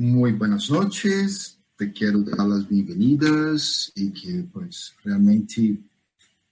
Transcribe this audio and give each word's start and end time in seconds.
Muy 0.00 0.30
buenas 0.30 0.70
noches, 0.70 1.58
te 1.76 1.92
quiero 1.92 2.20
dar 2.20 2.46
las 2.46 2.68
bienvenidas 2.68 3.90
y 3.96 4.12
que 4.12 4.46
pues 4.52 4.94
realmente 5.02 5.76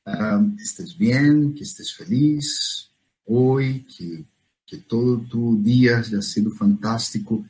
um, 0.05 0.57
estés 0.59 0.99
bien, 0.99 1.55
que 1.55 1.63
estés 1.63 1.95
feliz 1.95 2.91
hoy, 3.25 3.87
que, 3.97 4.25
que 4.67 4.79
todo 4.79 5.21
tu 5.21 5.63
día 5.63 5.99
haya 5.99 6.21
sido 6.23 6.51
fantástico. 6.51 7.47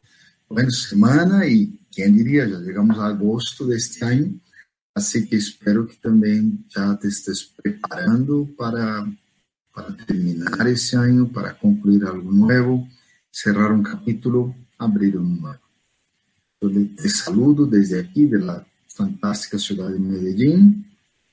Buena 0.46 0.70
semana 0.70 1.46
y, 1.46 1.80
quien 1.90 2.14
diría, 2.14 2.46
ya 2.46 2.58
llegamos 2.58 2.98
a 2.98 3.06
agosto 3.06 3.66
de 3.66 3.78
este 3.78 4.04
año, 4.04 4.38
así 4.92 5.26
que 5.26 5.36
espero 5.36 5.86
que 5.86 5.96
también 5.96 6.66
ya 6.68 6.94
te 6.98 7.08
estés 7.08 7.54
preparando 7.56 8.46
para, 8.54 9.02
para 9.72 9.96
terminar 9.96 10.68
ese 10.68 10.98
año, 10.98 11.26
para 11.32 11.58
concluir 11.58 12.04
algo 12.04 12.30
nuevo, 12.30 12.86
cerrar 13.30 13.72
un 13.72 13.82
capítulo, 13.82 14.54
abrir 14.76 15.16
un 15.16 15.40
nuevo. 15.40 15.65
Yo 16.60 16.70
te 16.70 17.08
saludo 17.10 17.66
desde 17.66 18.00
aquí, 18.00 18.24
de 18.26 18.38
la 18.38 18.66
fantástica 18.88 19.58
ciudad 19.58 19.90
de 19.90 19.98
Medellín. 19.98 20.86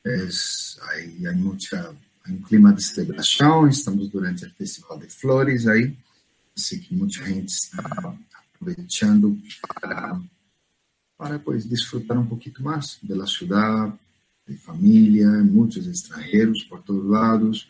Es, 0.04 0.78
hay, 0.90 1.26
hay, 1.26 1.36
mucha, 1.38 1.92
hay 2.24 2.34
un 2.34 2.42
clima 2.42 2.74
de 2.74 2.82
celebración, 2.82 3.70
estamos 3.70 4.12
durante 4.12 4.46
el 4.46 4.52
Festival 4.52 5.00
de 5.00 5.08
Flores 5.08 5.66
ahí, 5.66 5.98
así 6.54 6.82
que 6.82 6.94
mucha 6.96 7.24
gente 7.24 7.54
está 7.54 7.82
aprovechando 8.54 9.34
para, 9.82 10.22
para 11.16 11.42
pues, 11.42 11.70
disfrutar 11.70 12.18
un 12.18 12.28
poquito 12.28 12.62
más 12.62 13.00
de 13.02 13.16
la 13.16 13.26
ciudad, 13.26 13.98
de 14.46 14.58
familia, 14.58 15.30
muchos 15.30 15.88
extranjeros 15.88 16.66
por 16.70 16.84
todos 16.84 17.06
lados. 17.06 17.70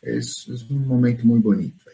Es, 0.00 0.48
es 0.48 0.62
un 0.70 0.88
momento 0.88 1.26
muy 1.26 1.40
bonito. 1.40 1.84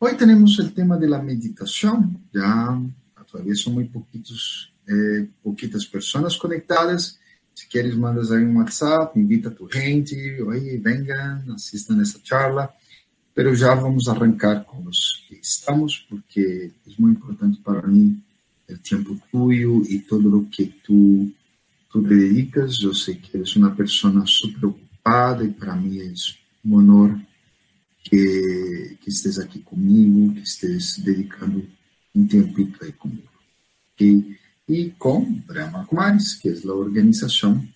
Hoy 0.00 0.16
tenemos 0.16 0.58
el 0.58 0.72
tema 0.72 0.96
de 0.96 1.08
la 1.08 1.22
meditación, 1.22 2.28
ya 2.32 2.80
todavía 3.30 3.54
son 3.54 3.74
muy 3.74 3.84
poquitos, 3.84 4.72
eh, 4.86 5.28
poquitas 5.42 5.86
personas 5.86 6.36
conectadas. 6.36 7.18
Si 7.54 7.66
quieres, 7.66 7.96
mandas 7.96 8.30
ahí 8.30 8.42
un 8.42 8.56
WhatsApp, 8.56 9.16
invita 9.16 9.48
a 9.48 9.54
tu 9.54 9.66
gente, 9.66 10.40
oye, 10.42 10.78
vengan, 10.78 11.50
asistan 11.50 12.00
a 12.00 12.02
esta 12.02 12.22
charla. 12.22 12.74
Pero 13.34 13.54
ya 13.54 13.74
vamos 13.74 14.08
arrancar 14.08 14.64
con 14.66 14.84
los 14.84 15.24
que 15.28 15.36
estamos, 15.36 16.06
porque 16.08 16.72
es 16.86 16.98
muy 16.98 17.12
importante 17.12 17.60
para 17.62 17.82
mí 17.82 18.20
el 18.66 18.80
tiempo 18.80 19.16
tuyo 19.30 19.80
y 19.88 20.00
todo 20.00 20.22
lo 20.22 20.46
que 20.50 20.74
tú 20.84 21.32
te 21.92 22.00
dedicas. 22.00 22.78
Yo 22.78 22.92
sé 22.92 23.18
que 23.18 23.38
eres 23.38 23.56
una 23.56 23.74
persona 23.74 24.24
súper 24.26 24.66
ocupada 24.66 25.44
y 25.44 25.48
para 25.48 25.74
mí 25.76 25.98
es 26.00 26.36
un 26.64 26.74
honor 26.74 27.18
que, 28.02 28.98
que 29.02 29.10
estés 29.10 29.38
aquí 29.38 29.60
conmigo, 29.60 30.34
que 30.34 30.40
estés 30.40 31.02
dedicando 31.04 31.62
um 32.18 32.26
tempito 32.26 32.84
aí 32.84 32.92
comigo. 32.92 33.28
E, 34.00 34.36
e 34.68 34.90
com 34.98 35.32
Brahma 35.46 35.84
Kumaris, 35.86 36.34
que 36.34 36.48
é 36.48 36.52
a 36.52 36.72
organização 36.72 37.66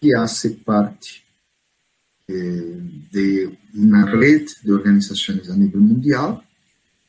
que 0.00 0.14
hace 0.14 0.50
parte 0.50 1.24
eh, 2.28 2.76
de 3.10 3.50
uma 3.74 4.04
rede 4.04 4.54
de 4.62 4.72
organizações 4.72 5.48
a 5.50 5.56
nível 5.56 5.80
mundial. 5.80 6.44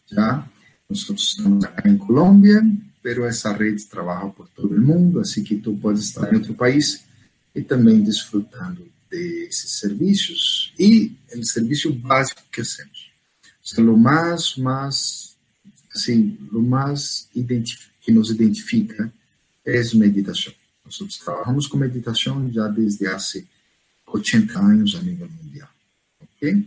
Já 0.08 0.48
nós 0.90 1.08
estamos 1.10 1.64
aqui 1.66 1.90
em 1.90 1.98
Colômbia, 1.98 2.64
pero 3.04 3.26
essa 3.26 3.54
rede 3.54 3.86
trabalha 3.86 4.30
por 4.30 4.48
todo 4.50 4.76
o 4.76 4.82
mundo, 4.82 5.20
assim 5.20 5.44
que 5.44 5.58
tu 5.58 5.76
pode 5.76 6.00
estar 6.00 6.32
em 6.32 6.38
outro 6.38 6.54
país 6.54 7.04
e 7.54 7.62
também 7.62 8.02
desfrutando 8.02 8.90
desses 9.10 9.80
serviços 9.80 10.74
e 10.78 11.16
o 11.36 11.44
serviço 11.44 11.92
básico 11.94 12.42
que 12.52 12.62
hacemos. 12.62 13.12
O 13.64 13.68
sea, 13.68 13.84
lo 13.84 13.98
mais, 13.98 14.56
mais 14.58 15.30
assim, 16.00 16.38
o 16.52 16.62
mais 16.62 17.30
que 18.02 18.12
nos 18.12 18.30
identifica 18.30 19.12
é 19.66 19.82
meditação. 19.96 20.54
Nós 20.86 21.18
trabalhamos 21.18 21.68
com 21.68 21.78
meditação 21.78 22.52
já 22.52 22.68
desde 22.68 23.06
há 23.08 23.18
80 24.08 24.60
anos 24.60 24.96
a 24.96 25.02
nível 25.02 25.30
mundial. 25.30 25.70
Ok? 26.22 26.66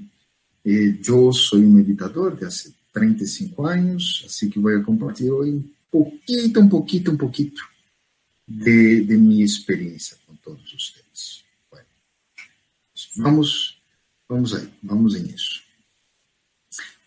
E 0.65 0.99
eu 1.07 1.33
sou 1.33 1.59
um 1.59 1.71
meditador 1.71 2.37
de 2.37 2.45
há 2.45 2.49
35 2.93 3.67
anos, 3.67 4.23
assim 4.27 4.49
que 4.49 4.61
vou 4.61 4.83
compartilhar 4.85 5.35
hoje 5.35 5.65
pouquinho, 5.93 6.61
um 6.61 6.69
pouquinho, 6.69 7.13
um 7.13 7.17
pouquinho 7.17 7.53
de, 8.49 9.05
de 9.05 9.17
minha 9.17 9.45
experiência 9.45 10.17
com 10.27 10.35
todos 10.37 10.73
vocês. 10.73 11.45
Vamos, 13.17 13.79
vamos 14.27 14.55
aí, 14.55 14.69
vamos 14.83 15.15
em 15.15 15.27
isso. 15.27 15.63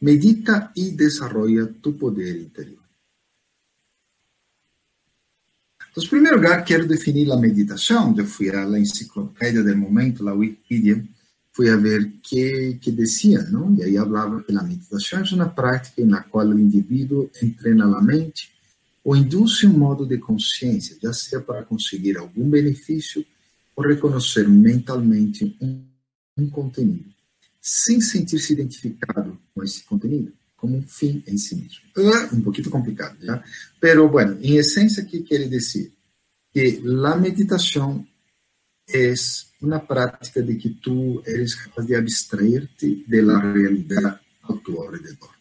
Medita 0.01 0.71
y 0.75 0.91
desarrolla 0.91 1.67
tu 1.81 1.97
poder 1.97 2.35
interior. 2.35 2.83
Entonces, 5.87 6.11
en 6.11 6.19
primer 6.19 6.33
lugar, 6.33 6.65
quiero 6.65 6.85
definir 6.85 7.27
la 7.29 7.37
meditación. 7.37 8.13
Yo 8.13 8.25
fui 8.25 8.49
a 8.49 8.65
la 8.65 8.77
enciclopedia 8.77 9.61
del 9.61 9.77
momento, 9.77 10.23
la 10.25 10.33
Wikipedia, 10.33 11.01
fui 11.53 11.69
a 11.69 11.77
ver 11.77 12.15
qué, 12.21 12.77
qué 12.81 12.91
decía, 12.91 13.39
¿no? 13.49 13.73
Y 13.77 13.83
ahí 13.83 13.95
hablaba 13.95 14.43
que 14.45 14.51
la 14.51 14.61
meditación 14.61 15.23
es 15.23 15.31
una 15.31 15.55
práctica 15.55 16.01
en 16.01 16.11
la 16.11 16.23
cual 16.23 16.51
el 16.51 16.59
individuo 16.59 17.29
entrena 17.41 17.85
la 17.85 18.01
mente 18.01 18.41
o 19.03 19.15
induce 19.15 19.67
un 19.67 19.79
modo 19.79 20.05
de 20.05 20.19
conciencia, 20.19 20.97
ya 21.01 21.13
sea 21.13 21.39
para 21.39 21.63
conseguir 21.63 22.17
algún 22.17 22.51
beneficio 22.51 23.23
o 23.73 23.83
reconocer 23.83 24.49
mentalmente 24.49 25.55
un, 25.61 25.87
un 26.35 26.49
contenido 26.49 27.14
sem 27.67 27.99
sentir-se 27.99 28.53
identificado 28.53 29.35
com 29.51 29.63
esse 29.63 29.83
conteúdo, 29.85 30.31
como 30.55 30.77
um 30.77 30.83
fim 30.83 31.23
em 31.25 31.35
si 31.35 31.55
mesmo. 31.55 31.81
Uh, 31.97 32.35
um 32.35 32.41
pouquinho 32.41 32.69
complicado, 32.69 33.17
¿ya? 33.19 33.43
Pero, 33.79 34.07
bueno, 34.07 34.37
em 34.39 34.57
essência, 34.57 35.03
¿qué 35.03 35.23
quiere 35.23 35.47
decir? 35.47 35.91
Que 36.53 36.79
a 37.03 37.15
meditação 37.17 38.05
é 38.87 39.11
uma 39.59 39.79
prática 39.79 40.43
de 40.43 40.55
que 40.57 40.69
tu 40.69 41.23
eres 41.25 41.55
capaz 41.55 41.87
de 41.87 41.95
abstrair-te 41.95 43.03
de 43.07 43.21
la 43.23 43.39
realidade 43.39 44.19
a 44.43 44.53
tu 44.53 44.79
alrededor. 44.79 45.33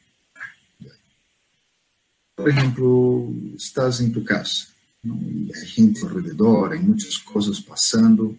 Por 2.35 2.49
exemplo, 2.49 3.55
estás 3.55 4.01
em 4.01 4.11
tu 4.11 4.25
casa, 4.25 4.69
não? 5.05 5.21
e 5.31 5.53
há 5.55 5.63
gente 5.63 6.03
ao 6.03 6.09
redor, 6.09 6.73
há 6.73 6.79
muitas 6.81 7.19
coisas 7.19 7.61
passando. 7.61 8.37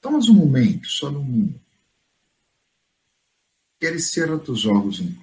Tomas 0.00 0.28
um 0.28 0.34
momento, 0.34 0.88
só 0.88 1.08
um 1.08 1.54
Queres 3.84 4.12
tus 4.38 4.64
ojos 4.64 4.98
em, 4.98 5.14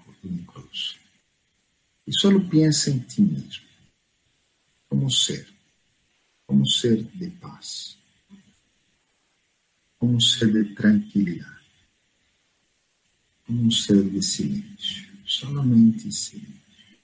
cruz 0.46 1.00
e 2.06 2.14
só 2.14 2.30
pensa 2.48 2.92
em 2.92 3.00
ti 3.00 3.20
mesmo, 3.20 3.66
como 4.88 5.10
ser, 5.10 5.52
como 6.46 6.64
ser 6.68 7.04
de 7.04 7.32
paz, 7.32 7.98
como 9.98 10.22
ser 10.22 10.54
de 10.54 10.76
tranquilidade, 10.76 11.66
como 13.48 13.72
ser 13.72 14.08
de 14.08 14.22
silêncio, 14.22 15.12
solamente 15.26 16.12
silêncio, 16.12 17.00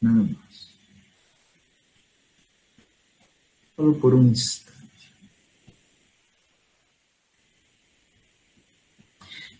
nada 0.00 0.22
mais. 0.22 0.68
Só 3.74 3.92
por 3.94 4.14
um 4.14 4.28
instante. 4.28 4.79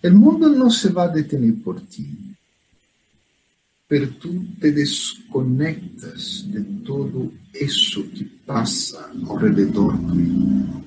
El 0.02 0.14
mundo 0.14 0.48
no 0.48 0.70
se 0.70 0.90
va 0.90 1.04
a 1.04 1.08
detener 1.08 1.54
por 1.62 1.80
ti, 1.82 2.08
pero 3.86 4.08
tú 4.10 4.44
te 4.58 4.72
desconectas 4.72 6.44
de 6.46 6.62
todo 6.84 7.30
eso 7.52 8.02
que 8.16 8.26
pasa 8.46 9.10
alrededor 9.28 9.98
tuyo. 10.06 10.82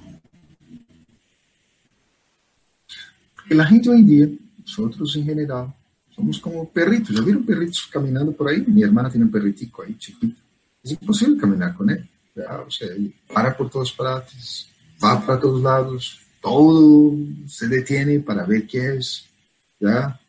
Porque 3.35 3.55
la 3.55 3.65
gente 3.65 3.89
hoy 3.89 3.99
en 3.99 4.07
día, 4.07 4.29
nosotros 4.59 5.15
en 5.17 5.25
general, 5.25 5.73
somos 6.15 6.39
como 6.39 6.67
perritos. 6.69 7.15
¿Ya 7.15 7.21
vieron 7.21 7.45
perritos 7.45 7.87
caminando 7.91 8.31
por 8.31 8.47
ahí? 8.47 8.63
Mi 8.65 8.83
hermana 8.83 9.09
tiene 9.09 9.25
un 9.25 9.31
perritico 9.31 9.83
ahí 9.83 9.95
chiquito. 9.97 10.41
Es 10.81 10.91
imposible 10.91 11.39
caminar 11.39 11.75
con 11.75 11.89
él. 11.89 12.09
O 12.65 12.71
sea, 12.71 12.87
para 13.31 13.55
por 13.55 13.69
todas 13.69 13.91
partes, 13.91 14.67
va 15.03 15.23
para 15.23 15.39
todos 15.39 15.61
lados, 15.61 16.19
todo 16.43 17.17
se 17.47 17.67
detiene 17.69 18.19
para 18.19 18.45
ver 18.45 18.67
qué 18.67 18.97
es, 18.97 19.23
¿ya? 19.79 20.19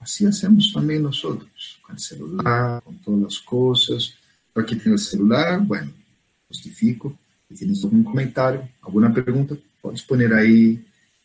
Assim 0.00 0.26
hacemos 0.26 0.72
também 0.72 0.98
nós 0.98 1.22
outros, 1.24 1.78
com 1.82 1.92
o 1.92 1.98
celular, 1.98 2.80
com 2.82 2.94
todas 2.94 3.24
as 3.24 3.38
coisas. 3.38 4.14
Para 4.52 4.64
que 4.64 4.76
tem 4.76 4.92
o 4.92 4.98
celular, 4.98 5.60
bueno, 5.60 5.92
justifico. 6.50 7.16
Se 7.48 7.54
tienes 7.56 7.84
algum 7.84 8.02
comentário, 8.02 8.66
alguma 8.82 9.10
pergunta, 9.10 9.58
podes 9.80 10.02
pôr 10.02 10.20
aí 10.32 10.78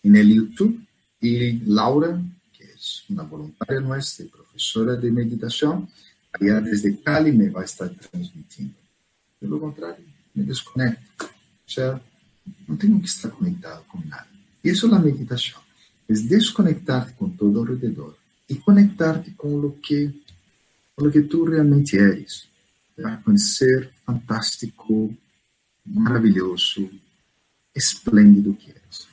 no 0.03 0.17
YouTube. 0.17 0.79
E 1.21 1.61
Laura, 1.65 2.21
que 2.53 2.63
é 2.63 2.73
uma 3.09 3.23
voluntária 3.23 3.81
nossa, 3.81 4.23
professora 4.25 4.95
de 4.95 5.11
meditação, 5.11 5.87
allá 6.33 6.61
desde 6.61 6.93
Cali 6.93 7.31
me 7.31 7.49
vai 7.49 7.65
estar 7.65 7.89
transmitindo. 7.89 8.73
Pelo 9.39 9.59
contrário, 9.59 10.03
me 10.33 10.43
desconecto. 10.43 11.25
O 11.67 11.71
sea, 11.71 12.01
não 12.67 12.77
tenho 12.77 12.99
que 12.99 13.07
estar 13.07 13.29
conectado 13.29 13.83
com 13.85 13.99
nada. 14.07 14.27
Isso 14.63 14.87
é 14.87 14.95
a 14.95 14.99
meditação. 14.99 15.59
É 16.07 16.13
desconectar-te 16.13 17.13
com 17.13 17.29
todo 17.29 17.59
ao 17.59 17.65
redor 17.65 18.15
e 18.49 18.55
conectar-te 18.55 19.31
com 19.31 19.59
o 19.59 19.71
que, 19.71 20.11
com 20.95 21.05
o 21.05 21.11
que 21.11 21.21
tu 21.21 21.43
realmente 21.45 21.95
eres. 21.95 22.47
Esse 22.97 23.55
ser 23.55 23.91
fantástico, 24.05 25.15
maravilhoso, 25.85 26.89
esplêndido 27.75 28.53
que 28.53 28.71
eres. 28.71 29.07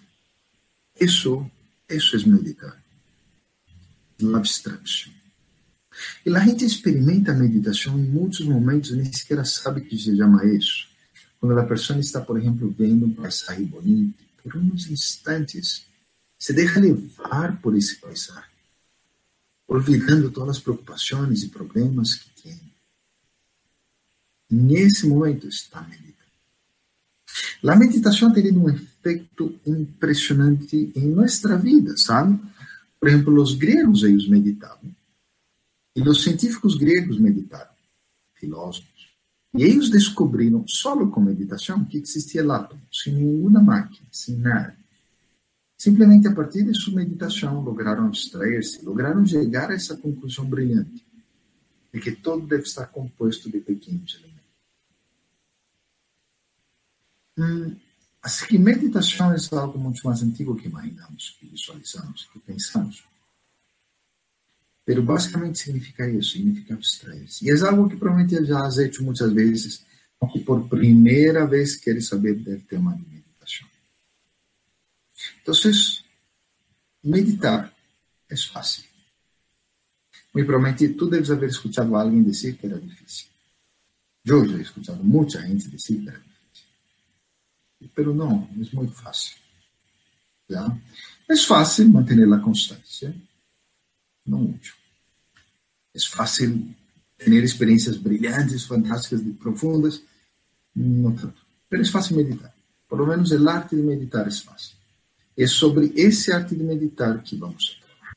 Isso, 0.99 1.49
isso 1.89 2.17
é 2.17 2.29
meditar. 2.29 2.83
La 4.21 4.39
abstraction. 4.39 5.13
E 6.25 6.35
a 6.35 6.41
gente 6.41 6.65
experimenta 6.65 7.33
a 7.33 7.35
meditação 7.35 7.99
em 7.99 8.03
muitos 8.03 8.41
momentos 8.41 8.91
nem 8.91 9.11
sequer 9.13 9.45
sabe 9.47 9.83
que 9.83 9.97
se 9.97 10.17
chama 10.17 10.45
isso. 10.45 10.89
Quando 11.41 11.59
a 11.59 11.65
pessoa 11.65 11.99
está, 11.99 12.21
por 12.21 12.39
exemplo, 12.39 12.75
vendo 12.77 13.07
um 13.07 13.13
paisagem 13.13 13.65
bonito, 13.65 14.19
por 14.43 14.57
uns 14.57 14.89
instantes, 14.89 15.87
se 16.39 16.53
deixa 16.53 16.81
levar 16.81 17.61
por 17.61 17.77
esse 17.77 17.97
paisagem, 17.97 18.51
olvidando 19.67 20.31
todas 20.31 20.57
as 20.57 20.63
preocupações 20.63 21.43
e 21.43 21.49
problemas 21.49 22.15
que 22.15 22.43
tem. 22.43 22.61
Nesse 24.51 25.07
momento 25.07 25.49
está 25.49 25.83
meditando. 25.83 26.17
A 27.69 27.77
meditação 27.77 28.33
tem 28.33 28.57
um 28.57 28.71
efeito 28.71 29.59
impressionante 29.67 30.93
em 30.95 31.09
nossa 31.09 31.57
vida, 31.59 31.97
sabe? 31.97 32.39
Por 33.01 33.09
exemplo, 33.09 33.43
os 33.43 33.55
gregos 33.55 34.05
eles 34.05 34.29
meditavam 34.29 34.95
e 35.97 36.03
os 36.03 36.23
científicos 36.23 36.77
gregos 36.77 37.19
meditaram, 37.19 37.73
filósofos. 38.35 38.96
E 39.57 39.63
eles 39.63 39.89
descobriram, 39.89 40.67
só 40.69 40.95
com 41.07 41.21
meditação, 41.21 41.85
que 41.85 41.99
existia 41.99 42.45
átomo, 42.53 42.83
sem 42.93 43.15
nenhuma 43.15 43.61
máquina, 43.61 44.07
sem 44.13 44.37
nada. 44.37 44.77
Simplesmente 45.79 46.29
a 46.29 46.35
partir 46.35 46.65
de 46.65 46.75
sua 46.75 46.95
meditação 46.95 47.63
lograram 47.63 48.07
abstrair-se, 48.07 48.85
lograram 48.85 49.27
chegar 49.27 49.71
a 49.71 49.75
essa 49.75 49.97
conclusão 49.97 50.45
brilhante 50.45 51.07
de 51.93 52.01
que 52.01 52.13
todo 52.13 52.47
deve 52.47 52.65
estar 52.65 52.87
composto 52.87 53.51
de 53.51 53.61
pequenos 53.61 54.15
elementos. 54.15 54.37
Hum, 57.39 57.77
assim 58.23 58.47
que 58.47 58.59
meditação 58.59 59.33
é 59.33 59.37
algo 59.53 59.79
muito 59.79 60.07
mais 60.07 60.23
antigo 60.23 60.57
que 60.57 60.69
imaginamos, 60.69 61.37
que 61.39 61.47
visualizamos, 61.47 62.29
que 62.33 62.39
pensamos. 62.41 63.05
Pero 64.87 65.03
basicamente 65.03 65.59
significa 65.59 66.09
isso, 66.09 66.31
significa 66.31 66.75
abstrair-se. 66.75 67.45
E 67.45 67.51
é 67.51 67.69
algo 67.69 67.89
que 67.89 67.97
provavelmente 67.97 68.47
já 68.47 68.65
has 68.65 68.79
hecho 68.79 69.03
muitas 69.03 69.33
vezes, 69.33 69.85
aunque 70.21 70.39
por 70.39 70.69
primeira 70.69 71.45
vez 71.45 71.75
queres 71.75 72.07
saber 72.07 72.35
do 72.35 72.61
tema 72.61 72.95
de 72.95 73.03
meditação. 73.03 73.67
Então, 75.43 75.55
meditar 77.03 77.75
é 78.31 78.37
fácil. 78.37 78.85
Muito 80.33 80.47
provavelmente 80.47 80.95
tu 80.95 81.11
deves 81.11 81.33
haver 81.33 81.49
escutado 81.49 81.97
alguém 81.97 82.23
dizer 82.23 82.57
que 82.57 82.67
era 82.67 82.79
difícil. 82.79 83.27
Eu 84.25 84.49
já 84.49 84.57
he 84.57 84.63
escutado 84.63 85.03
muita 85.03 85.43
gente 85.43 85.69
dizer 85.69 86.01
que 86.01 86.09
era 86.09 86.19
difícil. 86.19 86.69
Pero 87.93 88.15
não, 88.15 88.49
é 88.53 88.77
muito 88.77 88.93
fácil. 88.93 89.35
¿Ya? 90.49 90.79
É 91.29 91.37
fácil 91.37 91.89
manter 91.89 92.23
a 92.33 92.39
constância 92.39 93.13
não 94.27 94.45
útil. 94.45 94.75
É 95.95 96.01
fácil 96.01 96.69
ter 97.19 97.43
experiências 97.43 97.97
brilhantes, 97.97 98.65
fantásticas, 98.65 99.23
profundas, 99.39 100.03
não 100.75 101.13
tanto. 101.13 101.41
Mas 101.71 101.89
é 101.89 101.91
fácil 101.91 102.17
meditar. 102.17 102.55
Por 102.89 102.99
lo 102.99 103.07
menos 103.07 103.31
o 103.31 103.49
arte 103.49 103.75
de 103.75 103.83
meditar 103.83 104.27
é 104.27 104.31
fácil. 104.31 104.77
É 105.37 105.47
sobre 105.47 105.93
esse 105.97 106.33
arte 106.33 106.55
de 106.55 106.63
meditar 106.63 107.23
que 107.23 107.37
vamos 107.37 107.81
trabalhar. 107.81 108.17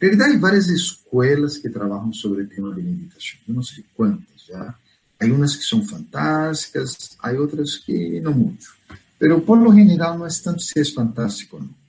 realidade, 0.00 0.34
há 0.34 0.38
várias 0.38 0.68
escolas 0.68 1.58
que 1.58 1.68
trabalham 1.68 2.12
sobre 2.12 2.42
o 2.42 2.48
tema 2.48 2.74
de 2.74 2.82
meditação. 2.82 3.38
Eu 3.48 3.54
não 3.54 3.62
sei 3.62 3.84
quantas 3.94 4.44
já. 4.46 4.74
Há 5.20 5.24
umas 5.26 5.56
que 5.56 5.64
são 5.64 5.84
fantásticas, 5.86 7.16
há 7.18 7.30
outras 7.32 7.76
que 7.76 8.20
não 8.20 8.34
muito. 8.34 8.66
Mas, 9.20 9.44
por 9.44 9.58
lo 9.58 9.72
general, 9.72 10.18
não 10.18 10.26
é 10.26 10.30
tanto 10.42 10.62
se 10.62 10.78
é 10.78 10.84
fantástico 10.84 11.56
ou 11.56 11.62
não 11.62 11.81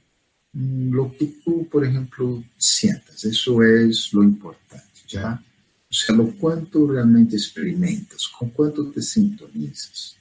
lo 0.53 1.11
que 1.11 1.25
tú, 1.43 1.67
por 1.67 1.85
ejemplo, 1.85 2.43
sientas. 2.57 3.23
Eso 3.25 3.63
es 3.63 4.13
lo 4.13 4.23
importante, 4.23 5.01
¿ya? 5.07 5.41
O 5.89 5.93
sea, 5.93 6.15
lo 6.15 6.31
cuánto 6.37 6.87
realmente 6.87 7.35
experimentas, 7.35 8.27
con 8.27 8.49
cuánto 8.49 8.89
te 8.89 9.01
sintonizas. 9.01 10.15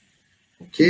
¿Ok? 0.58 0.80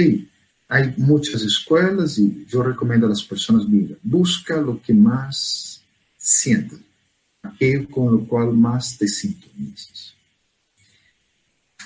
Hay 0.69 0.95
muchas 0.97 1.43
escuelas 1.43 2.19
y 2.19 2.47
yo 2.47 2.63
recomiendo 2.63 3.07
a 3.07 3.11
las 3.11 3.23
personas, 3.23 3.69
mira, 3.69 3.97
busca 4.03 4.61
lo 4.61 4.81
que 4.81 4.95
más 4.95 5.83
sientas, 6.17 6.79
aquello 7.43 7.89
con 7.91 8.13
lo 8.13 8.27
cual 8.27 8.53
más 8.53 8.97
te 8.97 9.07
sintonizas. 9.07 10.15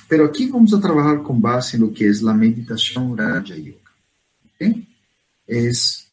Pero 0.09 0.27
aquí 0.27 0.49
vamos 0.49 0.73
a 0.73 0.81
trabajar 0.81 1.23
con 1.23 1.41
base 1.41 1.77
en 1.77 1.83
lo 1.83 1.93
que 1.93 2.07
es 2.07 2.23
la 2.23 2.33
meditación 2.33 3.17
Raja 3.17 3.57
Yoga. 3.57 3.91
¿ok? 4.45 4.77
Es 5.47 6.06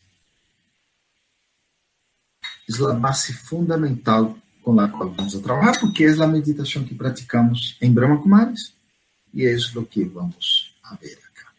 é 2.69 2.91
a 2.91 2.93
base 2.93 3.33
fundamental 3.33 4.37
com 4.61 4.79
a 4.79 4.87
qual 4.87 5.11
vamos 5.11 5.35
a 5.35 5.79
porque 5.79 6.05
é 6.05 6.11
a 6.11 6.27
meditação 6.27 6.83
que 6.83 6.95
praticamos 6.95 7.77
em 7.81 7.91
Brahma 7.91 8.21
Kumaris 8.21 8.73
e 9.33 9.45
é 9.45 9.55
o 9.75 9.85
que 9.85 10.03
vamos 10.05 10.73
a 10.83 10.95
ver 10.95 11.17
acá. 11.31 11.51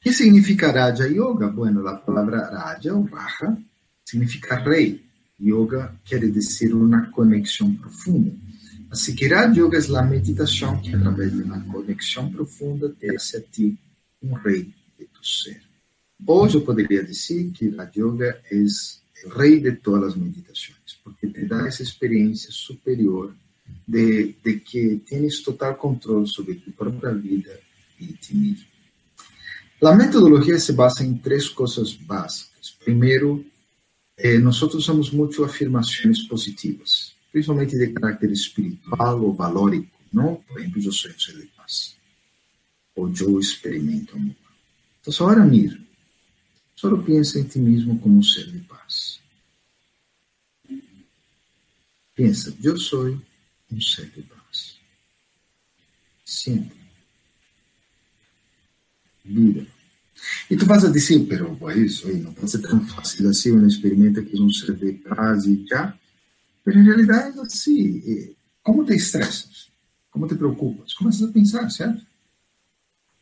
Que 0.00 0.12
significa 0.12 0.70
Raja 0.70 1.08
Yoga? 1.08 1.48
Bueno, 1.48 1.86
a 1.88 1.96
palavra 1.96 2.48
Raja 2.50 2.94
ou 2.94 3.04
Raja 3.04 3.56
significa 4.04 4.56
rei. 4.56 5.02
Yoga 5.40 5.92
quer 6.04 6.30
dizer 6.30 6.72
uma 6.72 7.10
conexão 7.10 7.74
profunda. 7.74 8.32
Assim 8.90 9.14
que 9.14 9.26
Raja 9.26 9.60
Yoga 9.60 9.78
é 9.78 9.98
a 9.98 10.02
meditação 10.02 10.80
que, 10.80 10.94
através 10.94 11.32
de 11.32 11.42
uma 11.42 11.60
conexão 11.60 12.30
profunda, 12.30 12.88
te 12.90 13.10
hace 13.10 13.38
a 13.38 13.40
ti 13.40 13.76
um 14.22 14.34
rei 14.34 14.72
de 14.96 15.06
tu 15.06 15.26
ser. 15.26 15.60
Hoje 16.24 16.56
eu 16.56 16.60
poderia 16.60 17.02
dizer 17.02 17.50
que 17.50 17.70
Raja 17.70 17.90
Yoga 17.96 18.40
é 18.50 18.54
rey 19.30 19.60
de 19.60 19.72
todas 19.72 20.02
las 20.02 20.16
meditaciones, 20.16 20.98
porque 21.02 21.28
te 21.28 21.46
da 21.46 21.68
esa 21.68 21.82
experiencia 21.82 22.50
superior 22.50 23.34
de, 23.86 24.36
de 24.42 24.62
que 24.62 25.00
tienes 25.06 25.42
total 25.42 25.76
control 25.76 26.28
sobre 26.28 26.54
tu 26.56 26.72
propia 26.72 27.10
vida 27.10 27.52
y 27.98 28.06
ti 28.14 28.34
mismo. 28.34 28.68
La 29.80 29.94
metodología 29.94 30.58
se 30.58 30.72
basa 30.72 31.04
en 31.04 31.20
tres 31.20 31.50
cosas 31.50 31.98
básicas. 32.06 32.76
Primero, 32.84 33.42
eh, 34.16 34.42
usamos 34.42 35.12
mucho 35.12 35.44
afirmaciones 35.44 36.22
positivas, 36.22 37.14
principalmente 37.30 37.76
de 37.76 37.92
carácter 37.92 38.30
espiritual 38.32 39.16
o 39.20 39.34
valórico, 39.34 39.98
¿no? 40.12 40.42
Por 40.48 40.60
ejemplo, 40.60 40.80
yo 40.80 40.92
soy 40.92 41.10
un 41.10 41.18
ser 41.18 41.36
de 41.36 41.48
paz, 41.56 41.96
o 42.94 43.10
yo 43.10 43.38
experimento 43.38 44.14
amor. 44.14 44.36
Entonces, 44.98 45.20
ahora 45.20 45.44
mira, 45.44 45.76
solo 46.74 47.02
piensa 47.04 47.38
en 47.38 47.48
ti 47.48 47.58
mismo 47.58 48.00
como 48.00 48.16
un 48.16 48.22
ser 48.22 48.50
de 48.50 48.60
paz. 48.60 49.20
Pensa, 52.14 52.54
eu 52.62 52.76
sou 52.76 53.08
um 53.70 53.80
ser 53.80 54.10
de 54.10 54.22
paz. 54.22 54.78
Sempre. 56.24 56.76
Vida. 59.24 59.66
E 60.50 60.56
tu 60.56 60.64
vas 60.66 60.84
a 60.84 60.90
dizer, 60.90 61.26
pero 61.26 61.58
isso 61.72 62.06
aí 62.08 62.20
não 62.20 62.32
pode 62.32 62.50
ser 62.50 62.60
tão 62.60 62.80
fácil 62.86 63.28
assim, 63.28 63.50
uma 63.50 63.66
experimenta 63.66 64.22
que 64.22 64.36
é 64.36 64.40
um 64.40 64.50
ser 64.50 64.74
de 64.76 64.92
paz 64.92 65.44
e 65.44 65.66
já. 65.66 65.98
Mas 66.64 66.76
em 66.76 66.82
realidade 66.82 67.38
assim. 67.40 68.34
Como 68.62 68.84
te 68.84 68.94
estressas? 68.94 69.68
Como 70.10 70.26
te 70.26 70.34
preocupas? 70.34 70.94
Começas 70.94 71.28
a 71.28 71.32
pensar, 71.32 71.68
certo? 71.70 72.02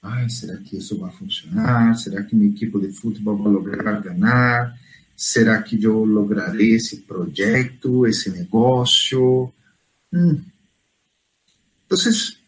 Ai, 0.03 0.29
será 0.29 0.57
que 0.59 0.77
isso 0.77 0.99
vai 0.99 1.13
funcionar? 1.13 1.95
Será 1.97 2.23
que 2.23 2.35
minha 2.35 2.51
equipe 2.51 2.79
de 2.81 2.93
futebol 2.93 3.37
vai 3.37 3.53
lograr 3.53 4.01
ganhar? 4.01 4.77
Será 5.17 5.63
que 5.63 5.83
eu 5.83 6.05
lograrei 6.05 6.73
esse 6.73 6.99
projeto, 6.99 8.07
esse 8.07 8.29
negócio? 8.31 9.53
Hum. 10.13 10.43
Então, 11.87 11.97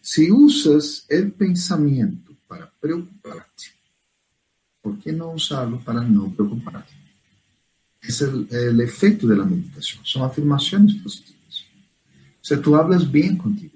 se 0.02 0.32
usas 0.32 1.06
o 1.08 1.30
pensamento 1.30 2.36
para 2.48 2.66
preocupar-te, 2.80 3.72
por 4.82 4.98
que 4.98 5.12
não 5.12 5.34
usá-lo 5.34 5.78
para 5.78 6.00
não 6.00 6.30
preocupar-te? 6.30 7.04
es 8.06 8.20
el, 8.20 8.46
el 8.50 8.80
efecto 8.80 9.26
de 9.26 9.36
la 9.36 9.44
meditación, 9.44 10.04
son 10.04 10.24
afirmaciones 10.24 10.94
positivas. 10.96 11.64
O 12.40 12.44
sea, 12.44 12.60
tú 12.60 12.76
hablas 12.76 13.10
bien 13.10 13.36
contigo. 13.36 13.73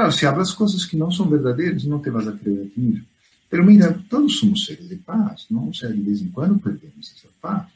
Claro, 0.00 0.12
si 0.12 0.24
hablas 0.24 0.54
cosas 0.54 0.86
que 0.86 0.96
no 0.96 1.10
son 1.10 1.28
verdaderas, 1.28 1.84
no 1.84 2.00
te 2.00 2.08
vas 2.08 2.26
a 2.26 2.32
creer 2.32 2.60
a 2.60 2.74
ti 2.74 2.80
mismo. 2.80 3.04
Pero 3.50 3.62
mira, 3.62 3.94
todos 4.08 4.38
somos 4.38 4.64
seres 4.64 4.88
de 4.88 4.96
paz, 4.96 5.44
¿no? 5.50 5.68
O 5.68 5.74
sea, 5.74 5.90
de 5.90 6.00
vez 6.00 6.22
en 6.22 6.30
cuando 6.30 6.56
perdemos 6.56 7.12
esa 7.12 7.28
paz. 7.38 7.68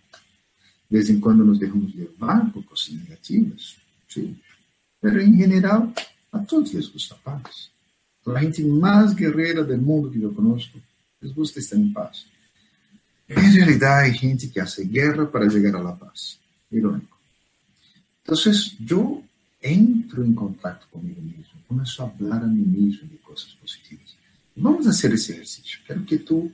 De 0.88 1.00
vez 1.00 1.10
en 1.10 1.20
cuando 1.20 1.44
nos 1.44 1.60
dejamos 1.60 1.92
llevar 1.92 2.50
por 2.50 2.64
cosas 2.64 2.94
negativas, 2.94 3.76
¿sí? 4.08 4.34
Pero 5.02 5.20
en 5.20 5.36
general, 5.36 5.92
a 6.32 6.42
todos 6.44 6.72
les 6.72 6.90
gusta 6.90 7.14
paz. 7.22 7.70
La 8.24 8.40
gente 8.40 8.64
más 8.64 9.14
guerrera 9.14 9.62
del 9.62 9.82
mundo 9.82 10.10
que 10.10 10.20
yo 10.20 10.32
conozco, 10.32 10.78
les 11.20 11.34
gusta 11.34 11.60
estar 11.60 11.78
en 11.78 11.92
paz. 11.92 12.24
En 13.28 13.54
realidad 13.54 13.98
hay 13.98 14.16
gente 14.16 14.50
que 14.50 14.62
hace 14.62 14.84
guerra 14.84 15.30
para 15.30 15.44
llegar 15.44 15.76
a 15.76 15.82
la 15.82 15.94
paz. 15.94 16.38
Irónico. 16.70 17.18
Entonces 18.22 18.76
yo 18.78 19.20
entro 19.64 20.22
en 20.22 20.34
contacto 20.34 20.86
conmigo 20.90 21.22
mismo, 21.22 21.58
comienzo 21.66 22.02
a 22.02 22.08
hablar 22.08 22.42
a 22.42 22.46
mí 22.46 22.62
mismo 22.62 23.08
de 23.08 23.16
cosas 23.18 23.54
positivas. 23.54 24.14
Vamos 24.54 24.86
a 24.86 24.90
hacer 24.90 25.14
ese 25.14 25.32
ejercicio. 25.32 25.80
Quero 25.86 26.04
que 26.04 26.18
tú 26.18 26.52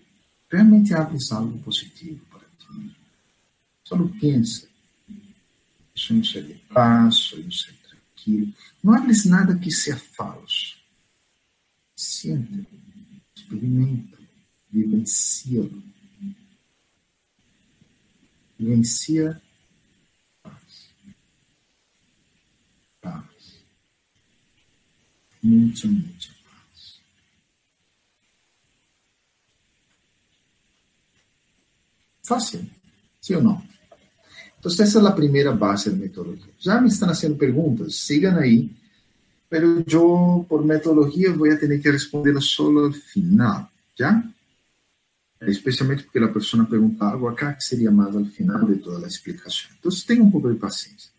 realmente 0.49 0.95
hables 0.95 1.31
algo 1.33 1.57
positivo 1.57 2.21
para 2.31 2.45
ti 2.45 2.67
mismo. 2.73 2.95
Solo 3.83 4.11
piensa. 4.13 4.69
Soy 5.93 6.19
un 6.19 6.25
ser 6.25 6.47
de 6.47 6.55
paz, 6.73 7.33
un 7.33 7.51
ser 7.51 7.75
tranquilo. 7.77 8.53
No 8.81 8.95
hables 8.95 9.27
nada 9.27 9.59
que 9.59 9.71
sea 9.73 9.97
falso. 9.97 10.77
Siente, 11.95 12.65
experimenta, 13.35 14.17
vivencia-lo. 14.71 15.83
Vivencia 18.57 19.43
Mucha, 25.43 25.89
mucha 25.89 26.33
paz. 26.45 27.01
Fácil, 32.23 32.71
¿sí 33.19 33.35
o 33.35 33.41
no? 33.41 33.65
Entonces, 34.57 34.89
esa 34.89 34.99
es 34.99 35.05
la 35.05 35.15
primera 35.15 35.53
base 35.53 35.91
de 35.91 35.97
metodología. 35.97 36.53
Ya 36.61 36.81
me 36.81 36.89
están 36.89 37.11
haciendo 37.11 37.39
preguntas, 37.39 37.95
sigan 37.95 38.39
ahí, 38.39 38.71
pero 39.49 39.85
yo 39.85 40.45
por 40.49 40.65
metodología 40.65 41.33
voy 41.33 41.51
a 41.51 41.59
tener 41.59 41.81
que 41.81 41.93
responderlas 41.93 42.45
solo 42.45 42.87
al 42.87 42.95
final, 42.95 43.69
¿ya? 43.97 44.23
especialmente 45.41 46.05
porque 46.05 46.19
a 46.19 46.33
pessoa 46.33 46.69
pergunta 46.69 47.09
algo 47.09 47.29
acá 47.29 47.55
que 47.55 47.65
seria 47.65 47.91
mais 47.91 48.15
ao 48.15 48.25
final 48.27 48.67
de 48.67 48.77
toda 48.77 49.07
a 49.07 49.09
explicação. 49.09 49.71
Então, 49.79 49.91
tenha 50.07 50.23
um 50.23 50.31
pouco 50.31 50.53
de 50.53 50.59
paciência. 50.59 51.11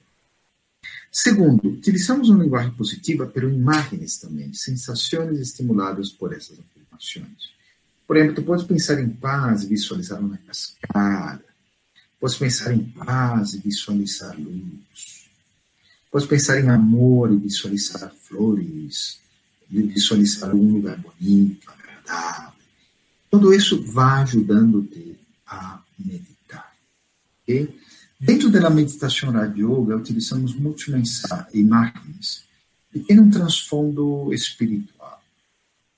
Segundo, 1.12 1.70
utilizamos 1.70 2.30
uma 2.30 2.44
linguagem 2.44 2.72
positiva, 2.72 3.25
pero 3.27 3.51
imagens 3.51 4.18
também, 4.18 4.53
sensações 4.53 5.39
estimuladas 5.39 6.10
por 6.10 6.34
essas 6.34 6.58
afirmações. 6.60 7.51
Por 8.08 8.18
exemplo, 8.18 8.36
tu 8.36 8.44
pode 8.44 8.65
pensar 8.65 9.00
em 9.01 9.10
paz 9.10 9.63
e 9.63 9.68
visualizar 9.68 10.20
uma 10.20 10.38
cascada. 10.38 11.44
Podes 12.20 12.38
pensar 12.38 12.74
em 12.74 12.84
paz 12.84 13.53
e 13.53 13.58
visualizar 13.58 14.39
luz. 14.39 15.25
Podes 16.10 16.27
pensar 16.27 16.60
em 16.60 16.70
amor 16.70 17.32
e 17.34 17.38
visualizar 17.38 18.13
flores, 18.24 19.20
visualizar 19.70 20.56
um 20.56 20.74
lugar 20.74 20.98
bonito, 20.98 21.70
agradável 21.70 22.51
tudo 23.32 23.53
isso 23.53 23.82
vai 23.82 24.24
ajudando-te 24.24 25.15
a 25.48 25.82
meditar. 25.98 26.75
Okay? 27.41 27.74
Dentro 28.22 28.51
da 28.51 28.70
meditação 28.70 29.34
yoga, 29.56 29.98
utilizamos 29.98 30.54
muitas 30.54 31.24
imagens 31.56 32.44
que 32.92 33.00
têm 33.00 33.20
um 33.20 33.32
transfondo 33.32 34.32
espiritual. 34.32 35.24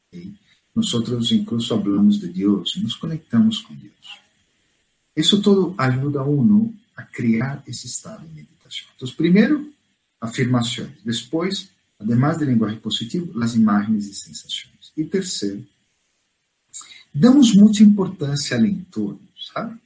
Okay? 0.07 0.33
Nós 0.73 0.93
incluso 1.33 1.67
falamos 1.67 2.17
de 2.21 2.29
Deus, 2.29 2.81
nos 2.81 2.95
conectamos 2.95 3.59
com 3.59 3.75
Deus. 3.75 4.21
Isso 5.13 5.41
tudo 5.41 5.75
ajuda 5.77 6.21
a 6.21 6.23
uno 6.23 6.73
a 6.95 7.03
criar 7.03 7.61
esse 7.67 7.87
estado 7.87 8.25
de 8.25 8.33
meditação. 8.33 8.87
Então, 8.95 9.09
primeiro, 9.17 9.73
afirmações. 10.21 10.91
Depois, 11.03 11.67
además 11.99 12.37
de 12.37 12.45
linguagem 12.45 12.79
positiva, 12.79 13.43
as 13.43 13.53
imagens 13.53 14.07
e 14.07 14.13
sensações. 14.15 14.93
E 14.95 15.03
terceiro, 15.03 15.67
damos 17.13 17.53
muita 17.53 17.83
importância 17.83 18.55
ao 18.55 18.65
entorno, 18.65 19.19
sabe? 19.37 19.77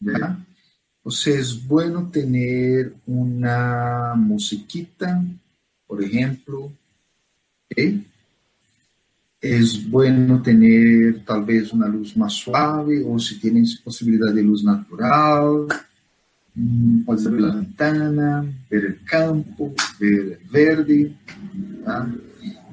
¿verdad? 0.00 0.38
O 1.06 1.10
sea, 1.12 1.38
es 1.38 1.64
bueno 1.64 2.10
tener 2.10 2.92
una 3.06 4.14
musiquita, 4.16 5.22
por 5.86 6.02
ejemplo, 6.02 6.72
es 9.40 9.88
bueno 9.88 10.42
tener 10.42 11.24
tal 11.24 11.44
vez 11.44 11.72
una 11.72 11.86
luz 11.86 12.16
más 12.16 12.32
suave, 12.32 13.04
o 13.06 13.20
si 13.20 13.38
tienes 13.38 13.76
posibilidad 13.76 14.34
de 14.34 14.42
luz 14.42 14.64
natural, 14.64 15.68
mm, 16.56 17.02
puedes 17.04 17.24
abrir 17.24 17.42
la 17.42 17.54
ventana, 17.54 18.44
ver 18.68 18.84
el 18.86 19.04
campo, 19.04 19.74
ver 20.00 20.40
el 20.42 20.50
verde. 20.50 21.14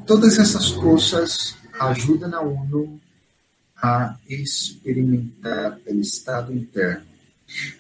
Todas 0.07 0.39
essas 0.39 0.71
coisas 0.71 1.55
ajudam 1.79 2.33
a 2.33 2.39
uno 2.39 2.99
a 3.77 4.17
experimentar 4.27 5.79
o 5.85 6.01
estado 6.01 6.51
interno. 6.51 7.12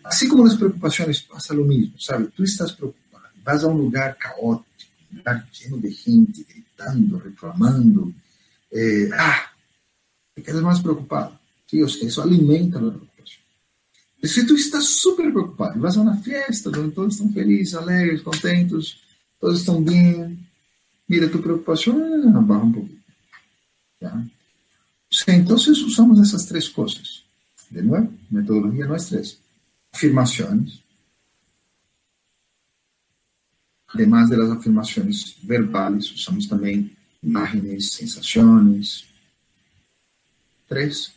Assim 0.03 0.27
como 0.27 0.43
nas 0.43 0.55
preocupações 0.55 1.21
passa 1.21 1.53
o 1.53 1.65
mesmo, 1.65 1.99
sabe? 1.99 2.27
Tu 2.27 2.43
estás 2.43 2.71
preocupado, 2.71 3.25
vas 3.43 3.63
a 3.63 3.67
um 3.67 3.77
lugar 3.77 4.15
caótico, 4.15 4.69
um 5.11 5.17
lugar 5.17 5.47
lleno 5.53 5.79
de 5.79 5.89
gente 5.91 6.43
gritando, 6.43 7.17
reclamando, 7.17 8.13
eh, 8.71 9.09
ah, 9.13 9.49
ficas 10.35 10.61
mais 10.61 10.79
preocupado. 10.79 11.37
Sí, 11.67 11.81
o 11.81 11.89
sea, 11.89 12.07
isso 12.07 12.21
alimenta 12.21 12.77
a 12.77 12.81
preocupação. 12.81 13.39
Se 14.23 14.45
tu 14.45 14.55
estás 14.55 14.85
super 14.85 15.31
preocupado, 15.31 15.79
vas 15.79 15.97
a 15.97 16.01
uma 16.01 16.17
festa 16.17 16.69
onde 16.69 16.91
todos 16.91 17.15
estão 17.15 17.31
felizes, 17.31 17.73
alegres, 17.73 18.21
contentos, 18.21 19.01
todos 19.39 19.59
estão 19.59 19.83
bem, 19.83 20.39
mira, 21.09 21.29
tu 21.29 21.39
preocupação 21.39 21.95
ah, 21.95 22.39
um 22.39 22.71
pouquinho. 22.71 23.03
¿ya? 23.99 24.23
Entonces 25.27 25.79
usamos 25.79 26.19
esas 26.19 26.45
tres 26.45 26.69
cosas. 26.69 27.23
De 27.69 27.81
nuevo, 27.81 28.11
metodología 28.29 28.85
no 28.85 28.95
es 28.95 29.07
tres. 29.07 29.42
Afirmaciones. 29.93 30.81
Además 33.87 34.29
de 34.29 34.37
las 34.37 34.49
afirmaciones 34.49 35.35
verbales, 35.43 36.11
usamos 36.11 36.47
también 36.47 36.95
imágenes, 37.21 37.91
sensaciones. 37.91 39.05
Tres. 40.67 41.13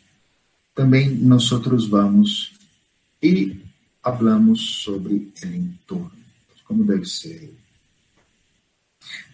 También 0.73 1.27
nosotros 1.27 1.89
vamos 1.89 2.53
y 3.19 3.59
hablamos 4.03 4.83
sobre 4.83 5.15
el 5.41 5.53
entorno, 5.55 6.11
como 6.63 6.83
debe 6.83 7.05
ser. 7.05 7.49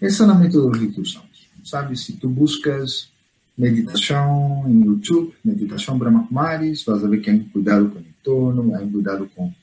Essa 0.02 0.24
é 0.24 0.30
a 0.30 0.36
metodologia 0.36 0.92
que 0.92 1.02
usamos. 1.02 1.48
Sabe, 1.64 1.96
se 1.98 2.14
tu 2.14 2.30
buscas 2.30 3.10
meditação 3.58 4.66
em 4.68 4.86
YouTube, 4.86 5.34
meditação 5.44 5.98
Brahma 5.98 6.28
Kumaris, 6.28 6.84
vas 6.84 7.04
a 7.04 7.08
ver 7.08 7.22
que 7.22 7.30
há 7.30 7.40
cuidado 7.52 7.90
com 7.90 8.00
o 8.00 8.13
entorno, 8.24 8.74
há 8.74 8.80
cuidado 8.80 9.30
com 9.36 9.54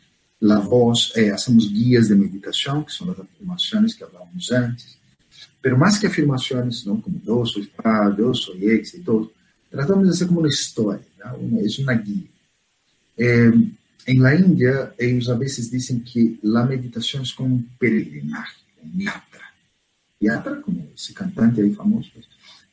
a 0.43 0.59
voz, 0.59 1.13
é, 1.17 1.31
hacemos 1.31 1.67
guias 1.67 2.09
de 2.09 2.15
meditação, 2.15 2.83
que 2.83 2.93
são 2.93 3.11
as 3.11 3.19
afirmações 3.19 3.95
que 3.95 4.05
falamos 4.05 4.53
antes, 4.53 4.99
pero 5.63 5.79
mais 5.79 5.99
que 5.99 6.07
afirmações, 6.07 6.85
não 6.85 7.01
como 7.01 7.21
eu 7.27 7.47
sou 7.47 7.65
padre, 7.83 8.23
eu 8.23 8.35
sou 8.35 8.55
ex 8.57 8.95
e 8.95 9.01
todo, 9.01 9.33
tratamos 9.71 10.09
de 10.09 10.17
ser 10.17 10.27
como 10.27 10.41
uma 10.41 10.49
história, 10.49 11.05
é 11.19 11.81
uma 11.83 11.95
guia. 11.95 12.29
É, 13.19 13.51
em 14.07 14.19
la 14.19 14.35
Índia, 14.35 14.95
eles 14.99 15.29
a 15.29 15.35
vezes 15.35 15.71
dizem 15.71 16.01
que 16.01 16.39
a 16.43 16.65
meditação 16.65 17.23
é 17.23 17.25
como 17.37 17.57
um 17.57 17.63
peregrinagem, 17.79 18.57
um 18.83 19.01
yatra. 19.01 19.45
Yatra, 20.23 20.57
como 20.57 20.91
esse 20.97 21.13
cantante 21.13 21.61
aí 21.61 21.75
famoso, 21.75 22.11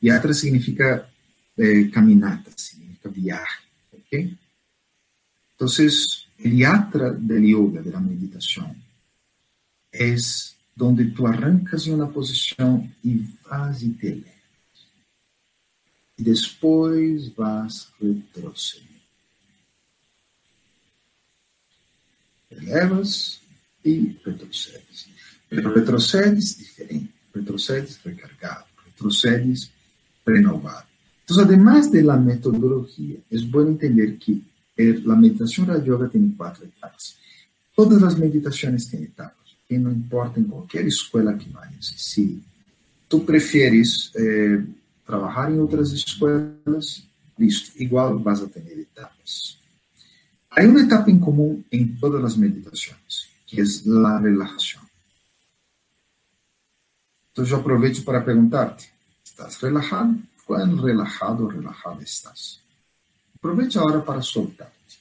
Yatra 0.02 0.34
significa 0.34 1.10
eh, 1.58 1.86
caminata, 1.86 2.52
significa 2.56 3.10
viaje. 3.10 3.68
¿ok? 3.92 4.38
Entonces, 5.58 6.28
el 6.38 6.56
yatra 6.56 7.10
del 7.10 7.48
yoga, 7.48 7.82
de 7.82 7.90
la 7.90 8.00
meditación, 8.00 8.76
es 9.92 10.56
donde 10.76 11.06
tú 11.06 11.26
arrancas 11.26 11.88
en 11.88 11.96
una 11.96 12.08
posición 12.08 12.94
y 13.04 13.22
vas 13.50 13.82
y 13.82 13.90
te 13.94 14.10
elevas. 14.10 14.34
Y 16.16 16.24
después 16.26 17.36
vas 17.36 17.92
retrocediendo. 18.00 19.02
Elevas 22.52 23.42
y 23.84 24.12
retrocedes. 24.24 25.08
Pero 25.50 25.74
retrocedes 25.74 26.60
diferente, 26.60 27.14
retrocedes 27.34 28.04
recargado, 28.04 28.66
retrocedes 28.86 29.72
renovado. 30.24 30.86
Entonces, 31.22 31.46
además 31.48 31.92
de 31.92 32.04
la 32.04 32.16
metodología, 32.16 33.18
es 33.32 33.50
bueno 33.50 33.72
entender 33.72 34.20
que 34.20 34.40
la 34.78 35.16
meditación 35.16 35.68
la 35.68 35.84
yoga 35.84 36.08
tiene 36.08 36.34
cuatro 36.36 36.66
etapas. 36.66 37.18
Todas 37.76 38.02
as 38.04 38.16
meditações 38.16 38.86
têm 38.86 39.04
etapas, 39.04 39.56
e 39.70 39.78
não 39.78 39.92
importa 39.92 40.40
em 40.40 40.44
qualquer 40.44 40.86
escola 40.86 41.34
que 41.36 41.50
vayas. 41.50 41.94
Se 41.98 42.42
tu 43.10 43.22
preferes 43.22 44.12
eh, 44.16 44.64
trabalhar 45.06 45.52
em 45.52 45.60
outras 45.60 45.92
escolas, 45.92 47.04
listo, 47.38 47.72
igual 47.82 48.20
vas 48.20 48.42
a 48.42 48.48
ter 48.48 48.80
etapas. 48.80 49.58
Há 50.50 50.64
uma 50.64 50.82
etapa 50.82 51.12
em 51.12 51.20
comum 51.20 51.64
em 51.72 51.88
todas 51.88 52.24
as 52.24 52.36
meditações, 52.36 53.30
que 53.46 53.62
é 53.62 53.64
a 53.64 54.20
relaxação. 54.20 54.82
Então, 57.32 57.46
eu 57.46 57.58
aproveito 57.58 58.04
para 58.04 58.22
perguntar-te: 58.22 58.92
estás 59.24 59.58
relajado? 59.58 60.20
Quão 60.46 60.76
relajado 60.78 61.44
ou 61.44 61.50
relajada 61.50 62.02
estás? 62.02 62.60
Aproveite 63.38 63.78
a 63.78 63.84
hora 63.84 64.02
para 64.02 64.22
soltar-te. 64.22 65.00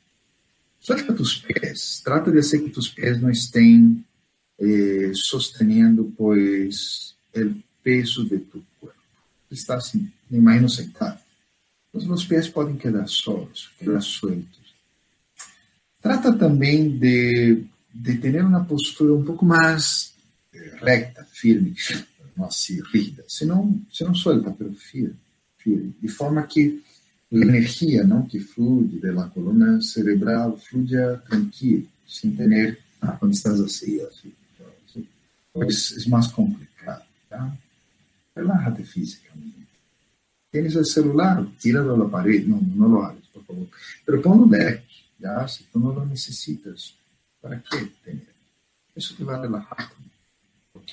Solta 0.79 1.15
tus 1.15 1.39
pés. 1.39 2.01
Trata 2.05 2.31
de 2.31 2.43
fazer 2.43 2.61
que 2.61 2.71
tus 2.71 2.89
pés 2.89 3.21
não 3.21 3.31
estejam 3.31 4.05
eh, 4.61 5.11
sosteniendo, 5.15 6.15
o 6.19 6.35
peso 7.83 8.25
de 8.27 8.39
tu 8.39 8.63
corpo. 8.79 8.97
Estás, 9.51 9.95
me 9.95 10.13
imagino, 10.31 10.69
sentado. 10.69 11.19
Os 11.95 12.07
os 12.07 12.25
pés 12.27 12.47
podem 12.49 12.77
quedar 12.77 13.09
solos, 13.09 13.71
quedar 13.79 14.03
sueltos. 14.03 14.75
Trata 16.03 16.31
também 16.35 16.91
de, 16.91 17.65
de 17.93 18.41
uma 18.41 18.65
postura 18.65 19.15
um 19.15 19.25
pouco 19.25 19.47
mais 19.47 20.13
eh, 20.53 20.79
recta, 20.83 21.25
firme, 21.25 21.75
não 22.37 22.47
assim 22.47 22.83
rígida. 22.93 23.25
Se 23.27 23.47
não 23.47 24.15
suelta, 24.15 24.51
pero 24.51 24.75
firme, 24.75 25.17
firme. 25.57 25.97
De 26.03 26.09
forma 26.09 26.43
que 26.43 26.85
a 27.33 27.37
energia 27.37 28.05
não, 28.05 28.27
que 28.27 28.39
flui 28.39 29.01
da 29.01 29.29
coluna 29.29 29.81
cerebral 29.81 30.57
fluya 30.59 31.21
tranquilo, 31.29 31.89
sem 32.07 32.31
ter, 32.35 32.79
ah, 33.01 33.13
quando 33.13 33.35
estás 33.35 33.61
assim, 33.61 34.01
assim, 34.03 34.33
assim 34.87 35.09
pois 35.53 36.07
é 36.07 36.09
mais 36.09 36.29
complicado. 36.29 37.05
Tá? 37.29 37.53
Relájate 38.35 38.85
fisicamente. 38.85 39.67
Tienes 40.53 40.77
el 40.77 40.85
celular, 40.85 41.45
tíralo 41.59 41.95
a 41.95 41.99
la 41.99 42.09
pared, 42.09 42.47
no, 42.47 42.61
no 42.61 42.89
lo 42.89 43.03
hagas, 43.03 43.27
por 43.33 43.45
favor. 43.45 43.69
Pero 44.05 44.23
ponlo 44.23 44.47
leque, 44.47 44.85
ya, 45.19 45.47
si 45.49 45.65
tú 45.65 45.81
no 45.81 45.93
lo 45.93 46.07
necesitas, 46.07 46.95
¿para 47.41 47.61
qué 47.61 47.91
tener? 48.05 48.35
Eso 48.95 49.15
te 49.15 49.25
va 49.25 49.37
a 49.37 49.43
relajar 49.43 49.91
¿ok? 50.73 50.93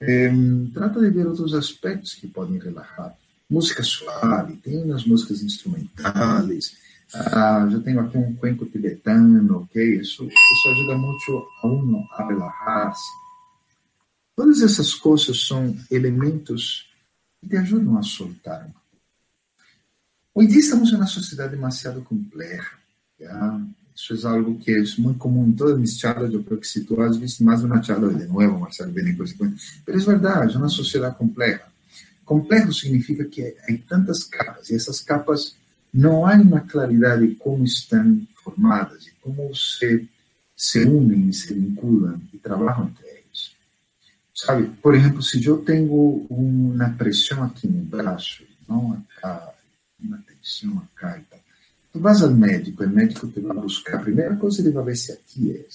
Eh, 0.00 0.68
trata 0.72 1.00
de 1.00 1.10
ver 1.10 1.26
outros 1.26 1.54
aspectos 1.54 2.14
que 2.14 2.26
podem 2.26 2.58
relajar. 2.58 3.16
Música 3.52 3.82
suave, 3.82 4.56
tem 4.56 4.82
umas 4.82 5.04
músicas 5.04 5.42
instrumentais, 5.42 6.74
ah, 7.14 7.68
já 7.70 7.78
tenho 7.80 8.00
aqui 8.00 8.16
um 8.16 8.34
cuenco 8.34 8.64
tibetano, 8.64 9.58
ok? 9.58 10.00
Isso, 10.00 10.24
isso 10.24 10.68
ajuda 10.70 10.96
muito 10.96 11.46
a 11.62 11.66
uno 11.66 12.08
a 12.12 12.26
relajar-se. 12.26 13.10
Todas 14.34 14.62
essas 14.62 14.94
coisas 14.94 15.46
são 15.46 15.76
elementos 15.90 16.90
que 17.42 17.48
te 17.50 17.58
ajudam 17.58 17.98
a 17.98 18.02
soltar. 18.02 18.70
Hoje 20.34 20.48
dia 20.48 20.60
estamos 20.60 20.90
em 20.90 20.96
uma 20.96 21.06
sociedade 21.06 21.54
demasiado 21.54 22.00
complexa. 22.00 22.70
Isso 23.94 24.26
é 24.26 24.30
algo 24.30 24.58
que 24.58 24.70
é 24.70 24.82
muito 24.96 25.18
comum 25.18 25.46
em 25.46 25.52
todas 25.52 25.78
mis 25.78 25.98
charlas. 25.98 26.32
Eu 26.32 26.42
creo 26.42 26.58
que 26.58 26.66
se 26.66 26.84
tu 26.84 26.98
has 27.02 27.18
visto 27.18 27.44
mais 27.44 27.62
uma 27.62 27.82
charla 27.82 28.14
de 28.14 28.24
novo, 28.24 28.60
Marcelo 28.60 28.92
Benico, 28.92 29.22
mas 29.22 29.36
é 29.86 29.92
verdade, 29.98 30.54
é 30.54 30.58
uma 30.58 30.70
sociedade 30.70 31.16
complexa. 31.16 31.71
Complexo 32.24 32.80
significa 32.80 33.24
que 33.24 33.42
há 33.42 33.78
tantas 33.88 34.24
capas 34.24 34.70
e 34.70 34.74
essas 34.74 35.00
capas 35.00 35.56
não 35.92 36.26
há 36.26 36.34
uma 36.34 36.60
claridade 36.60 37.26
de 37.26 37.34
como 37.34 37.64
estão 37.64 38.26
formadas 38.42 39.06
e 39.06 39.10
como 39.20 39.54
se, 39.54 40.08
se 40.56 40.84
unem 40.84 41.28
e 41.28 41.34
se 41.34 41.52
vinculam 41.52 42.20
e 42.32 42.38
trabalham 42.38 42.88
entre 42.88 43.06
eles. 43.06 43.52
Sabe, 44.34 44.68
por 44.80 44.94
exemplo, 44.94 45.22
se 45.22 45.44
eu 45.44 45.58
tenho 45.58 46.26
uma 46.30 46.90
pressão 46.90 47.44
aqui 47.44 47.66
no 47.66 47.82
braço, 47.82 48.44
não 48.68 48.92
acá, 48.92 49.52
uma 50.00 50.18
tensão 50.18 50.78
acá 50.78 51.18
e 51.18 51.22
tal, 51.22 51.40
tu 51.92 52.00
vas 52.00 52.22
ao 52.22 52.30
médico, 52.30 52.84
o 52.84 52.88
médico 52.88 53.28
te 53.28 53.40
vai 53.40 53.56
buscar, 53.56 53.96
a 53.96 54.02
primeira 54.02 54.36
coisa 54.36 54.62
ele 54.62 54.70
vai 54.70 54.84
ver 54.84 54.96
se 54.96 55.12
aqui 55.12 55.52
é. 55.52 55.66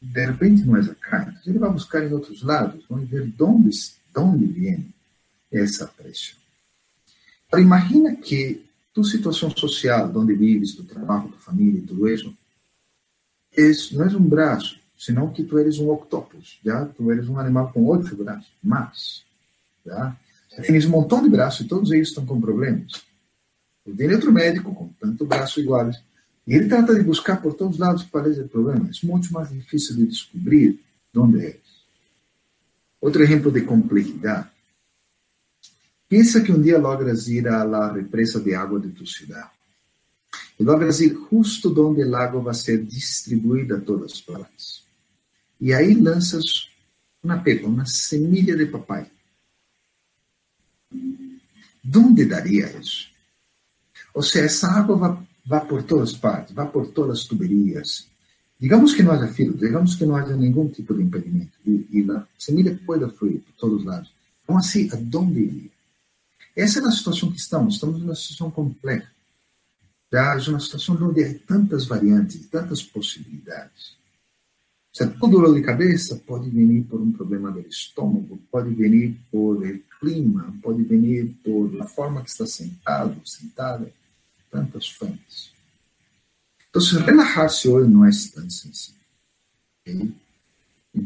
De 0.00 0.26
repente 0.26 0.64
não 0.64 0.76
é 0.76 0.80
acá, 0.80 1.26
então 1.28 1.42
ele 1.46 1.58
vai 1.58 1.70
buscar 1.70 2.04
em 2.04 2.12
outros 2.12 2.42
lados, 2.42 2.84
vai 2.88 3.04
ver 3.04 3.26
de 3.26 3.42
onde, 3.42 3.70
de 3.70 4.20
onde 4.20 4.46
vem 4.46 4.88
essa. 5.52 5.90
Agora, 7.48 7.62
imagina 7.62 8.16
que 8.16 8.64
tu 8.92 9.04
situação 9.04 9.50
social, 9.50 10.10
onde 10.14 10.34
vives, 10.34 10.74
tu 10.74 10.84
trabalho, 10.84 11.28
tua 11.28 11.38
família 11.38 11.82
tudo 11.86 12.08
isso, 12.08 12.34
é, 13.56 13.70
não 13.92 14.04
é 14.04 14.08
um 14.08 14.28
braço, 14.28 14.78
senão 14.98 15.32
que 15.32 15.42
tu 15.42 15.58
eres 15.58 15.78
um 15.78 15.88
octopus, 15.90 16.58
já? 16.64 16.84
Tu 16.84 17.10
eres 17.10 17.28
um 17.28 17.38
animal 17.38 17.72
com 17.72 17.84
oito 17.86 18.14
braços, 18.16 18.50
mas? 18.62 19.22
Tens 20.66 20.84
um 20.84 20.90
montão 20.90 21.22
de 21.22 21.30
braços 21.30 21.64
e 21.64 21.68
todos 21.68 21.90
eles 21.92 22.08
estão 22.08 22.26
com 22.26 22.40
problemas. 22.40 23.02
Vem 23.86 24.12
outro 24.12 24.32
médico 24.32 24.74
com 24.74 24.88
tanto 25.00 25.24
braço 25.24 25.60
iguais 25.60 25.96
e 26.46 26.54
ele 26.54 26.68
trata 26.68 26.94
de 26.94 27.02
buscar 27.02 27.40
por 27.40 27.54
todos 27.54 27.74
os 27.74 27.80
lados 27.80 28.02
qual 28.04 28.24
é 28.26 28.28
o 28.30 28.48
problema. 28.48 28.90
É 28.90 29.06
muito 29.06 29.32
mais 29.32 29.50
difícil 29.50 29.96
de 29.96 30.06
descobrir 30.06 30.78
onde 31.16 31.46
é. 31.46 31.56
Outro 33.00 33.22
exemplo 33.22 33.50
de 33.50 33.62
complexidade 33.62 34.48
Pensa 36.08 36.40
que 36.40 36.50
um 36.50 36.60
dia 36.60 36.78
logras 36.78 37.28
ir 37.28 37.46
à 37.48 37.64
la 37.64 37.92
represa 37.92 38.40
de 38.40 38.54
água 38.54 38.80
de 38.80 38.88
tu 38.88 39.06
cidade. 39.06 39.50
E 40.58 40.64
logras 40.64 41.00
ir 41.00 41.16
justo 41.30 41.68
onde 41.86 42.02
o 42.02 42.08
lago 42.08 42.40
vai 42.40 42.54
ser 42.54 42.84
distribuído 42.84 43.76
a 43.76 43.80
todas 43.80 44.12
as 44.12 44.20
partes. 44.20 44.82
E 45.60 45.72
aí 45.72 45.94
lanças 45.94 46.68
uma 47.22 47.38
pepa, 47.38 47.66
uma 47.66 47.84
semilha 47.84 48.56
de 48.56 48.66
papai. 48.66 49.06
Onde 51.94 52.24
daria 52.24 52.78
isso? 52.78 53.08
Ou 54.14 54.22
seja, 54.22 54.46
essa 54.46 54.68
água 54.68 54.96
vai, 54.96 55.18
vai 55.44 55.66
por 55.66 55.82
todas 55.82 56.10
as 56.10 56.16
partes, 56.16 56.54
vai 56.54 56.68
por 56.68 56.86
todas 56.88 57.20
as 57.20 57.24
tuberias. 57.24 58.06
Digamos 58.58 58.94
que 58.94 59.02
não 59.02 59.12
haja 59.12 59.28
filo, 59.28 59.56
digamos 59.56 59.94
que 59.94 60.04
não 60.04 60.16
haja 60.16 60.36
nenhum 60.36 60.68
tipo 60.68 60.94
de 60.94 61.02
impedimento. 61.02 61.52
E, 61.66 61.86
e 61.92 62.10
a 62.10 62.26
semilha 62.38 62.78
pode 62.84 63.08
fluir 63.16 63.40
por 63.40 63.52
todos 63.52 63.80
os 63.80 63.84
lados. 63.84 64.12
Então, 64.42 64.56
assim, 64.56 64.88
aonde 64.92 65.40
iria? 65.40 65.77
Essa 66.56 66.80
é 66.80 66.84
a 66.84 66.90
situação 66.90 67.30
que 67.30 67.38
estamos. 67.38 67.74
Estamos 67.74 68.00
numa 68.00 68.14
situação 68.14 68.50
complexa. 68.50 69.10
Já 70.12 70.34
é 70.34 70.48
uma 70.48 70.60
situação 70.60 70.96
onde 71.00 71.22
há 71.22 71.38
tantas 71.46 71.86
variantes, 71.86 72.46
tantas 72.46 72.82
possibilidades. 72.82 73.96
Todo 75.20 75.38
dor 75.38 75.54
de 75.54 75.62
cabeça 75.62 76.16
pode 76.26 76.50
vir 76.50 76.82
por 76.84 77.00
um 77.00 77.12
problema 77.12 77.52
do 77.52 77.60
estômago, 77.60 78.40
pode 78.50 78.74
vir 78.74 79.16
por 79.30 79.62
clima, 80.00 80.52
pode 80.60 80.82
vir 80.82 81.32
por 81.44 81.80
a 81.80 81.86
forma 81.86 82.22
que 82.22 82.30
está 82.30 82.46
sentado, 82.46 83.20
sentada, 83.24 83.92
tantas 84.50 84.88
fontes. 84.88 85.52
Então, 86.68 86.82
relajar-se 87.00 87.68
hoje 87.68 87.88
não 87.88 88.04
é 88.04 88.10
tão 88.34 88.50
sencillo. 88.50 88.98
Okay? 89.80 90.12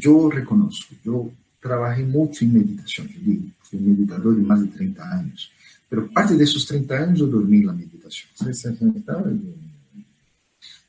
Eu 0.00 0.28
reconheço, 0.28 0.88
eu 1.05 1.33
trabalhei 1.62 2.05
muito 2.05 2.44
em 2.44 2.48
meditação, 2.48 3.05
eu 3.05 3.20
digo, 3.20 3.51
fui 3.62 3.79
meditador 3.79 4.35
de 4.35 4.42
mais 4.42 4.61
de 4.62 4.68
30 4.68 5.03
anos. 5.03 5.51
Pero 5.88 6.09
parte 6.09 6.35
desses 6.35 6.64
30 6.64 6.94
anos 6.94 7.20
eu 7.20 7.29
dormi 7.29 7.64
na 7.64 7.72
meditação. 7.72 8.27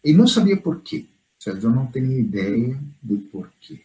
E 0.04 0.14
não 0.14 0.28
sabia 0.28 0.58
por 0.58 0.82
quê. 0.82 1.06
Ou 1.46 1.54
seja, 1.54 1.68
eu 1.68 1.72
não 1.72 1.86
tinha 1.88 2.20
ideia 2.20 2.78
do 3.02 3.18
porquê. 3.32 3.80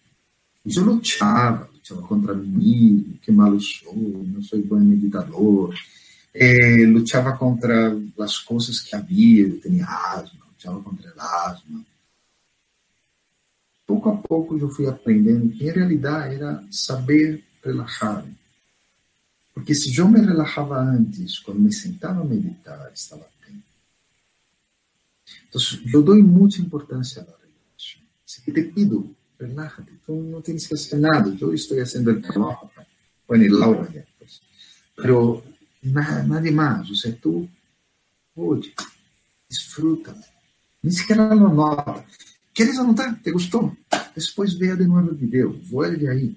Eu 0.64 0.84
lutava, 0.84 1.68
lutava 1.72 2.02
contra 2.02 2.34
mim 2.34 2.92
mesmo, 2.92 3.18
que 3.22 3.32
malo 3.32 3.60
sou, 3.60 3.94
não 3.94 4.42
sou 4.42 4.60
bom 4.62 4.78
meditador. 4.78 5.74
É, 6.34 6.86
lutava 6.86 7.36
contra 7.36 7.96
as 8.20 8.38
coisas 8.38 8.80
que 8.80 8.94
havia, 8.94 9.46
eu 9.46 9.60
tinha 9.60 9.86
asma, 9.86 10.40
lutava 10.46 10.80
contra 10.82 11.12
a 11.16 11.50
asma. 11.50 11.84
Pouco 13.88 14.10
a 14.10 14.16
pouco 14.18 14.58
eu 14.58 14.68
fui 14.68 14.86
aprendendo 14.86 15.48
que, 15.48 15.64
em 15.64 15.72
realidade, 15.72 16.34
era 16.34 16.62
saber 16.70 17.42
relaxar, 17.64 18.22
porque 19.54 19.74
se 19.74 19.96
eu 19.96 20.06
me 20.06 20.20
relaxava 20.20 20.78
antes, 20.78 21.38
quando 21.38 21.58
me 21.58 21.72
sentava 21.72 22.20
a 22.20 22.24
meditar, 22.24 22.92
estava 22.94 23.26
bem. 23.44 23.60
Então, 25.48 25.60
eu 25.92 26.02
dou 26.02 26.22
muita 26.22 26.60
importância 26.60 27.22
à 27.22 27.24
relaxação. 27.24 28.02
Se 28.24 28.42
te 28.42 28.62
pido, 28.62 29.16
relájate, 29.40 29.90
tu 30.04 30.12
não 30.12 30.42
tens 30.42 30.66
que 30.66 30.76
fazer 30.76 30.98
nada, 30.98 31.34
eu 31.40 31.54
estou 31.54 31.78
fazendo 31.78 32.12
o 32.12 32.20
trabalho, 32.20 32.70
põe 33.26 33.48
Laura 33.48 33.90
ya, 33.92 34.04
pues. 34.18 34.40
Pero 34.94 35.42
nada, 35.82 36.22
nada 36.24 36.52
mais, 36.52 36.88
ou 36.90 36.94
seja, 36.94 37.18
tu, 37.20 37.48
oye, 38.36 38.72
disfruta, 39.48 40.14
nem 40.82 40.92
sequer 40.92 41.16
lo 41.16 41.48
nota. 41.52 42.04
Queres 42.58 42.76
anotar? 42.76 43.14
¿Te 43.22 43.30
gostou? 43.30 43.72
Depois 44.16 44.52
veja 44.54 44.74
de 44.74 44.84
novo 44.84 45.12
o 45.12 45.14
vídeo, 45.14 45.60
vuelve 45.70 46.08
aí. 46.08 46.36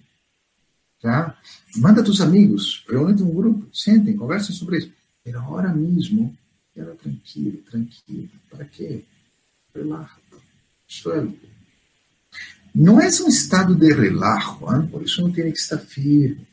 Tá? 1.01 1.35
Manda 1.77 2.03
tus 2.03 2.21
amigos, 2.21 2.85
reúne 2.87 3.23
um 3.23 3.33
grupo, 3.33 3.67
sentem, 3.75 4.15
conversem 4.15 4.55
sobre 4.55 4.77
isso. 4.77 4.91
Era 5.25 5.39
agora 5.39 5.73
mesmo, 5.73 6.37
era 6.75 6.93
tranquilo, 6.93 7.57
tranquilo. 7.63 8.29
Para 8.51 8.65
quê? 8.65 9.03
Relaxa, 9.73 10.15
suelta. 10.87 11.47
não 12.75 13.01
é 13.01 13.07
um 13.07 13.27
estado 13.27 13.73
de 13.73 13.91
relajo, 13.91 14.59
hein? 14.75 14.87
por 14.91 15.01
isso 15.01 15.23
não 15.23 15.31
tem 15.31 15.51
que 15.51 15.57
estar 15.57 15.79
firme. 15.79 16.45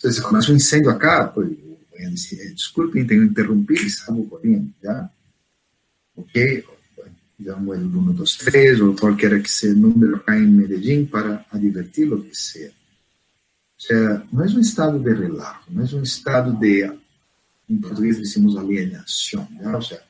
Se 0.00 0.20
começa 0.20 0.50
um 0.50 0.56
incêndio 0.56 0.90
acá, 0.90 1.28
pois, 1.28 1.56
desculpem, 2.56 3.06
tenho 3.06 3.22
interrompido 3.22 3.82
e 3.82 3.90
salgo 3.90 4.26
correndo, 4.26 4.74
já? 4.82 5.08
Ok? 6.16 6.64
Llamo 7.40 7.72
el 7.72 7.84
1, 7.84 8.12
2, 8.12 8.36
3 8.36 8.80
ou 8.82 8.94
qualquer 8.94 9.42
que 9.42 9.48
seja 9.48 9.74
número 9.74 10.16
acá 10.16 10.38
em 10.38 10.46
Medellín 10.46 11.06
para 11.06 11.46
advertir 11.50 12.06
lo 12.06 12.22
que 12.22 12.36
seja. 12.36 12.72
O 13.78 13.82
sea, 13.82 14.26
não 14.30 14.44
é 14.44 14.46
um 14.48 14.60
estado 14.60 14.98
de 14.98 15.10
relajo, 15.14 15.64
não 15.70 15.82
é 15.82 15.94
um 15.94 16.02
estado 16.02 16.52
de, 16.60 16.84
em 17.66 17.78
português 17.78 18.18
decimos 18.18 18.58
alienação, 18.58 19.48
¿ya? 19.58 19.74
o 19.74 19.80
sea, 19.80 20.02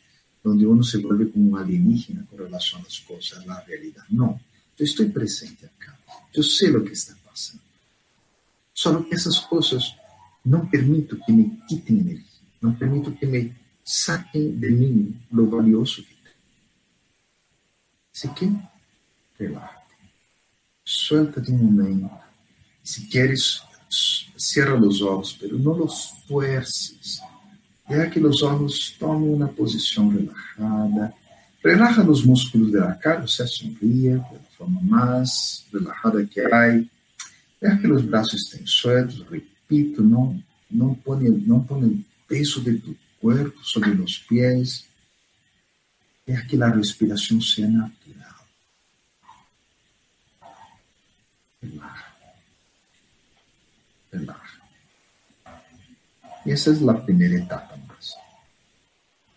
onde 0.44 0.66
uno 0.66 0.82
se 0.82 0.98
vuelve 0.98 1.26
como 1.26 1.50
um 1.50 1.56
alienígena 1.56 2.26
com 2.28 2.36
relação 2.36 2.80
às 2.80 2.98
coisas, 2.98 3.48
à 3.48 3.60
realidade. 3.60 4.08
Não, 4.10 4.40
eu 4.76 4.84
estou 4.84 5.08
presente 5.10 5.64
acá, 5.66 5.96
eu 6.34 6.42
sei 6.42 6.74
o 6.74 6.82
que 6.82 6.92
está 6.92 7.14
passando. 7.24 7.60
Só 8.74 9.00
que 9.02 9.14
essas 9.14 9.38
coisas 9.38 9.94
não 10.44 10.66
permito 10.66 11.16
que 11.24 11.30
me 11.30 11.56
quitem 11.68 12.00
energia, 12.00 12.40
não 12.60 12.74
permito 12.74 13.12
que 13.12 13.24
me 13.24 13.54
saquem 13.84 14.50
de 14.50 14.70
mim 14.70 15.14
lo 15.32 15.48
valioso 15.48 16.02
que 16.02 16.19
tenho. 18.28 18.62
Se 19.34 19.38
que 19.38 19.44
relaxa, 19.44 19.76
suelta 20.84 21.40
de 21.40 21.52
um 21.52 21.58
momento. 21.58 22.10
Se 22.84 23.06
queres, 23.06 23.62
cierra 24.36 24.74
os 24.76 25.00
olhos, 25.00 25.32
pero 25.32 25.58
não 25.58 25.84
os 25.84 26.10
fuerces. 26.26 27.20
Deja 27.88 28.10
que 28.10 28.20
os 28.20 28.42
olhos 28.42 28.90
tomem 28.98 29.34
uma 29.34 29.48
posição 29.48 30.08
relajada. 30.08 31.14
Relaja 31.62 32.02
os 32.02 32.24
músculos 32.24 32.72
da 32.72 32.94
cara, 32.94 33.26
você 33.26 33.46
sonria 33.46 34.18
da 34.18 34.40
forma 34.56 34.80
mais 34.82 35.64
relajada 35.72 36.24
que 36.26 36.40
há. 36.40 36.82
Deja 37.60 37.76
que 37.76 37.92
os 37.92 38.02
braços 38.02 38.42
estén 38.42 38.66
sueltos, 38.66 39.24
repito, 39.30 40.02
não, 40.02 40.42
não 40.70 40.94
põe, 40.94 41.28
não 41.28 41.58
o 41.58 42.04
peso 42.26 42.62
de 42.62 42.78
tu 42.78 42.96
corpo 43.20 43.58
sobre 43.62 43.90
os 43.90 44.18
pés. 44.18 44.89
Deja 46.30 46.44
que 46.44 46.62
a 46.62 46.68
respiração 46.68 47.40
seja 47.40 47.66
natural. 47.66 48.46
Relaja. 51.60 52.04
Relaja. 54.12 54.60
Essa 56.46 56.70
é 56.70 56.88
a 56.88 56.94
primeira 56.94 57.34
etapa. 57.34 57.76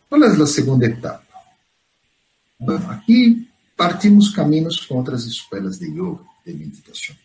Qual 0.07 0.23
é 0.23 0.27
a 0.27 0.45
segunda 0.45 0.85
etapa? 0.85 1.25
Aqui 2.91 3.49
partimos 3.75 4.29
caminhos 4.29 4.85
com 4.85 4.97
outras 4.97 5.25
escolas 5.25 5.79
de 5.79 5.87
yoga, 5.87 6.23
de 6.45 6.53
meditação. 6.53 7.15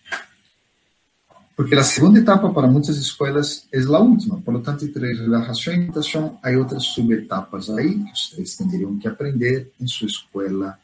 Porque 1.59 1.75
a 1.75 1.83
segunda 1.83 2.21
etapa 2.21 2.49
para 2.51 2.69
muitas 2.69 2.97
escolas 2.99 3.67
é 3.73 3.81
a 3.81 3.99
última, 3.99 4.41
por 4.41 4.55
lo 4.55 4.61
tanto, 4.61 4.85
entre 4.85 5.13
relaxação 5.13 5.75
e 5.75 5.79
meditação, 5.79 6.39
há 6.41 6.51
outras 6.51 6.85
subetapas 6.85 7.69
aí 7.69 7.99
que 7.99 8.13
vocês 8.17 8.55
teriam 8.59 8.97
que 8.97 9.09
aprender 9.09 9.69
em 9.81 9.89
sua 9.89 10.07
escola 10.07 10.79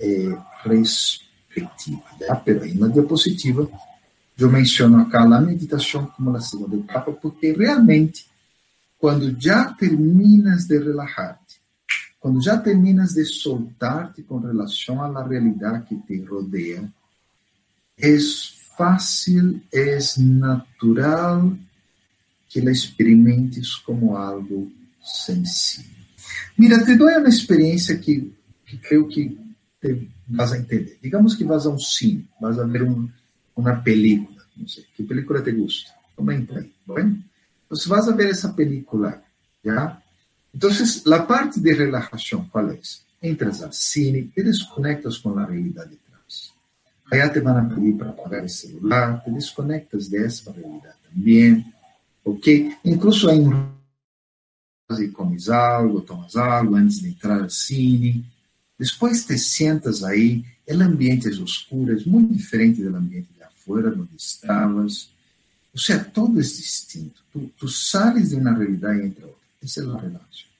eh, 0.00 0.34
respectiva. 0.64 2.02
¿ya? 2.18 2.34
Pero 2.34 2.62
aí 2.62 2.72
na 2.72 2.88
diapositiva, 2.88 3.68
eu 4.38 4.50
menciono 4.50 5.02
acá 5.02 5.20
a 5.20 5.38
meditação 5.38 6.06
como 6.06 6.34
a 6.34 6.40
segunda 6.40 6.76
etapa, 6.76 7.12
porque 7.12 7.52
realmente, 7.52 8.24
quando 8.98 9.38
já 9.38 9.66
terminas 9.74 10.64
de 10.64 10.78
relaxar-te, 10.78 11.60
quando 12.18 12.42
já 12.42 12.56
terminas 12.56 13.12
de 13.12 13.22
soltar-te 13.26 14.22
com 14.22 14.38
relação 14.38 15.02
à 15.02 15.22
realidade 15.22 15.84
que 15.84 15.94
te 15.94 16.24
rodeia, 16.24 16.90
é 17.98 18.08
fácil, 18.76 19.62
é 19.72 19.98
natural 20.18 21.56
que 22.48 22.60
la 22.60 22.70
experimentes 22.70 23.74
como 23.74 24.16
algo 24.16 24.70
sencillo. 25.02 25.88
Mira, 26.56 26.84
te 26.84 26.96
dou 26.96 27.08
uma 27.08 27.28
experiência 27.28 27.98
que, 27.98 28.32
que 28.64 28.78
creio 28.78 29.08
que 29.08 29.38
te 29.80 30.08
vas 30.26 30.52
a 30.52 30.58
entender. 30.58 30.98
Digamos 31.02 31.34
que 31.34 31.44
vas 31.44 31.66
a 31.66 31.70
um 31.70 31.78
cine, 31.78 32.28
vas 32.40 32.58
a 32.58 32.64
ver 32.64 32.82
um, 32.82 33.08
uma 33.54 33.76
película, 33.76 34.42
não 34.56 34.66
sei, 34.66 34.84
que 34.94 35.02
película 35.02 35.42
te 35.42 35.52
gusta? 35.52 35.92
Comenta 36.14 36.58
aí, 36.58 36.72
bueno? 36.86 37.22
Você 37.68 37.88
vas 37.88 38.08
a 38.08 38.12
ver 38.12 38.30
essa 38.30 38.52
película, 38.52 39.22
já? 39.64 40.00
Então, 40.54 40.70
a 40.70 41.18
parte 41.20 41.60
de 41.60 41.72
relaxação, 41.74 42.48
qual 42.48 42.70
é? 42.70 42.78
Entras 43.22 43.62
ao 43.62 43.72
cine, 43.72 44.30
te 44.34 44.42
desconectas 44.42 45.18
com 45.18 45.38
a 45.38 45.44
realidade 45.44 45.98
Allá 47.10 47.32
te 47.32 47.38
a 47.38 47.68
pedir 47.68 47.96
para 47.98 48.10
apagar 48.10 48.42
el 48.42 48.50
celular, 48.50 49.22
te 49.24 49.30
desconectas 49.30 50.10
de 50.10 50.26
esa 50.26 50.52
realidad 50.52 50.94
también, 51.08 51.72
¿ok? 52.24 52.46
Incluso 52.82 53.28
hay 53.28 53.38
un 53.38 53.76
y 54.88 55.10
comes 55.10 55.48
algo, 55.48 56.02
tomas 56.02 56.36
algo 56.36 56.76
antes 56.76 57.02
de 57.02 57.08
entrar 57.08 57.42
al 57.42 57.50
cine. 57.50 58.22
Después 58.78 59.26
te 59.26 59.36
sientas 59.36 60.02
ahí, 60.04 60.44
el 60.64 60.82
ambiente 60.82 61.28
es 61.28 61.38
oscuro, 61.38 61.96
es 61.96 62.06
muy 62.06 62.24
diferente 62.24 62.82
del 62.82 62.94
ambiente 62.94 63.34
de 63.36 63.44
afuera 63.44 63.90
donde 63.90 64.16
estabas. 64.16 65.10
O 65.74 65.78
sea, 65.78 66.04
todo 66.04 66.40
es 66.40 66.56
distinto. 66.56 67.20
Tú, 67.32 67.50
tú 67.58 67.68
sales 67.68 68.30
de 68.30 68.36
una 68.36 68.54
realidad 68.54 68.94
y 68.94 69.00
entra 69.02 69.26
otra. 69.26 69.46
Esa 69.60 69.80
es 69.80 69.86
la 69.86 69.98
relación. 69.98 70.50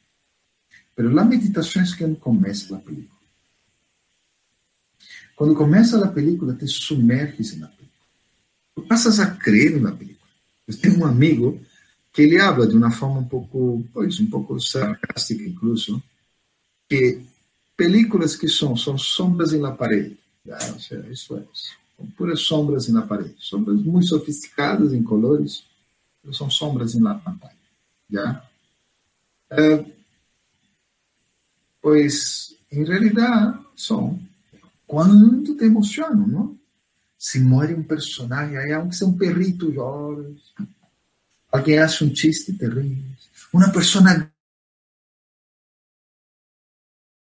Pero 0.94 1.10
la 1.10 1.24
meditación 1.24 1.84
es 1.84 1.94
que 1.94 2.16
comienza 2.16 2.74
la 2.74 2.80
película. 2.80 3.15
Quando 5.36 5.54
começa 5.54 6.02
a 6.02 6.08
película, 6.08 6.54
te 6.54 6.66
sumerges 6.66 7.58
na 7.58 7.66
película. 7.68 8.06
Tu 8.74 8.82
passas 8.82 9.20
a 9.20 9.30
crer 9.30 9.78
na 9.78 9.92
película. 9.92 10.30
Eu 10.66 10.76
tenho 10.78 10.98
um 11.00 11.04
amigo 11.04 11.60
que 12.10 12.22
ele 12.22 12.40
habla 12.40 12.66
de 12.66 12.74
uma 12.74 12.90
forma 12.90 13.20
um 13.20 13.28
pouco, 13.28 13.86
pois, 13.92 14.18
um 14.18 14.30
pouco 14.30 14.58
sarcástica 14.58 15.44
incluso, 15.44 16.02
que 16.88 17.20
películas 17.76 18.34
que 18.34 18.48
são, 18.48 18.74
são 18.74 18.96
sombras 18.96 19.52
la 19.52 19.72
parede. 19.72 20.16
Ah, 20.50 20.74
isso 21.10 21.36
é, 21.36 21.44
são 21.52 22.06
puras 22.16 22.40
sombras 22.40 22.88
na 22.88 23.02
parede. 23.02 23.34
Sombras 23.38 23.78
muito 23.82 24.06
sofisticadas 24.06 24.94
em 24.94 25.02
colores, 25.02 25.64
são 26.32 26.48
sombras 26.48 26.94
la 26.94 27.14
pantalla. 27.16 27.52
Já? 28.10 28.42
É, 29.50 29.84
pois, 31.82 32.56
em 32.72 32.82
realidade, 32.84 33.60
são 33.76 34.18
quanto 34.86 35.56
te 35.56 35.64
emocionam, 35.64 36.26
não? 36.26 36.58
Se 37.18 37.40
morre 37.40 37.74
um 37.74 37.82
personagem, 37.82 38.56
aí 38.56 38.72
aunque 38.72 38.94
seja 38.94 39.10
um 39.10 39.16
perrito, 39.16 39.70
lloras. 39.70 40.54
Alguém 41.50 41.78
acha 41.78 42.04
um 42.04 42.14
chiste, 42.14 42.52
te. 42.52 43.04
Uma 43.52 43.72
pessoa 43.72 44.04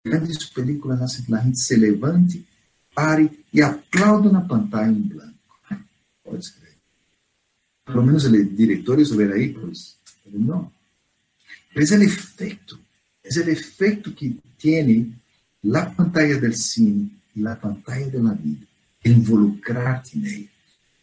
grandes 0.03 0.45
películas 0.45 1.01
hacen 1.01 1.25
que 1.25 1.31
gente 1.41 1.59
se 1.59 1.75
levante, 1.75 2.45
pare 2.93 3.43
e 3.51 3.61
aplauda 3.61 4.31
na 4.31 4.41
pantalla 4.41 4.91
em 4.91 5.01
branco. 5.01 5.33
Pode 6.23 6.43
escrever. 6.43 6.77
Pelo 7.85 8.03
menos 8.03 8.25
os 8.25 8.55
diretores 8.55 9.09
ven 9.09 9.31
aí, 9.31 9.53
pois, 9.53 9.97
não. 10.25 10.71
Mas 11.75 11.91
é 11.91 11.97
o 11.97 12.03
efeito, 12.03 12.79
é 13.23 13.39
o 13.39 13.49
efeito 13.49 14.11
que 14.11 14.39
tem 14.59 15.13
a 15.73 15.85
pantalla 15.85 16.39
del 16.39 16.53
cine 16.53 17.11
la 17.35 17.59
pantalla 17.59 18.07
de 18.07 18.21
la 18.21 18.33
vida, 18.33 18.65
involucrarte 19.03 20.17
ella. 20.17 20.49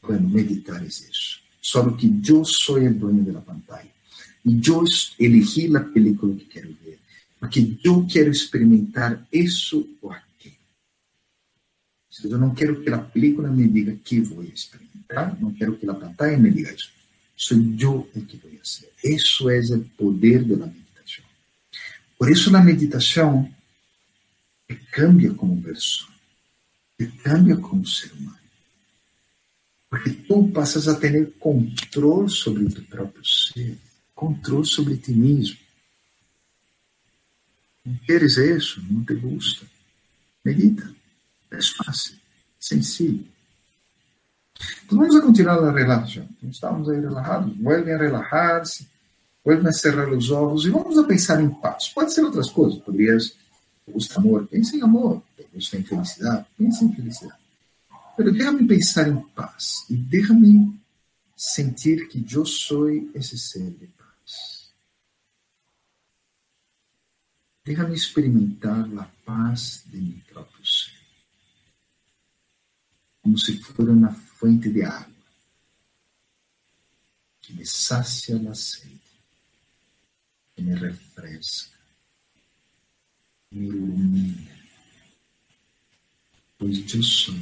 Bueno, 0.03 0.29
meditar 0.29 0.83
eso. 0.83 1.39
Solo 1.61 1.97
que 1.97 2.11
soy 2.45 2.87
el 2.87 2.99
dueño 2.99 3.23
de 3.23 3.33
la 3.33 3.41
pantalla. 3.41 3.91
Y 4.45 4.61
yo 4.61 4.83
elegí 5.19 5.69
la 5.69 5.85
película 5.87 6.37
que 6.37 6.49
quiero 6.49 6.71
ver. 6.85 6.99
Porque 7.39 7.77
yo 7.83 8.05
quiero 8.11 8.31
experimentar 8.31 9.27
eso 9.31 9.85
o 10.01 10.13
aquello. 10.13 10.57
Yo 12.25 12.39
no 12.39 12.53
quiero 12.53 12.83
que 12.83 12.91
la 12.91 13.07
película 13.07 13.49
me 13.49 13.65
diga 13.65 13.95
qué 14.05 14.21
voy 14.21 14.47
a 14.47 14.51
experimentar. 14.51 15.41
No 15.41 15.55
quiero 15.57 15.79
que 15.79 15.87
la 15.87 15.99
pantalla 15.99 16.37
me 16.39 16.51
diga 16.51 16.71
eso. 16.71 16.89
Soy 17.37 17.77
yo 17.77 18.09
el 18.15 18.27
que 18.27 18.37
a 18.37 18.63
hacer. 18.63 18.91
Eso 19.03 19.51
es 19.51 19.71
el 19.71 19.83
poder 19.83 20.45
de 20.45 20.57
la 20.57 20.67
meditación. 20.67 21.27
Por 22.19 22.31
la 22.53 22.61
meditación 22.61 23.55
te 24.67 24.81
cambia 24.91 25.33
como 25.37 25.61
persona 25.63 26.12
te 27.07 27.19
cambia 27.19 27.57
como 27.57 27.87
ser 27.87 28.13
humano. 28.13 28.39
Porque 29.89 30.11
tu 30.11 30.49
passas 30.49 30.89
a 30.89 30.95
ter 30.95 31.33
controle 31.39 32.31
sobre 32.31 32.69
tu 32.71 32.83
próprio 32.85 33.25
ser, 33.25 33.79
controle 34.15 34.67
sobre 34.67 34.97
ti 34.97 35.13
mesmo. 35.13 35.59
Não 37.85 37.97
queres 38.07 38.37
isso? 38.37 38.83
Não 38.89 39.05
te 39.05 39.15
gusta? 39.15 39.67
Medita. 40.45 40.91
É 41.51 41.59
fácil, 41.63 42.17
sencillo. 42.59 43.27
Então 44.85 44.99
vamos 44.99 45.17
a 45.17 45.21
continuar 45.21 45.59
a 45.59 45.73
relação. 45.73 46.27
Então, 46.39 46.51
estamos 46.51 46.89
aí 46.89 47.01
relaxados, 47.01 47.57
vuelvem 47.59 47.95
a 47.95 47.99
relaxar-se, 47.99 48.89
vuelvem 49.45 49.69
a 49.69 49.73
cerrar 49.73 50.09
os 50.09 50.31
olhos 50.31 50.65
e 50.65 50.71
vamos 50.71 50.97
a 50.97 51.05
pensar 51.05 51.43
em 51.43 51.51
paz. 51.51 51.89
Pode 51.89 52.15
ser 52.15 52.23
outras 52.23 52.49
coisas, 52.51 52.79
poderias, 52.81 53.35
gusta 53.89 54.19
amor, 54.19 54.47
pensa 54.47 54.77
em 54.77 54.83
amor, 54.83 55.23
você 55.53 55.77
tem 55.77 55.85
felicidade? 55.85 56.47
Pensa 56.57 56.85
em 56.85 56.95
felicidade. 56.95 57.41
Pero 58.17 58.33
déjame 58.33 58.67
pensar 58.67 59.09
em 59.09 59.21
paz 59.31 59.85
e 59.89 59.97
déjame 59.97 60.79
sentir 61.37 62.09
que 62.09 62.25
eu 62.33 62.47
sou 62.47 62.89
esse 63.15 63.39
ser 63.39 63.71
de 63.71 63.87
paz. 63.87 64.73
Déjame 67.65 67.95
experimentar 67.95 68.89
a 68.99 69.05
paz 69.25 69.83
de 69.87 69.99
meu 69.99 70.21
próprio 70.33 70.67
ser, 70.67 70.99
como 73.23 73.39
se 73.39 73.59
fosse 73.59 73.91
uma 73.91 74.13
fuente 74.13 74.71
de 74.71 74.83
água 74.83 75.13
que 77.41 77.53
me 77.55 77.67
sacia 77.67 78.37
a 78.51 78.55
sede, 78.55 79.01
que 80.55 80.63
me 80.63 80.75
refresca, 80.75 81.79
ilumina, 83.53 84.51
pois 86.59 86.95
eu 86.95 87.03
sou 87.03 87.35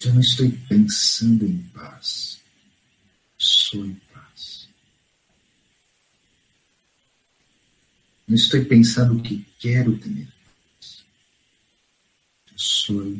Eu 0.00 0.14
não 0.14 0.20
estou 0.20 0.50
pensando 0.68 1.44
em 1.44 1.58
paz. 1.74 2.40
Sou 3.36 3.84
em 3.84 3.94
paz. 3.94 4.68
Não 8.28 8.36
estou 8.36 8.62
pensando 8.66 9.22
que 9.22 9.46
quero. 9.58 9.98
Eu 9.98 10.28
sou 12.56 13.16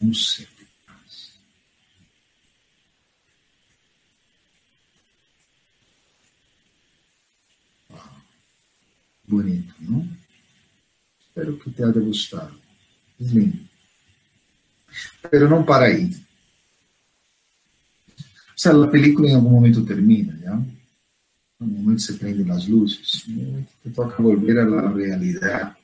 um 0.00 0.14
ser 0.14 0.48
de 0.56 0.64
paz. 0.86 1.32
Uau. 7.90 8.20
Bonito, 9.26 9.74
não? 9.80 10.08
Espero 11.20 11.58
que 11.58 11.70
tenha 11.72 11.90
gostado. 11.90 12.56
Lindo. 13.18 13.68
Pero 15.28 15.48
não 15.48 15.64
para 15.64 15.86
aí. 15.86 16.06
O 18.56 18.60
sea, 18.60 18.72
a 18.72 18.86
película 18.88 19.26
em 19.26 19.34
algum 19.34 19.50
momento 19.50 19.84
termina, 19.84 20.38
¿ya? 20.40 20.83
Momento 21.66 22.02
se 22.02 22.14
prenden 22.14 22.50
as 22.50 22.68
luzes, 22.68 23.24
en 23.26 23.38
un 23.38 23.46
momento 23.46 23.72
te 23.82 23.90
toca 23.90 24.22
volver 24.22 24.58
a 24.58 24.64
la 24.64 24.90
realidad. 24.90 25.76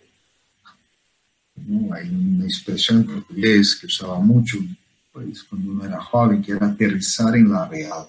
¿no? 1.67 1.93
Hay 1.95 2.09
una 2.09 2.45
expresión 2.45 2.99
en 2.99 3.07
portugués 3.07 3.77
que 3.77 3.87
usaba 3.87 4.19
mucho 4.21 4.59
cuando 5.13 5.73
uno 5.73 5.85
era 5.85 6.01
joven, 6.01 6.43
que 6.43 6.53
era 6.53 6.67
aterrizar 6.67 7.37
en 7.37 7.51
la 7.51 7.69
real. 7.69 8.07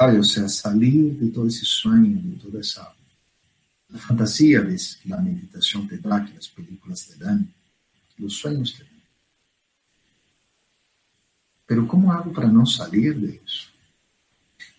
O 0.00 0.24
sea, 0.24 0.48
salir 0.48 1.16
de 1.18 1.28
todo 1.28 1.46
ese 1.46 1.64
sueño, 1.64 2.20
de 2.22 2.36
toda 2.36 2.60
esa 2.60 2.92
fantasía 3.96 4.60
de 4.62 4.80
la 5.04 5.18
meditación 5.18 5.86
te 5.86 5.98
da, 5.98 6.24
que 6.24 6.34
las 6.34 6.48
películas 6.48 7.06
te 7.06 7.24
dan, 7.24 7.52
los 8.18 8.34
sueños 8.34 8.74
te 8.76 8.84
dan. 8.84 8.92
Pero 11.66 11.86
¿cómo 11.86 12.12
hago 12.12 12.32
para 12.32 12.48
no 12.48 12.66
salir 12.66 13.20
de 13.20 13.40
eso? 13.44 13.73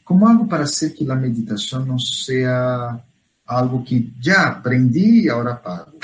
¿Cómo 0.05 0.29
hago 0.29 0.47
para 0.47 0.65
hacer 0.65 0.93
que 0.93 1.03
la 1.03 1.15
meditación 1.15 1.87
no 1.87 1.97
sea 1.97 3.03
algo 3.47 3.83
que 3.83 4.11
ya 4.21 4.49
aprendí 4.49 5.23
y 5.23 5.29
ahora 5.29 5.59
pago? 5.59 5.97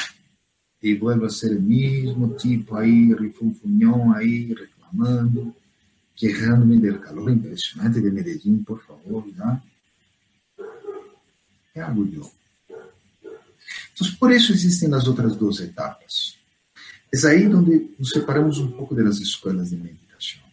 Y 0.82 0.96
vuelvo 0.96 1.28
a 1.28 1.30
ser 1.30 1.52
el 1.52 1.62
mismo 1.62 2.32
tipo 2.32 2.76
ahí, 2.76 3.14
rifunfuñón 3.14 4.16
ahí, 4.16 4.56
reclamando, 4.56 5.54
quejándome 6.16 6.78
del 6.78 7.00
calor 7.00 7.30
impresionante 7.30 8.02
de 8.02 8.10
Medellín, 8.10 8.66
por 8.66 8.82
favor, 8.82 9.24
¿ya? 9.38 9.62
¿Qué 11.72 11.80
hago 11.80 12.04
yo? 12.08 12.32
Entonces, 13.92 14.18
por 14.18 14.34
eso 14.34 14.52
existen 14.52 14.90
las 14.90 15.08
otras 15.08 15.38
dos 15.38 15.62
etapas. 15.62 16.36
Es 17.12 17.24
ahí 17.24 17.44
donde 17.44 17.92
nos 18.00 18.10
separamos 18.10 18.58
un 18.58 18.76
poco 18.76 18.96
de 18.96 19.04
las 19.04 19.22
escuelas 19.22 19.70
de 19.70 19.78
meditación. 19.78 20.44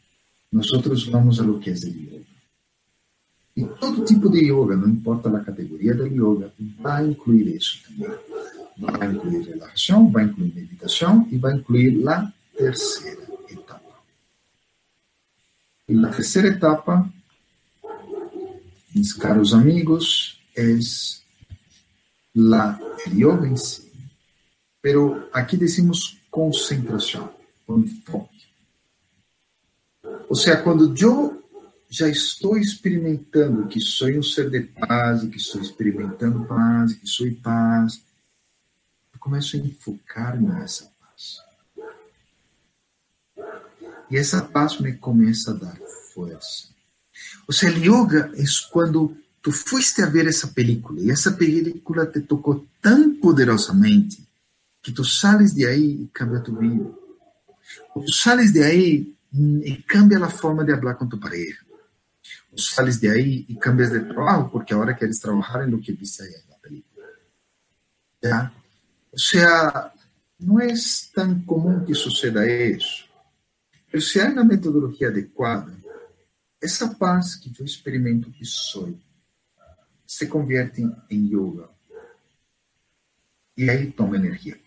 nosotros 0.51 1.11
vamos 1.11 1.41
a 1.41 1.45
lo 1.45 1.59
que 1.59 1.71
es 1.71 1.83
el 1.85 1.95
yoga. 1.95 2.28
Y 3.59 3.65
todo 3.81 4.05
tipo 4.05 4.29
de 4.29 4.47
yoga, 4.47 4.77
no 4.77 4.87
importa 4.87 5.29
la 5.29 5.43
categoría 5.43 5.93
del 5.93 6.15
yoga, 6.15 6.49
va 6.87 6.99
a 6.99 7.03
incluir 7.03 7.57
eso 7.57 7.79
también. 7.85 8.13
Va 8.81 9.05
a 9.05 9.13
incluir 9.13 9.47
relajación, 9.49 10.13
va 10.15 10.21
a 10.21 10.25
incluir 10.27 10.55
meditación 10.55 11.27
y 11.29 11.39
va 11.39 11.51
a 11.51 11.57
incluir 11.57 11.95
la 11.95 12.33
tercera 12.57 13.25
etapa. 13.49 14.01
Y 15.89 15.95
la 15.95 16.09
tercera 16.13 16.47
etapa, 16.47 17.11
mis 18.95 19.13
caros 19.15 19.53
amigos, 19.53 20.39
la, 22.35 22.81
el 23.07 23.17
yoga 23.17 23.49
en 23.49 23.59
sí. 23.59 23.91
Pero 24.81 25.31
aquí 25.33 25.57
decimos 25.57 26.17
concentración, 26.31 27.29
enfoque. 27.67 28.39
Ou 30.29 30.37
seja, 30.37 30.63
quando 30.63 30.95
eu 30.97 31.38
já 31.89 32.09
estou 32.09 32.59
experimentando 32.59 33.67
que 33.67 33.81
sou 33.81 34.09
um 34.09 34.23
ser 34.23 34.51
de 34.51 34.61
paz, 34.61 35.23
que 35.23 35.37
estou 35.39 35.61
experimentando 35.63 36.45
paz, 36.45 36.95
que 36.95 37.07
sou 37.07 37.31
paz, 37.43 38.03
eu 39.13 39.19
começo 39.19 39.57
a 39.57 39.59
enfocar 39.59 40.41
nessa 40.41 40.91
paz. 41.01 41.39
E 44.11 44.17
essa 44.17 44.43
paz 44.43 44.79
me 44.79 44.93
começa 44.93 45.51
a 45.51 45.55
dar 45.55 45.77
força. 46.13 46.69
Ou 47.47 47.55
seja, 47.55 47.79
yoga 47.79 48.31
é 48.35 48.45
quando 48.71 49.17
tu 49.43 49.51
foste 49.51 50.03
a 50.03 50.07
ver 50.07 50.27
essa 50.27 50.49
película 50.49 51.01
e 51.01 51.11
essa 51.11 51.33
película 51.33 52.07
te 52.07 52.21
tocou 52.21 52.67
tão 52.83 53.15
poderosamente 53.17 54.23
que 54.83 54.93
tu 54.93 55.05
sales 55.05 55.55
de 55.55 55.67
aí 55.67 56.03
e 56.03 56.11
cambia 56.13 56.41
tu 56.41 56.55
vida. 56.57 56.91
Ou 57.95 58.05
tu 58.05 58.13
sales 58.13 58.53
de 58.53 58.63
aí 58.63 59.15
y 59.33 59.83
cambia 59.83 60.19
la 60.19 60.31
forma 60.31 60.65
de 60.65 60.73
hablar 60.73 60.97
con 60.97 61.09
tu 61.09 61.19
pareja. 61.19 61.68
Sales 62.59 63.01
de 63.01 63.11
ahí 63.11 63.47
y 63.49 63.57
cambias 63.57 63.93
de 63.93 64.01
trabajo 64.01 64.51
porque 64.53 64.75
ahora 64.75 64.97
quieres 64.97 65.21
trabajar 65.21 65.63
en 65.63 65.71
lo 65.71 65.81
que 65.81 65.93
viste 65.93 66.25
ahí 66.25 66.31
en 66.35 66.51
la 66.51 66.59
película. 66.59 67.07
¿Ya? 68.21 68.53
O 69.13 69.19
sea, 69.19 69.93
no 70.39 70.61
es 70.61 71.11
tan 71.15 71.45
común 71.45 71.85
que 71.85 71.95
suceda 71.95 72.45
eso. 72.45 73.05
Pero 73.91 74.01
si 74.01 74.19
hay 74.21 74.33
una 74.33 74.45
metodología 74.45 75.09
adecuada, 75.09 75.73
essa 76.61 76.93
paz 76.95 77.37
que 77.37 77.53
eu 77.59 77.65
experimento 77.65 78.31
que 78.31 78.45
sou 78.45 78.99
se 80.07 80.27
convierte 80.27 80.83
em 81.11 81.29
yoga. 81.29 81.69
E 83.57 83.69
aí 83.69 83.91
toma 83.93 84.17
energia. 84.17 84.59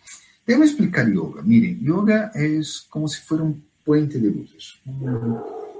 Devo 0.46 0.64
explicar 0.64 1.08
yoga. 1.08 1.42
Miren, 1.42 1.80
yoga 1.84 2.32
é 2.36 2.60
como 2.90 3.08
se 3.08 3.22
fosse 3.22 3.42
um 3.42 3.62
puente 3.84 4.20
de 4.20 4.30
luz. 4.30 4.82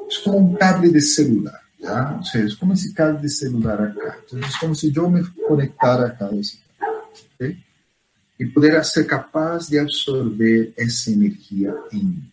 Es 0.10 0.18
como 0.18 0.38
un 0.38 0.56
cable 0.56 0.90
de 0.90 1.02
celular, 1.02 1.61
¿ya? 1.82 2.18
O 2.20 2.24
sea, 2.24 2.44
es 2.44 2.56
como 2.56 2.74
ese 2.74 2.94
cable 2.94 3.22
de 3.22 3.30
celular 3.30 3.82
acá. 3.82 4.18
Entonces, 4.22 4.50
es 4.50 4.58
como 4.58 4.76
si 4.76 4.92
yo 4.92 5.10
me 5.10 5.22
conectara 5.48 6.08
acá 6.08 6.26
a 6.26 6.30
cable, 6.30 6.42
¿okay? 7.36 7.66
Y 8.38 8.46
poder 8.46 8.84
ser 8.86 9.06
capaz 9.06 9.70
de 9.70 9.80
absorber 9.80 10.74
esa 10.76 11.12
energía 11.12 11.74
en 11.92 12.10
mí. 12.10 12.32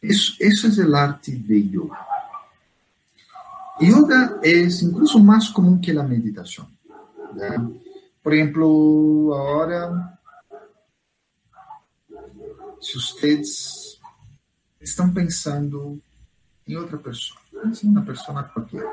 Eso, 0.00 0.34
eso 0.38 0.68
es 0.68 0.78
el 0.78 0.94
arte 0.94 1.32
de 1.32 1.68
yoga. 1.68 1.98
Yoga 3.80 4.38
es 4.42 4.82
incluso 4.82 5.18
más 5.18 5.50
común 5.50 5.80
que 5.80 5.92
la 5.92 6.04
meditación. 6.04 6.68
¿ya? 7.36 7.68
Por 8.22 8.34
ejemplo, 8.34 9.34
ahora, 9.34 10.20
si 12.80 12.98
ustedes 12.98 13.98
estão 14.80 15.12
pensando 15.12 16.00
em 16.66 16.76
outra 16.76 16.98
pessoa. 16.98 17.43
Pense 17.64 17.86
em 17.86 17.90
uma 17.90 18.02
pessoa 18.02 18.42
qualquer. 18.44 18.84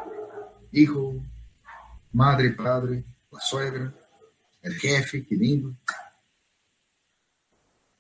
Hijo, 0.72 1.22
madre, 2.14 2.52
padre, 2.52 3.06
a 3.34 3.40
suegra, 3.42 3.94
o 4.64 4.72
jefe, 4.72 5.20
que 5.22 5.36
lindo. 5.36 5.76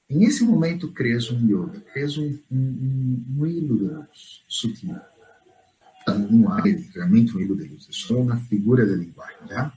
Em 0.10 0.24
esse 0.24 0.46
momento, 0.46 0.94
crias 0.94 1.30
um 1.30 1.46
yoga, 1.46 1.82
crias 1.82 2.18
um, 2.18 2.40
um, 2.50 3.26
um 3.38 3.46
hilo 3.46 3.78
de 3.78 3.84
luz 3.84 4.44
sutil. 4.48 4.96
Não 6.08 6.50
há 6.50 6.62
realmente 6.62 7.36
um 7.36 7.42
hilo 7.42 7.58
de 7.58 7.68
luz, 7.68 7.88
é 7.90 7.92
só 7.92 8.16
uma 8.16 8.38
figura 8.38 8.86
de 8.86 8.96
linguagem. 8.96 9.48
Já? 9.50 9.74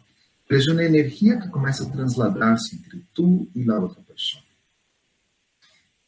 Crias 0.46 0.68
uma 0.68 0.84
energia 0.84 1.40
que 1.40 1.48
começa 1.48 1.82
a 1.82 1.90
trasladar-se 1.90 2.76
entre 2.76 3.04
tu 3.12 3.48
e 3.52 3.68
a 3.68 3.78
outra 3.80 4.00
pessoa. 4.02 4.44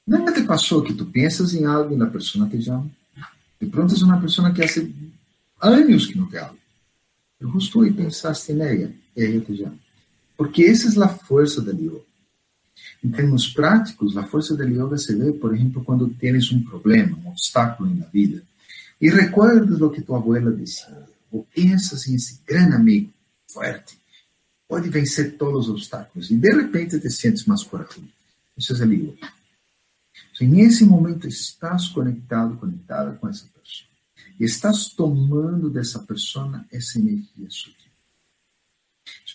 ¿Nunca 0.07 0.33
te 0.33 0.43
pasó 0.43 0.85
que 0.85 0.95
tú 0.95 1.11
piensas 1.11 1.53
en 1.55 1.67
algo 1.67 1.93
y 1.93 1.99
la 1.99 2.09
persona 2.09 2.49
te 2.49 2.59
llama? 2.61 2.89
De 3.61 3.67
pronto 3.67 3.95
es 3.95 4.03
una 4.03 4.21
persona 4.21 4.53
que 4.53 4.65
hace 4.65 4.91
años 5.61 6.07
que 6.07 6.19
no 6.19 6.29
te 6.29 6.39
habla. 6.39 6.59
Pero 7.39 7.51
justo 7.51 7.81
hoy 7.81 7.91
pensaste 7.93 8.53
en 8.53 8.63
ella 8.63 8.91
y 9.15 9.23
ella 9.23 9.45
te 9.45 9.57
llama. 9.57 9.79
Porque 10.37 10.67
esa 10.67 10.89
es 10.89 10.97
la 10.97 11.09
fuerza 11.09 11.61
del 11.63 11.79
yoga. 11.79 12.07
Em 13.03 13.11
termos 13.11 13.49
práticos, 13.49 14.17
a 14.17 14.25
força 14.25 14.57
do 14.57 14.65
yoga 14.65 14.99
se 14.99 15.15
vê, 15.15 15.33
por 15.33 15.55
exemplo, 15.55 15.85
quando 15.85 16.09
tens 16.09 16.51
um 16.51 16.63
problema, 16.63 17.17
um 17.19 17.29
obstáculo 17.29 17.95
na 17.95 18.07
vida, 18.07 18.43
e 19.01 19.09
recuerdas 19.09 19.81
o 19.81 19.91
que 19.91 20.03
tua 20.03 20.19
abuela 20.19 20.53
dizia, 20.53 21.07
ou 21.31 21.47
pensas 21.55 22.07
em 22.09 22.15
esse 22.15 22.41
grande 22.47 22.75
amigo 22.75 23.13
forte, 23.49 23.97
pode 24.69 24.89
vencer 24.89 25.37
todos 25.37 25.69
os 25.69 25.75
obstáculos, 25.75 26.31
e 26.31 26.37
de 26.37 26.53
repente 26.53 26.99
te 26.99 27.11
sentes 27.11 27.45
mais 27.45 27.63
corajoso. 27.63 28.09
Isso 28.57 28.73
é 28.73 28.87
o 28.87 28.93
yoga. 28.93 29.29
Em 30.41 30.61
esse 30.61 30.85
momento 30.85 31.27
estás 31.27 31.89
conectado, 31.89 32.57
conectada 32.57 33.13
com 33.13 33.29
essa 33.29 33.47
pessoa. 33.47 33.89
E 34.39 34.45
estás 34.45 34.89
tomando 34.89 35.71
dessa 35.71 35.99
pessoa 36.01 36.65
essa 36.71 36.99
energia 36.99 37.49
sutil. 37.49 37.87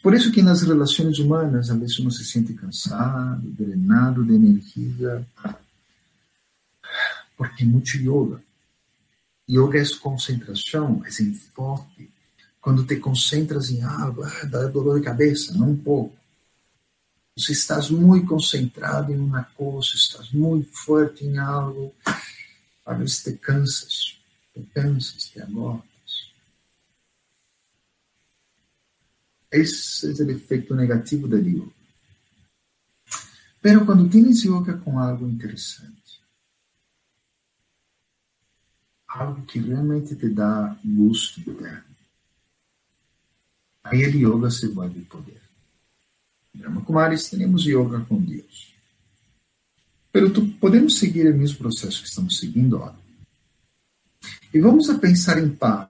Por 0.02 0.16
isso 0.16 0.32
que 0.32 0.42
nas 0.42 0.64
relações 0.64 1.20
humanas, 1.20 1.70
às 1.70 1.80
vezes 1.80 2.00
uno 2.00 2.12
se 2.12 2.26
sente 2.26 2.54
cansado, 2.54 3.42
drenado 3.52 4.24
de 4.24 4.34
energia, 4.34 5.26
porque 7.38 7.64
é 7.64 7.68
muito 7.68 7.98
yoga. 7.98 8.42
Yoga 9.50 9.80
é 9.80 9.86
concentração, 10.00 11.04
é 11.06 11.24
enfoque. 11.24 12.10
Quando 12.60 12.86
te 12.86 12.96
concentras 12.98 13.70
em 13.70 13.82
algo, 13.84 14.24
ah, 14.24 14.46
dá 14.46 14.68
dor 14.68 15.00
de 15.00 15.06
cabeça, 15.06 15.54
não 15.54 15.72
um 15.72 15.78
pouco. 15.78 16.16
Você 17.42 17.54
estás 17.54 17.90
muito 17.90 18.28
concentrado 18.28 19.12
em 19.12 19.18
uma 19.18 19.44
coisa, 19.44 19.96
estás 19.96 20.32
muito 20.32 20.72
forte 20.78 21.26
em 21.26 21.40
algo, 21.40 21.92
às 22.86 22.98
vezes 23.00 23.24
te 23.24 23.34
cansas, 23.34 24.20
te 24.54 24.62
cansas, 24.76 25.24
te 25.24 25.42
agotas. 25.42 26.32
Esse 29.52 30.22
é 30.22 30.24
o 30.24 30.30
efeito 30.30 30.76
negativo 30.76 31.28
da 31.28 31.38
yoga. 31.38 31.74
Pero 33.60 33.88
quando 33.88 34.08
tienes 34.08 34.44
yoga 34.44 34.78
com 34.78 35.00
algo 35.00 35.28
interessante, 35.28 36.22
algo 39.08 39.44
que 39.48 39.58
realmente 39.58 40.16
te 40.16 40.30
dá 40.30 40.78
gosto 40.86 41.40
interno, 41.40 41.96
aí 43.84 44.06
o 44.06 44.16
yoga 44.16 44.52
se 44.52 44.68
vuelve 44.68 45.02
poder. 45.06 45.51
Kumaris, 46.86 47.30
temos 47.30 47.64
yoga 47.64 48.04
com 48.06 48.22
Deus. 48.22 48.74
Pero 50.12 50.30
podemos 50.60 50.98
seguir 51.00 51.34
o 51.34 51.38
mesmo 51.38 51.58
processo 51.58 52.02
que 52.02 52.10
estamos 52.10 52.38
seguindo 52.38 52.76
agora. 52.76 53.00
E 54.54 54.60
vamos 54.60 54.90
a 54.90 55.00
pensar 55.00 55.40
em 55.40 55.56
paz. 55.56 55.90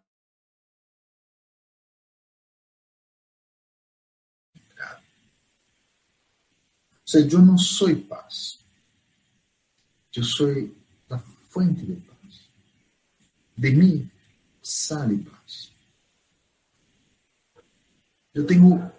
O 7.04 7.10
sea, 7.12 7.22
eu 7.22 7.42
não 7.42 7.58
sou 7.58 7.94
paz. 8.04 8.60
Eu 10.16 10.24
sou 10.24 10.48
a 11.10 11.18
fonte 11.18 11.86
de 11.86 11.96
paz. 11.96 12.50
De 13.58 13.72
mim 13.72 14.10
sale 14.62 15.18
paz. 15.18 15.72
Eu 18.34 18.46
tenho 18.46 18.92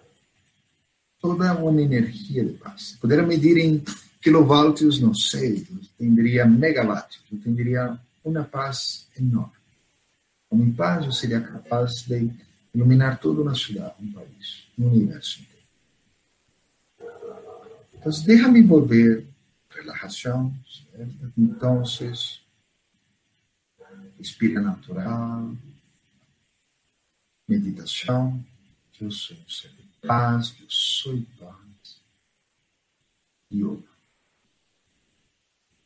toda 1.23 1.55
uma 1.55 1.81
energia 1.81 2.43
de 2.43 2.51
paz. 2.51 2.97
Poderia 2.99 3.25
medir 3.25 3.57
em 3.57 3.81
kilovolts, 4.21 4.99
não 4.99 5.13
sei, 5.15 5.65
teria 5.97 6.45
megawatts, 6.45 7.21
eu 7.31 7.55
teria 7.55 7.97
uma 8.25 8.43
paz 8.43 9.07
enorme. 9.17 9.53
Com 10.49 10.73
paz, 10.73 11.05
eu 11.05 11.13
seria 11.13 11.39
capaz 11.39 12.03
de 12.05 12.29
iluminar 12.75 13.21
toda 13.21 13.41
uma 13.41 13.55
cidade, 13.55 13.95
um 14.01 14.11
país, 14.11 14.67
um 14.77 14.87
universo 14.87 15.39
inteiro. 15.39 15.63
Entonces, 17.93 18.23
déjame 18.25 18.59
envolver 18.59 19.25
relajación, 19.69 20.53
¿cierto? 20.67 21.31
Entonces, 21.37 22.41
respira 24.17 24.59
natural, 24.59 25.55
meditação, 27.47 28.43
eu 28.99 29.09
sou 29.09 29.37
um 29.37 29.49
ser 29.49 29.82
paz, 30.05 30.55
eu 30.59 30.69
sou 30.69 31.25
paz. 31.39 32.01
Yoga. 33.51 33.83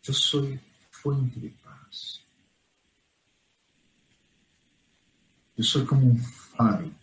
Eu 0.08 0.13
sou 0.13 0.58
fonte 0.91 1.39
de 1.39 1.49
paz. 1.49 2.21
Eu 5.58 5.63
sou 5.63 5.86
como 5.86 6.12
um 6.12 6.17
faro 6.17 6.93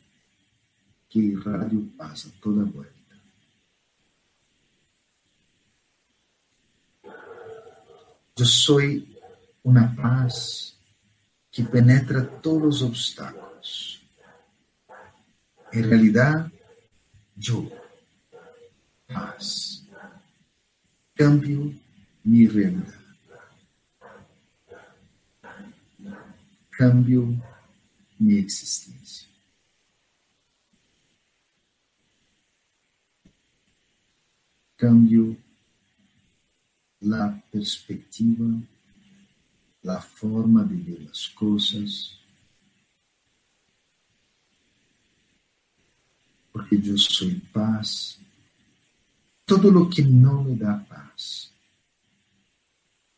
que 1.09 1.21
irradia 1.21 1.87
paz 1.99 2.27
a 2.27 2.41
toda 2.41 2.65
volta. 2.65 2.95
Eu 8.37 8.47
sou 8.47 8.81
uma 9.63 9.95
paz 9.95 10.77
que 11.53 11.63
penetra 11.63 12.25
todos 12.25 12.77
os 12.77 12.83
obstáculos. 12.83 14.03
Em 15.73 15.83
realidade, 15.83 16.54
eu, 17.37 17.71
paz, 19.09 19.87
cambio 21.15 21.79
minha 22.25 22.51
realidade. 22.51 23.05
Cambio 26.73 27.41
minha 28.19 28.41
existência. 28.41 29.29
Cambio 34.77 35.37
la 37.01 37.31
perspectiva, 37.53 38.61
la 39.83 40.01
forma 40.01 40.65
de 40.65 40.77
ver 40.77 41.05
las 41.05 41.29
cosas, 41.29 42.24
porque 46.55 46.77
eu 46.77 46.97
sou 46.97 47.29
paz. 47.53 48.17
Todo 49.45 49.71
lo 49.71 49.91
que 49.91 50.03
não 50.03 50.45
me 50.45 50.55
dá 50.55 50.79
paz, 50.89 51.51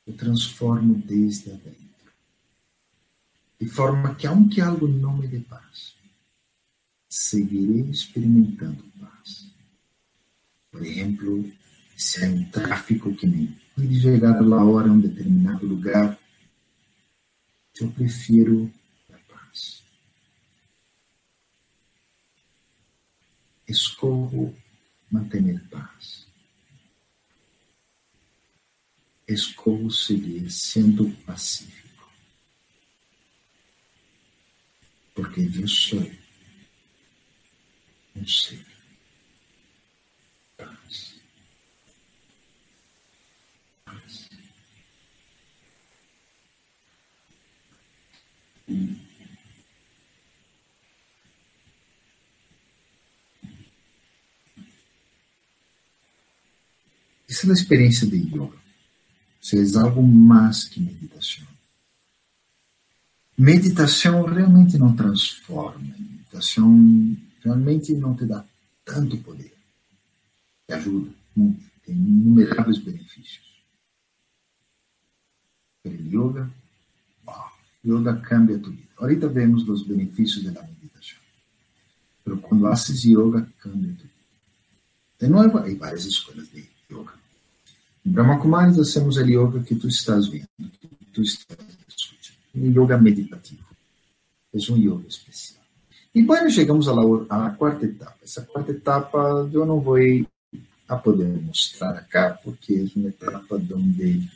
eu 0.07 0.17
transformo 0.17 0.95
desde 0.95 1.51
adentro. 1.51 1.77
De 3.61 3.69
forma 3.69 4.15
que, 4.15 4.27
aunque 4.27 4.61
algo 4.61 4.89
não 4.89 5.19
me 5.19 5.29
dê 5.29 5.41
paz, 5.41 5.95
seguirei 7.09 7.91
experimentando 7.91 8.83
paz. 8.99 9.47
Por 10.71 10.83
exemplo, 10.83 11.53
se 11.95 12.25
há 12.25 12.29
um 12.29 12.45
tráfico 12.51 13.15
que 13.15 13.27
me 13.27 13.55
de 13.77 14.01
chegar 14.01 14.37
a 14.37 14.65
hora 14.65 14.89
a 14.89 14.93
um 14.93 15.01
determinado 15.01 15.67
lugar, 15.67 16.19
eu 17.79 17.91
prefiro 17.93 18.73
a 19.13 19.19
paz. 19.31 19.83
Escolho 23.69 24.57
manter 25.11 25.61
paz. 25.69 26.27
Escolho 29.27 29.91
seguir 29.91 30.49
sendo 30.51 31.11
pacífico. 31.25 32.09
Porque 35.15 35.41
eu 35.41 35.67
sou 35.67 36.11
um 38.15 38.27
ser. 38.27 38.65
Paz. 40.57 41.17
Essa 57.37 57.49
é 57.49 57.51
a 57.51 57.53
experiência 57.53 58.07
de 58.07 58.17
yoga. 58.17 58.57
Você 59.43 59.63
é 59.63 59.79
algo 59.79 60.03
mais 60.03 60.65
que 60.65 60.81
meditação. 60.81 61.47
Meditação 63.37 64.25
realmente 64.25 64.79
não 64.79 64.97
transforma. 64.97 65.79
Meditação 65.99 67.15
realmente 67.45 67.93
não 67.93 68.17
te 68.17 68.25
dá 68.25 68.43
tanto 68.87 69.19
poder. 69.19 69.53
Te 70.67 70.73
ajuda 70.73 71.11
muito. 71.37 71.61
Tem 71.85 71.95
inumeráveis 71.95 72.79
benefícios. 72.79 73.45
Pero 75.83 76.03
yoga, 76.07 76.51
yoga 77.85 78.17
cambia 78.17 78.59
tu 78.59 78.71
vida. 78.71 78.89
Ahorita 78.97 79.29
vemos 79.29 79.69
os 79.69 79.87
benefícios 79.87 80.43
da 80.43 80.63
meditação. 80.63 81.19
Mas 82.25 82.41
quando 82.41 82.67
haces 82.67 83.05
yoga, 83.05 83.47
cambia 83.59 83.93
tu 83.93 84.05
vida. 84.05 84.15
De 85.21 85.29
novo, 85.29 85.59
há 85.59 85.75
várias 85.75 86.07
escolas 86.07 86.49
de 86.51 86.67
yoga. 86.91 87.26
Brahma 88.07 88.39
Kumaris, 88.39 88.79
hacemos 88.79 89.17
o 89.17 89.21
yoga 89.21 89.61
que 89.65 89.75
tu 89.75 89.89
estás 89.89 90.29
vendo, 90.29 90.47
que 90.57 91.07
tu 91.13 91.23
estás. 91.23 91.59
Um 92.55 92.71
yoga 92.71 92.97
meditativo. 92.97 93.67
É 94.55 94.73
um 94.73 94.77
yoga 94.77 95.09
especial. 95.09 95.61
E 96.15 96.23
bueno, 96.23 96.49
chegamos 96.49 96.87
à, 96.89 97.51
quarta 97.51 97.85
etapa. 97.85 98.17
Essa 98.23 98.43
quarta 98.43 98.71
etapa 98.71 99.51
eu 99.53 99.67
não 99.67 99.81
vou 99.81 99.99
a 100.89 100.97
poder 100.97 101.27
mostrar 101.43 101.91
acá, 101.91 102.39
porque 102.43 102.75
é 102.75 102.99
uma 102.99 103.09
etapa 103.09 103.57
onde 103.57 104.27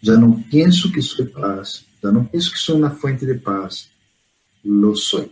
já 0.00 0.16
não 0.16 0.40
penso 0.44 0.90
que 0.92 1.02
sou 1.02 1.26
paz, 1.26 1.84
já 2.00 2.12
não 2.12 2.24
penso 2.24 2.52
que 2.52 2.58
sou 2.58 2.78
uma 2.78 2.90
fonte 2.90 3.26
de 3.26 3.34
paz, 3.34 3.88
lo 4.64 4.96
sou. 4.96 5.28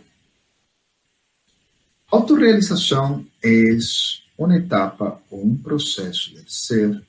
Autorrealização 2.11 3.25
é 3.41 3.77
uma 4.37 4.57
etapa 4.57 5.21
ou 5.31 5.45
um 5.45 5.55
processo 5.55 6.35
de 6.35 6.53
ser 6.53 7.01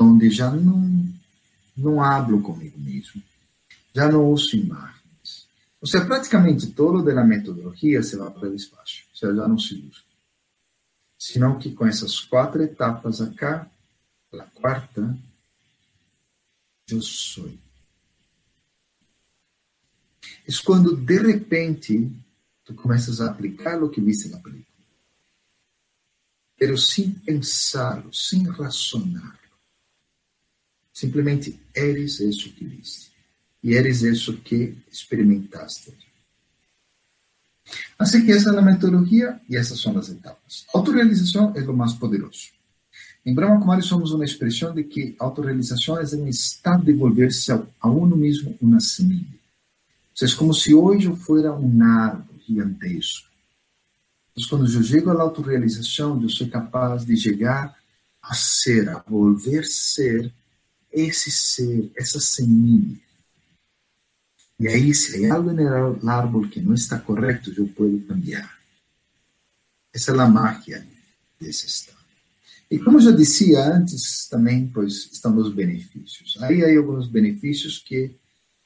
onde 0.00 0.30
já 0.30 0.50
não, 0.50 1.08
não 1.76 2.02
hablo 2.02 2.42
comigo 2.42 2.78
mesmo, 2.78 3.22
já 3.94 4.10
não 4.10 4.30
uso 4.30 4.56
imagens. 4.56 5.46
Ou 5.80 5.86
seja, 5.86 6.04
praticamente 6.04 6.68
todo 6.72 7.02
da 7.02 7.24
metodologia 7.24 8.02
se 8.02 8.16
vai 8.16 8.30
para 8.30 8.48
o 8.48 8.54
espaço, 8.54 9.04
ou 9.10 9.16
seja, 9.16 9.34
já 9.34 9.48
não 9.48 9.58
se 9.58 9.74
usa. 9.74 10.02
Senão 11.18 11.58
que 11.58 11.72
com 11.72 11.86
essas 11.86 12.20
quatro 12.20 12.62
etapas 12.62 13.20
acá, 13.20 13.68
a 14.32 14.44
quarta, 14.44 15.16
eu 16.88 17.02
sou. 17.02 17.50
É 20.46 20.52
quando 20.64 20.96
de 20.96 21.18
repente 21.18 22.10
tu 22.64 22.74
começas 22.74 23.20
a 23.20 23.30
aplicar 23.30 23.82
o 23.82 23.90
que 23.90 24.00
viste 24.00 24.28
na 24.28 24.38
película. 24.38 24.66
Pero 26.56 26.76
sem 26.76 27.10
pensá-lo, 27.10 28.12
sem 28.12 28.46
racionar. 28.48 29.37
Simplesmente 30.98 31.56
eres 31.72 32.18
isso 32.18 32.50
que 32.54 32.64
viste. 32.64 33.12
E 33.62 33.74
eres 33.74 34.02
isso 34.02 34.36
que 34.38 34.76
experimentaste. 34.90 35.94
Assim 37.96 38.26
que 38.26 38.32
essa 38.32 38.50
é 38.50 38.58
a 38.58 38.62
metodologia 38.62 39.40
e 39.48 39.56
essas 39.56 39.80
são 39.80 39.96
as 39.96 40.08
etapas. 40.08 40.66
Autorealização 40.74 41.52
é 41.54 41.60
o 41.60 41.76
mais 41.76 41.92
poderoso. 41.92 42.48
Em 43.24 43.32
Brahma 43.32 43.60
Kumari 43.60 43.80
somos 43.80 44.10
uma 44.10 44.24
expressão 44.24 44.74
de 44.74 44.82
que 44.82 45.14
autorrealização 45.20 46.00
é 46.00 46.04
um 46.16 46.26
estado 46.26 46.84
de 46.84 46.92
volver-se 46.92 47.52
a 47.52 47.88
uno 47.88 48.16
mesmo 48.16 48.58
uma 48.60 48.80
semente. 48.80 49.38
É 50.20 50.34
como 50.36 50.52
se 50.52 50.74
hoje 50.74 51.06
eu 51.06 51.14
fosse 51.14 51.46
um 51.46 51.80
árvore 51.84 52.42
gigantesco. 52.44 53.28
Então, 54.36 54.48
quando 54.48 54.72
eu 54.72 54.82
chego 54.82 55.10
à 55.10 55.22
autorrealização, 55.22 56.20
eu 56.20 56.28
sou 56.28 56.48
capaz 56.48 57.04
de 57.04 57.16
chegar 57.16 57.72
a 58.20 58.34
ser, 58.34 58.88
a 58.88 58.98
volver 59.06 59.64
ser 59.64 60.34
esse 60.92 61.30
ser, 61.30 61.90
essa 61.96 62.20
semente. 62.20 63.02
E 64.60 64.66
aí, 64.66 64.92
se 64.94 65.24
há 65.26 65.34
algo 65.34 65.52
no 65.52 66.10
árbol 66.10 66.48
que 66.48 66.60
não 66.60 66.74
está 66.74 66.98
correto, 66.98 67.52
eu 67.56 67.68
posso 67.68 68.00
cambiar. 68.08 68.58
Essa 69.94 70.12
é 70.12 70.18
a 70.18 70.28
mágica 70.28 70.84
desse 71.40 71.66
estado. 71.66 71.98
E 72.70 72.78
como 72.78 73.00
eu 73.00 73.16
disse 73.16 73.56
antes, 73.56 74.28
também 74.28 74.68
pois, 74.68 75.08
estão 75.12 75.36
os 75.36 75.52
benefícios. 75.52 76.36
Aí 76.42 76.62
há 76.62 76.78
alguns 76.78 77.08
benefícios 77.08 77.78
que 77.78 78.14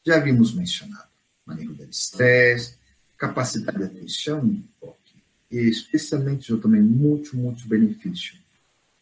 já 0.04 0.18
vimos 0.18 0.54
mencionado. 0.54 1.08
Manejo 1.46 1.74
do 1.74 1.84
estresse, 1.84 2.74
capacidade 3.16 3.78
de 3.78 3.84
atenção 3.84 4.44
e 4.46 4.56
enfoque. 4.56 5.14
E 5.50 5.58
especialmente 5.68 6.50
eu 6.50 6.60
tomei 6.60 6.80
muito, 6.80 7.36
muito 7.36 7.68
benefício 7.68 8.34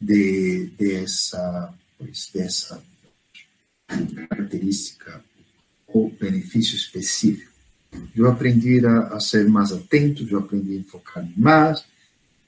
de, 0.01 0.67
dessa, 0.77 1.73
pois, 1.97 2.31
dessa 2.35 2.83
característica 4.29 5.23
ou 5.87 6.11
benefício 6.11 6.77
específico. 6.77 7.51
Eu 8.15 8.29
aprendi 8.31 8.85
a, 8.87 9.15
a 9.15 9.21
ser 9.21 9.49
mais 9.49 9.73
atento, 9.73 10.27
eu 10.29 10.39
aprendi 10.39 10.77
a 10.77 10.81
enfocar 10.81 11.27
mais. 11.37 11.85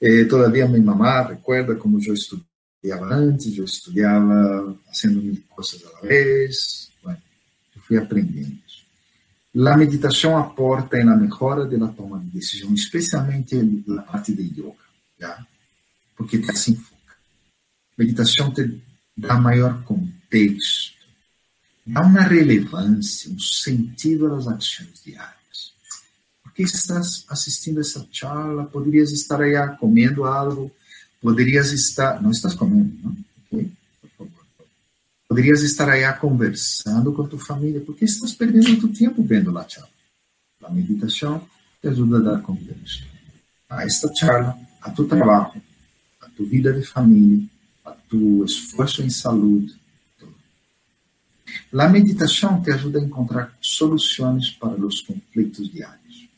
Eh, 0.01 0.25
todavia 0.25 0.67
minha 0.67 0.81
mamá 0.81 1.21
recuerda 1.21 1.75
como 1.75 2.01
eu 2.03 2.13
estudava 2.13 3.13
antes, 3.13 3.57
eu 3.57 3.65
estudava 3.65 4.77
fazendo 4.85 5.21
mil 5.21 5.41
coisas 5.49 5.81
à 5.85 6.05
vez. 6.05 6.89
Bueno, 7.03 7.19
eu 7.75 7.81
fui 7.81 7.97
aprendendo. 7.97 8.63
A 9.55 9.77
meditação 9.77 10.35
aporta 10.35 11.03
na 11.03 11.15
melhora 11.15 11.65
da 11.67 11.87
toma 11.89 12.19
de 12.19 12.25
decisão, 12.25 12.73
especialmente 12.73 13.55
na 13.85 14.01
parte 14.01 14.33
de 14.33 14.59
yoga, 14.59 15.45
porque 16.17 16.39
te 16.39 16.75
foca. 16.75 17.15
Meditação 17.95 18.51
te 18.51 18.81
dá 19.15 19.35
maior 19.35 19.83
contexto, 19.83 20.92
dá 21.85 22.01
uma 22.01 22.21
relevância, 22.21 23.31
um 23.31 23.39
sentido 23.39 24.33
às 24.33 24.47
ações 24.47 25.01
diárias. 25.03 25.73
Porque 26.43 26.63
estás 26.63 27.25
assistindo 27.29 27.79
essa 27.79 28.07
charla, 28.11 28.65
poderias 28.65 29.11
estar 29.11 29.41
aí 29.41 29.53
comendo 29.77 30.23
algo, 30.23 30.71
poderias 31.21 31.71
estar, 31.71 32.21
não 32.21 32.31
estás 32.31 32.53
comendo, 32.53 32.95
não? 33.03 33.17
Okay? 33.45 33.71
Poderias 35.27 35.61
estar 35.63 35.89
aí 35.89 36.11
conversando 36.19 37.11
com 37.11 37.27
tua 37.27 37.39
família, 37.39 37.81
porque 37.81 38.05
estás 38.05 38.33
perdendo 38.33 38.79
tu 38.79 38.87
tempo 38.89 39.23
vendo 39.23 39.57
a 39.57 39.67
charla. 39.67 39.89
A 40.63 40.69
meditação 40.69 41.45
te 41.81 41.87
ajuda 41.87 42.17
a 42.17 42.21
dar 42.21 42.41
contexto 42.41 43.13
a 43.77 43.83
esta 43.85 44.13
charla, 44.13 44.57
a 44.81 44.89
tu 44.91 45.05
trabalho, 45.05 45.61
a 46.21 46.29
tu 46.29 46.45
vida 46.45 46.71
de 46.71 46.85
família, 46.85 47.47
a 47.83 47.91
tu 47.91 48.43
esforço 48.45 49.01
em 49.01 49.09
saúde. 49.09 49.75
A 51.77 51.89
meditação 51.89 52.61
te 52.61 52.71
ajuda 52.71 52.99
a 52.99 53.03
encontrar 53.03 53.55
soluções 53.61 54.51
para 54.51 54.85
os 54.85 55.01
conflitos 55.01 55.71
diários. 55.71 56.29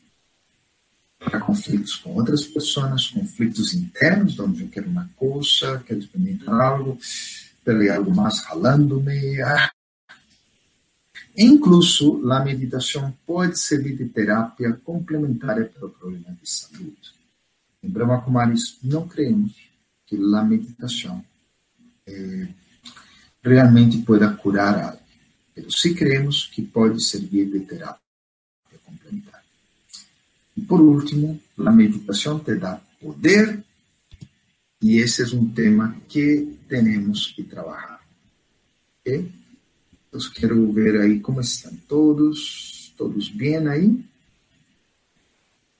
Para 1.18 1.40
conflitos 1.40 1.96
com 1.96 2.14
outras 2.14 2.44
pessoas, 2.46 3.08
conflitos 3.08 3.74
internos, 3.74 4.38
onde 4.38 4.62
eu 4.62 4.68
quero 4.68 4.88
uma 4.88 5.08
coisa, 5.16 5.82
quero 5.86 6.00
experimentar 6.00 6.60
algo, 6.60 6.98
pelo 7.64 7.92
algo 7.92 8.14
mais 8.14 8.40
ralando-me. 8.40 9.40
Ah. 9.42 9.70
Incluso, 11.36 12.30
a 12.30 12.40
meditação 12.40 13.14
pode 13.26 13.58
servir 13.58 13.96
de 13.96 14.06
terapia 14.06 14.72
complementar 14.84 15.64
para 15.66 15.86
o 15.86 15.90
problema 15.90 16.36
de 16.40 16.48
saúde. 16.48 17.14
Em 17.82 17.90
Brahma 17.90 18.22
Kumaris, 18.22 18.78
não 18.82 19.06
cremos 19.06 19.52
que 20.06 20.16
a 20.16 20.42
meditação 20.42 21.22
eh, 22.06 22.48
realmente 23.42 23.98
pueda 23.98 24.30
curar 24.30 24.78
algo, 24.82 25.05
sim 25.70 25.94
cremos 25.94 26.46
que 26.46 26.62
pode 26.62 27.02
servir 27.02 27.50
de 27.50 27.60
terapia 27.60 28.00
complementar. 28.84 29.42
E 30.56 30.60
por 30.62 30.80
último, 30.80 31.40
a 31.58 31.70
meditação 31.70 32.38
te 32.38 32.54
dá 32.56 32.80
poder 33.00 33.62
e 34.80 34.98
esse 34.98 35.22
é 35.22 35.36
um 35.36 35.48
tema 35.48 35.96
que 36.08 36.54
temos 36.68 37.28
que 37.28 37.42
trabalhar. 37.42 38.00
Ok? 39.00 39.32
Quero 40.34 40.72
ver 40.72 41.00
aí 41.00 41.20
como 41.20 41.40
estão 41.40 41.74
todos. 41.88 42.92
Todos 42.96 43.28
bem 43.28 43.66
aí? 43.68 44.04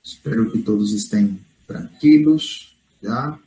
Espero 0.03 0.51
que 0.51 0.59
todos 0.61 0.93
estejam 0.93 1.37
tranquilos, 1.65 2.75
já? 3.01 3.39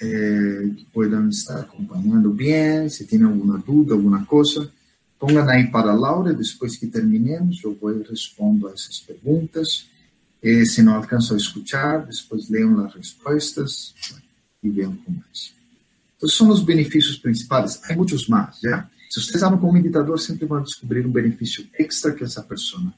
Que 0.00 0.86
possam 0.92 1.28
estar 1.28 1.60
acompanhando 1.60 2.30
bem. 2.30 2.88
Se 2.88 3.04
tem 3.04 3.22
alguma 3.22 3.58
dúvida, 3.58 3.94
alguma 3.94 4.24
coisa, 4.24 4.70
ponham 5.18 5.48
aí 5.48 5.70
para 5.70 5.90
a 5.90 5.94
Laura. 5.94 6.32
Depois 6.32 6.76
que 6.76 6.86
terminemos, 6.86 7.62
eu 7.62 7.74
vou 7.74 7.92
responder 8.02 8.68
a 8.68 8.72
essas 8.72 9.00
perguntas. 9.00 9.86
Eh, 10.42 10.64
se 10.64 10.82
não 10.82 10.94
alcançam 10.94 11.36
a 11.36 11.40
escutar, 11.40 12.06
depois 12.06 12.48
leiam 12.48 12.78
as 12.84 12.94
respostas 12.94 13.94
e 14.62 14.70
vejam 14.70 14.96
como 15.04 15.18
é. 15.18 15.60
Então, 16.16 16.28
são 16.28 16.48
os 16.48 16.62
benefícios 16.62 17.16
principais. 17.18 17.80
Há 17.84 17.94
muitos 17.94 18.26
mais, 18.26 18.58
já. 18.60 18.88
Se 19.10 19.20
vocês 19.20 19.42
andam 19.42 19.58
com 19.58 19.68
um 19.68 19.72
meditador, 19.72 20.18
sempre 20.18 20.46
vão 20.46 20.62
descobrir 20.62 21.06
um 21.06 21.10
benefício 21.10 21.66
extra 21.78 22.12
que 22.12 22.24
essa 22.24 22.42
pessoa 22.42 22.92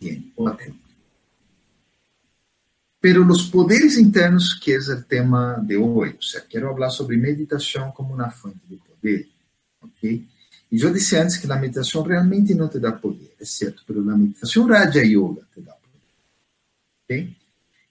tem 0.00 0.32
ou 0.36 0.50
tem. 0.50 0.74
Pero 3.00 3.24
os 3.26 3.44
poderes 3.44 3.96
internos, 3.96 4.54
que 4.54 4.72
é 4.72 4.78
o 4.78 5.02
tema 5.02 5.62
de 5.64 5.76
hoje, 5.76 6.14
ou 6.14 6.22
seja, 6.22 6.44
quero 6.48 6.72
falar 6.72 6.90
sobre 6.90 7.16
meditação 7.16 7.92
como 7.92 8.14
uma 8.14 8.30
fonte 8.30 8.58
de 8.68 8.76
poder, 8.76 9.28
ok? 9.80 10.26
E 10.70 10.80
eu 10.80 10.92
disse 10.92 11.16
antes 11.16 11.36
que 11.36 11.50
a 11.50 11.56
meditação 11.56 12.02
realmente 12.02 12.54
não 12.54 12.68
te 12.68 12.78
dá 12.78 12.92
poder, 12.92 13.34
mas 13.38 13.62
a 13.62 14.16
meditação 14.16 14.66
Raja 14.66 15.02
Yoga 15.02 15.42
te 15.54 15.60
dá 15.60 15.78
Okay? 17.04 17.34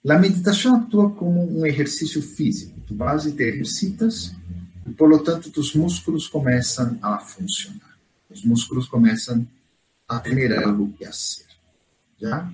A 0.08 0.16
meditação 0.16 0.76
atua 0.76 1.10
como 1.10 1.60
um 1.60 1.66
exercício 1.66 2.22
físico. 2.22 2.80
Tu 2.86 2.94
vas 2.94 3.26
e 3.26 3.32
te 3.32 3.42
exercitas 3.42 4.32
e, 4.86 4.90
por 4.92 5.08
lo 5.08 5.18
tanto, 5.18 5.50
tus 5.50 5.74
músculos 5.74 6.28
começam 6.28 6.98
a 7.02 7.18
funcionar. 7.18 7.98
Os 8.30 8.44
músculos 8.44 8.86
começam 8.86 9.46
a 10.06 10.20
ter 10.20 10.56
algo 10.56 10.92
que 10.92 11.04
fazer. 11.04 11.46
Já? 12.18 12.50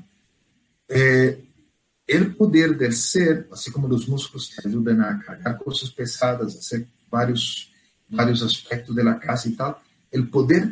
O 2.06 2.34
poder 2.34 2.76
del 2.76 2.92
ser, 2.92 3.48
assim 3.50 3.70
como 3.70 3.88
os 3.88 4.06
músculos 4.06 4.48
te 4.48 4.66
ajudam 4.66 5.00
a 5.00 5.18
carregar 5.18 5.58
coisas 5.58 5.88
pesadas, 5.90 6.54
a 6.54 6.58
hacer 6.58 6.86
vários, 7.10 7.72
vários 8.08 8.42
aspectos 8.42 8.94
da 8.94 9.14
casa 9.14 9.48
e 9.48 9.52
tal, 9.52 9.82
o 10.12 10.26
poder 10.26 10.68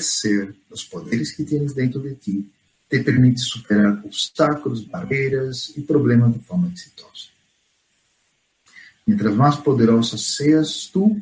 ser, 0.00 0.54
os 0.70 0.84
poderes 0.84 1.32
que 1.32 1.44
tens 1.44 1.74
dentro 1.74 2.00
de 2.00 2.14
ti, 2.14 2.50
te 2.88 3.02
permite 3.02 3.40
superar 3.40 4.00
obstáculos, 4.04 4.84
barreiras 4.84 5.72
e 5.76 5.82
problemas 5.82 6.32
de 6.32 6.40
forma 6.40 6.68
exitosa. 6.68 7.28
Mientras 9.06 9.34
más 9.34 9.56
poderosa 9.56 10.16
seas 10.16 10.88
tú, 10.92 11.20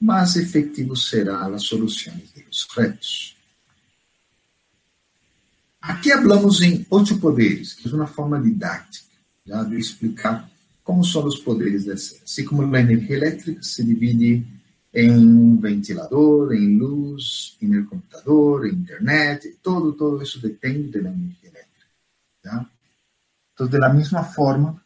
más 0.00 0.36
efectivo 0.36 0.96
será 0.96 1.48
las 1.48 1.62
soluciones 1.62 2.32
de 2.34 2.44
los 2.44 2.68
retos. 2.74 3.35
Aqui 5.86 6.10
hablamos 6.10 6.60
em 6.60 6.84
oito 6.90 7.16
poderes, 7.20 7.72
que 7.72 7.88
é 7.88 7.92
uma 7.92 8.08
forma 8.08 8.40
didática 8.40 9.06
já, 9.46 9.62
de 9.62 9.78
explicar 9.78 10.50
como 10.82 11.04
são 11.04 11.24
os 11.24 11.38
poderes 11.38 11.84
ser. 11.84 12.20
Assim 12.24 12.44
como 12.44 12.62
a 12.74 12.80
energia 12.80 13.16
elétrica 13.16 13.62
se 13.62 13.84
divide 13.84 14.44
em 14.92 15.10
um 15.12 15.56
ventilador, 15.58 16.52
em 16.52 16.76
luz, 16.76 17.56
em 17.62 17.84
computador, 17.84 18.66
em 18.66 18.72
internet, 18.72 19.56
todo, 19.62 19.92
todo 19.92 20.20
isso 20.20 20.40
depende 20.40 20.90
da 20.90 20.98
energia 20.98 21.50
elétrica. 21.50 22.70
Então, 23.54 23.68
da 23.68 23.88
mesma 23.88 24.24
forma, 24.24 24.82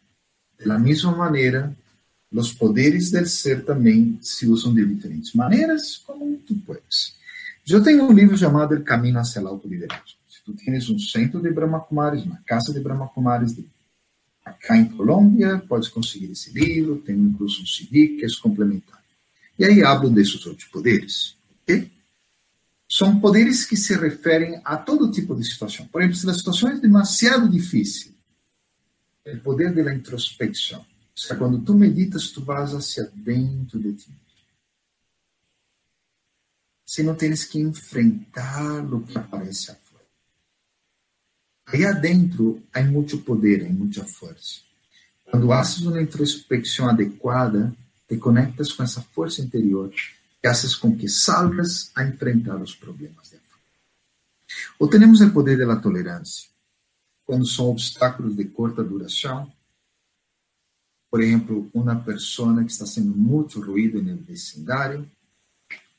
da 0.64 0.78
mesma 0.78 1.16
maneira, 1.16 1.74
os 2.30 2.52
poderes 2.52 3.10
do 3.10 3.24
ser 3.24 3.64
também 3.64 4.18
se 4.20 4.46
usam 4.46 4.74
de 4.74 4.84
diferentes 4.84 5.32
maneiras, 5.32 5.96
como 5.96 6.36
tu 6.38 6.54
puedes. 6.56 7.16
Eu 7.66 7.82
tenho 7.82 8.04
um 8.04 8.12
livro 8.12 8.36
chamado 8.36 8.74
El 8.74 8.84
Camino 8.84 9.18
hacia 9.18 9.40
la 9.40 9.48
Autoliderazgo. 9.48 10.19
Se 10.50 10.56
tu 10.56 10.64
tens 10.64 10.90
um 10.90 10.98
centro 10.98 11.40
de 11.40 11.50
Brahma 11.50 11.80
Kumaris, 11.80 12.24
uma 12.24 12.40
casa 12.44 12.72
de 12.72 12.80
Brahma 12.80 13.08
Kumaris 13.08 13.54
de 13.54 13.68
acá 14.44 14.76
em 14.76 14.86
Colômbia, 14.86 15.58
podes 15.68 15.88
conseguir 15.88 16.30
esse 16.32 16.50
livro, 16.52 16.98
tem 16.98 17.14
incluso 17.14 17.62
um 17.62 17.66
CD 17.66 18.16
que 18.16 18.24
é 18.24 18.28
complementar. 18.42 19.02
E 19.58 19.64
aí 19.64 19.82
hablo 19.84 20.10
desses 20.10 20.44
outros 20.46 20.68
poderes? 20.68 21.36
São 22.88 23.20
poderes 23.20 23.64
que 23.64 23.76
se 23.76 23.94
referem 23.94 24.60
a 24.64 24.76
todo 24.76 25.12
tipo 25.12 25.36
de 25.36 25.44
situação. 25.44 25.86
Por 25.86 26.00
exemplo, 26.00 26.16
se 26.16 26.28
a 26.28 26.34
situação 26.34 26.70
é 26.70 26.80
demasiado 26.80 27.48
difícil, 27.48 28.12
o 29.24 29.38
poder 29.38 29.72
da 29.72 29.94
introspecção. 29.94 30.80
O 30.80 31.20
sea, 31.20 31.36
quando 31.36 31.60
tu 31.60 31.74
meditas, 31.74 32.30
tu 32.30 32.42
vas 32.42 32.74
hacia 32.74 33.04
dentro 33.14 33.78
de 33.78 33.92
ti. 33.92 34.10
Você 36.84 37.04
não 37.04 37.14
tens 37.14 37.44
que 37.44 37.60
enfrentar 37.60 38.84
o 38.92 39.02
que 39.02 39.16
aparece 39.16 39.70
afuera. 39.70 39.89
Aí 41.72 41.84
adentro 41.84 42.62
há 42.72 42.82
muito 42.82 43.18
poder, 43.18 43.64
há 43.64 43.68
muita 43.68 44.04
força. 44.04 44.60
Quando 45.24 45.52
haces 45.52 45.82
uma 45.82 46.02
introspecção 46.02 46.88
adequada, 46.88 47.72
te 48.08 48.16
conectas 48.16 48.72
com 48.72 48.82
essa 48.82 49.00
força 49.00 49.40
interior 49.40 49.88
que 50.40 50.48
haces 50.48 50.74
com 50.74 50.96
que 50.96 51.08
salgas 51.08 51.92
a 51.94 52.02
enfrentar 52.04 52.56
os 52.56 52.74
problemas 52.74 53.30
de 53.30 53.36
afuera. 53.36 53.62
Ou 54.80 54.88
temos 54.88 55.20
o 55.20 55.30
poder 55.30 55.64
da 55.64 55.76
tolerância, 55.76 56.48
quando 57.24 57.46
são 57.46 57.66
obstáculos 57.66 58.34
de 58.34 58.46
curta 58.46 58.82
duração. 58.82 59.52
Por 61.08 61.20
exemplo, 61.20 61.70
uma 61.72 61.94
pessoa 61.94 62.64
que 62.64 62.72
está 62.72 62.86
sendo 62.86 63.14
muito 63.16 63.60
ruído 63.60 64.02
no 64.02 64.16
vecindário. 64.16 65.08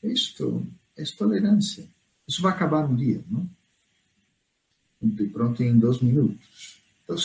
Isto 0.02 0.66
é 0.96 1.04
tolerância. 1.16 1.88
Isso 2.28 2.42
vai 2.42 2.52
acabar 2.52 2.84
um 2.84 2.94
dia, 2.94 3.24
não? 3.30 3.48
De 5.02 5.26
pronto 5.26 5.62
em 5.62 5.78
dois 5.78 6.00
minutos. 6.00 6.80
Então, 7.04 7.16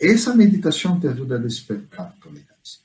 essa 0.00 0.34
meditação 0.34 0.98
te 0.98 1.06
ajuda 1.06 1.36
a 1.36 1.38
despertar 1.38 2.06
a 2.06 2.22
tolerância. 2.22 2.80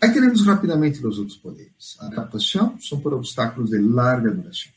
Aí 0.00 0.12
temos 0.12 0.46
rapidamente 0.46 1.04
os 1.04 1.18
outros 1.18 1.36
poderes. 1.36 1.96
A 2.00 2.06
adaptação 2.06 2.78
são 2.80 3.00
por 3.00 3.12
obstáculos 3.12 3.70
de 3.70 3.78
larga 3.78 4.30
duração. 4.30 4.72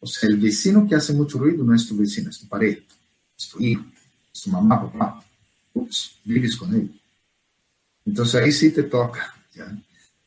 Ou 0.00 0.08
seja, 0.08 0.34
o 0.34 0.40
vecino 0.40 0.84
que 0.84 0.90
faz 0.90 1.10
muito 1.10 1.38
ruído 1.38 1.64
não 1.64 1.74
é 1.74 1.76
tu 1.76 1.96
vecino, 1.96 2.28
é 2.28 2.32
tu 2.32 2.46
parede, 2.46 2.82
é 2.82 3.50
tu 3.50 3.62
hijo, 3.62 3.80
é 3.80 4.40
tu 4.40 4.50
mamá, 4.50 4.76
papá. 4.76 5.24
Ups, 5.74 6.16
vives 6.24 6.56
com 6.56 6.72
ele. 6.72 7.00
Então, 8.06 8.24
aí 8.40 8.52
sim 8.52 8.70
te 8.70 8.82
toca. 8.82 9.32
Já. 9.54 9.72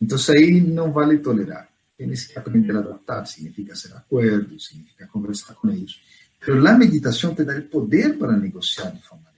Então, 0.02 0.18
aí 0.30 0.62
não 0.62 0.92
vale 0.92 1.18
tolerar. 1.20 1.70
Tienes 1.98 2.26
que 2.26 2.38
aprender 2.38 2.76
a 2.76 2.80
adaptar. 2.80 3.26
Significa 3.26 3.76
ser 3.76 3.94
acordo, 3.94 4.60
significa 4.60 5.08
conversar 5.08 5.54
com 5.56 5.70
eles. 5.70 6.00
Pero 6.44 6.60
la 6.60 6.76
meditação 6.76 7.36
te 7.36 7.46
dá 7.46 7.56
o 7.58 7.62
poder 7.70 8.18
para 8.18 8.36
negociar 8.36 8.92
de 8.92 9.02
forma 9.02 9.32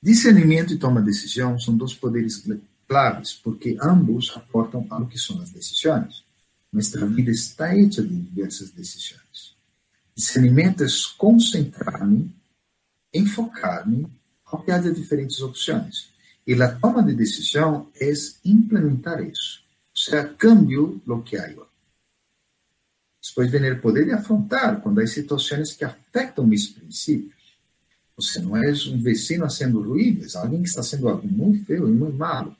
Discernimento 0.00 0.72
e 0.72 0.78
toma 0.78 1.00
de 1.00 1.06
decisão 1.06 1.58
são 1.58 1.76
dois 1.76 1.92
poderes 1.92 2.44
claves, 2.86 3.32
porque 3.32 3.76
ambos 3.82 4.30
aportam 4.36 4.86
ao 4.90 5.06
que 5.06 5.18
são 5.18 5.40
as 5.42 5.50
decisões. 5.50 6.22
Nossa 6.72 7.04
vida 7.06 7.32
está 7.32 7.76
hecha 7.76 8.02
de 8.02 8.14
diversas 8.14 8.70
decisões. 8.70 9.56
Discernimento 10.14 10.84
é 10.84 10.86
concentrar-me, 11.16 12.32
enfocar-me, 13.12 14.06
ao 14.44 14.64
haja 14.70 14.92
diferentes 14.92 15.40
opções. 15.40 16.10
E 16.46 16.54
a 16.62 16.74
toma 16.76 17.02
de 17.02 17.14
decisão 17.14 17.88
é 18.00 18.12
implementar 18.44 19.20
isso. 19.20 19.64
Ou 19.90 19.96
seja, 19.96 20.32
cambio 20.38 21.02
o 21.06 21.22
que 21.22 21.36
há 21.36 21.46
hoje. 21.46 21.77
Depois 23.28 23.50
vem 23.50 23.72
o 23.72 23.80
poder 23.80 24.04
de 24.04 24.12
afrontar 24.12 24.80
quando 24.80 25.00
há 25.00 25.06
situações 25.06 25.72
que 25.72 25.84
afetam 25.84 26.46
meus 26.46 26.66
princípios. 26.66 27.38
Você 28.16 28.40
não 28.40 28.56
é 28.56 28.72
um 28.88 29.00
vecino 29.00 29.44
fazendo 29.44 29.80
ruído, 29.80 30.26
é 30.26 30.38
alguém 30.38 30.62
que 30.62 30.68
está 30.68 30.82
fazendo 30.82 31.08
algo 31.08 31.26
muito 31.26 31.64
feio 31.64 31.88
e 31.88 31.92
muito 31.92 32.16
malo. 32.16 32.56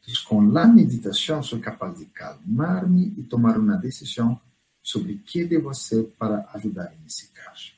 Então, 0.00 0.14
com 0.26 0.58
a 0.58 0.66
meditação, 0.66 1.42
sou 1.42 1.58
capaz 1.58 1.98
de 1.98 2.06
calmar-me 2.06 3.12
e 3.16 3.22
tomar 3.22 3.58
uma 3.58 3.76
decisão 3.76 4.40
sobre 4.82 5.14
o 5.14 5.18
que 5.18 5.44
devo 5.44 5.74
fazer 5.74 6.04
para 6.18 6.48
ajudar 6.54 6.92
nesse 7.02 7.28
caso. 7.28 7.72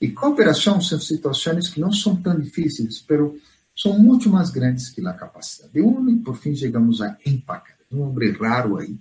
E 0.00 0.08
cooperação 0.10 0.80
são 0.80 1.00
situações 1.00 1.68
que 1.68 1.80
não 1.80 1.92
são 1.92 2.16
tão 2.16 2.38
difíceis, 2.38 3.04
mas 3.08 3.40
são 3.74 3.98
muito 3.98 4.28
mais 4.28 4.50
grandes 4.50 4.88
que 4.90 5.06
a 5.06 5.12
capacidade 5.12 5.72
de 5.72 5.82
um, 5.82 6.08
e 6.08 6.16
por 6.16 6.36
fim 6.36 6.54
chegamos 6.54 7.00
a 7.00 7.16
empacar. 7.24 7.76
Um 7.90 8.02
homem 8.02 8.32
raro 8.32 8.78
aí, 8.78 8.98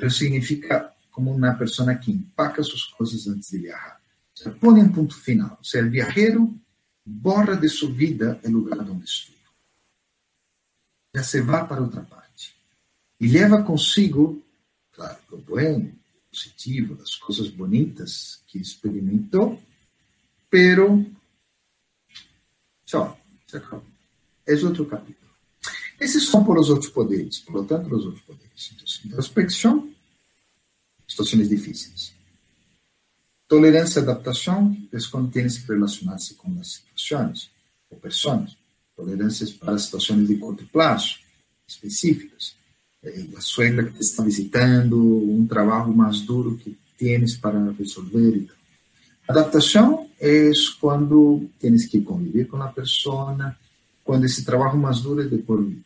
mas 0.00 0.16
significa 0.16 0.93
como 1.14 1.32
uma 1.32 1.54
pessoa 1.54 1.94
que 1.94 2.10
empaca 2.10 2.60
suas 2.64 2.82
coisas 2.86 3.28
antes 3.28 3.48
de 3.48 3.58
viajar. 3.58 4.00
Põe 4.60 4.82
um 4.82 4.92
ponto 4.92 5.16
final. 5.16 5.56
O 5.62 5.64
ser 5.64 5.88
viajero 5.88 6.52
borra 7.06 7.56
de 7.56 7.68
sua 7.68 7.88
vida 7.88 8.40
o 8.44 8.50
lugar 8.50 8.80
onde 8.80 9.04
estuvo. 9.04 9.38
Já 11.14 11.22
se 11.22 11.40
vai 11.40 11.66
para 11.68 11.80
outra 11.80 12.02
parte. 12.02 12.52
E 13.20 13.28
leva 13.28 13.62
consigo, 13.62 14.42
claro, 14.90 15.16
o 15.30 15.36
bueno, 15.36 15.92
positivo, 16.28 16.98
as 17.00 17.14
coisas 17.14 17.48
bonitas 17.48 18.42
que 18.48 18.58
experimentou, 18.58 19.62
pero 20.50 21.06
acabou. 23.52 23.86
É 24.44 24.54
outro 24.54 24.84
capítulo. 24.86 25.30
Esses 26.00 26.26
são 26.26 26.44
por 26.44 26.58
os 26.58 26.70
outros 26.70 26.90
poderes, 26.90 27.38
por 27.38 27.54
lo 27.54 27.64
tanto, 27.64 27.94
os 27.94 28.04
outros 28.04 28.24
poderes. 28.24 28.72
Então, 28.74 28.86
introspecção, 29.06 29.93
situações 31.14 31.48
difíceis. 31.48 32.12
Tolerância 33.48 34.00
e 34.00 34.02
adaptação 34.02 34.76
é 34.92 34.98
tienes 35.30 35.58
que 35.58 35.72
relacionar-se 35.72 36.34
com 36.34 36.58
as 36.60 36.72
situações 36.72 37.50
ou 37.88 37.98
pessoas. 37.98 38.56
Tolerância 38.96 39.46
para 39.60 39.78
situações 39.78 40.26
de 40.26 40.36
curto 40.36 40.66
prazo, 40.72 41.18
específicas. 41.66 42.54
Eh, 43.02 43.26
a 43.36 43.40
suegra 43.40 43.84
que 43.84 43.92
te 43.92 44.00
está 44.00 44.22
visitando, 44.24 44.98
um 44.98 45.46
trabalho 45.46 45.94
mais 45.94 46.20
duro 46.20 46.56
que 46.56 46.76
tienes 46.98 47.36
para 47.36 47.72
resolver. 47.72 48.48
Adaptação 49.28 50.08
é 50.20 50.50
quando 50.80 51.48
tienes 51.60 51.86
que 51.86 52.00
conviver 52.00 52.46
com 52.46 52.60
a 52.62 52.68
pessoa, 52.68 53.56
quando 54.02 54.24
esse 54.24 54.44
trabalho 54.44 54.78
mais 54.78 55.00
duro 55.00 55.22
é 55.22 55.26
de 55.26 55.38
por 55.38 55.62
vida. 55.64 55.82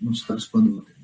Não 0.00 0.14
sabes 0.14 0.44
quando 0.46 0.76
vai 0.76 0.84
terminar. 0.84 0.95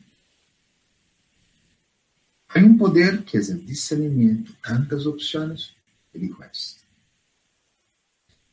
Há 2.54 2.58
um 2.58 2.76
poder 2.76 3.22
que 3.22 3.38
é 3.38 3.40
o 3.40 3.58
discernimento, 3.60 4.54
tantas 4.62 5.06
opções, 5.06 5.74
ele 6.12 6.28
faz. 6.34 6.76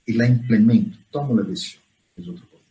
E 0.07 0.13
la 0.13 0.25
implemento, 0.25 0.97
tomo 1.11 1.37
a 1.37 1.43
decisão, 1.43 1.81
é 2.17 2.21
outro 2.21 2.45
poder. 2.45 2.63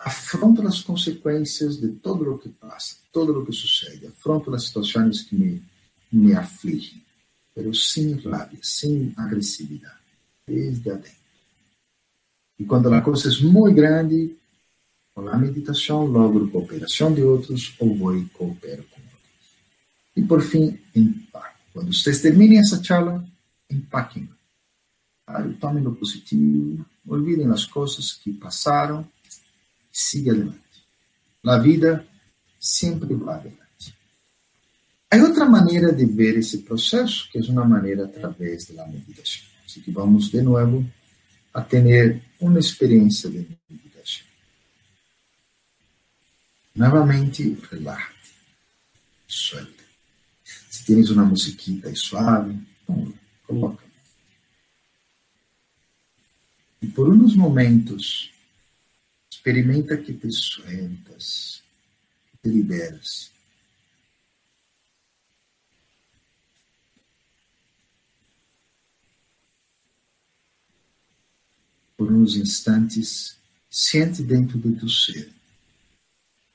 Afronto 0.00 0.66
as 0.66 0.82
consequências 0.82 1.76
de 1.76 1.88
todo 1.88 2.34
o 2.34 2.38
que 2.38 2.48
passa, 2.48 2.96
todo 3.12 3.38
o 3.38 3.46
que 3.46 3.52
sucede, 3.52 4.08
afronto 4.08 4.52
as 4.52 4.64
situações 4.64 5.22
que 5.22 5.36
me, 5.36 5.62
me 6.10 6.34
afligem, 6.34 7.00
mas 7.56 7.92
sem 7.92 8.14
rabia, 8.14 8.58
sem 8.62 9.14
agressividade, 9.16 10.00
desde 10.46 10.90
adentro. 10.90 11.20
E 12.58 12.64
quando 12.64 12.92
a 12.92 13.00
coisa 13.00 13.32
é 13.32 13.42
muito 13.42 13.74
grande, 13.74 14.36
com 15.14 15.28
a 15.28 15.38
meditação, 15.38 16.06
logro 16.06 16.50
cooperação 16.50 17.14
de 17.14 17.22
outros 17.22 17.74
ou 17.78 17.94
vou 17.94 18.16
e 18.16 18.24
coopero 18.26 18.84
com 18.90 19.09
e 20.16 20.22
por 20.22 20.42
fim, 20.42 20.78
empaque. 20.94 21.60
Quando 21.72 21.94
vocês 21.94 22.20
terminem 22.20 22.58
essa 22.58 22.82
charla, 22.82 23.24
empaquem. 23.70 24.28
Tomem 25.60 25.86
o 25.86 25.94
positivo, 25.94 26.84
olvidem 27.06 27.50
as 27.50 27.64
coisas 27.64 28.12
que 28.12 28.32
passaram 28.32 29.08
e 29.92 29.98
siga 29.98 30.32
adiante. 30.32 30.58
A 31.46 31.58
vida 31.58 32.04
sempre 32.58 33.14
vai 33.14 33.38
adiante. 33.38 33.94
Há 35.10 35.16
outra 35.16 35.44
maneira 35.44 35.92
de 35.92 36.04
ver 36.04 36.36
esse 36.36 36.58
processo, 36.58 37.28
que 37.30 37.38
é 37.38 37.42
uma 37.42 37.64
maneira 37.64 38.04
através 38.04 38.66
da 38.66 38.86
meditação. 38.86 39.42
Assim 39.64 39.80
que 39.80 39.90
vamos 39.92 40.30
de 40.30 40.42
novo 40.42 40.84
a 41.54 41.62
ter 41.62 42.22
uma 42.40 42.58
experiência 42.58 43.30
de 43.30 43.46
meditação. 43.68 44.26
Novamente, 46.74 47.56
relájate, 47.70 48.34
suelta. 49.26 49.79
Se 50.80 50.86
tienes 50.86 51.10
uma 51.10 51.26
musiquita 51.26 51.88
aí 51.88 51.94
suave, 51.94 52.58
então, 52.82 53.12
coloca. 53.46 53.84
E 56.80 56.86
por 56.86 57.06
uns 57.06 57.36
momentos, 57.36 58.32
experimenta 59.30 59.94
que 59.98 60.14
te 60.14 60.32
sueltas, 60.32 61.62
que 62.30 62.38
te 62.38 62.48
liberas. 62.48 63.30
Por 71.94 72.10
uns 72.10 72.36
instantes, 72.36 73.36
sente 73.68 74.22
dentro 74.22 74.56
do 74.56 74.74
teu 74.74 74.88
ser 74.88 75.30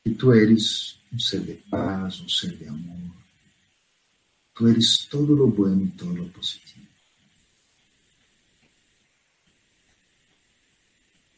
que 0.04 0.16
tu 0.16 0.34
eres 0.34 0.98
um 1.14 1.20
ser 1.20 1.42
de 1.42 1.54
paz, 1.70 2.20
um 2.22 2.28
ser 2.28 2.58
de 2.58 2.68
amor. 2.68 3.25
Tu 4.56 4.68
eres 4.68 5.06
todo 5.10 5.36
lo 5.36 5.48
bueno 5.48 5.84
e 5.84 5.90
todo 5.90 6.14
lo 6.14 6.30
positivo. 6.30 6.88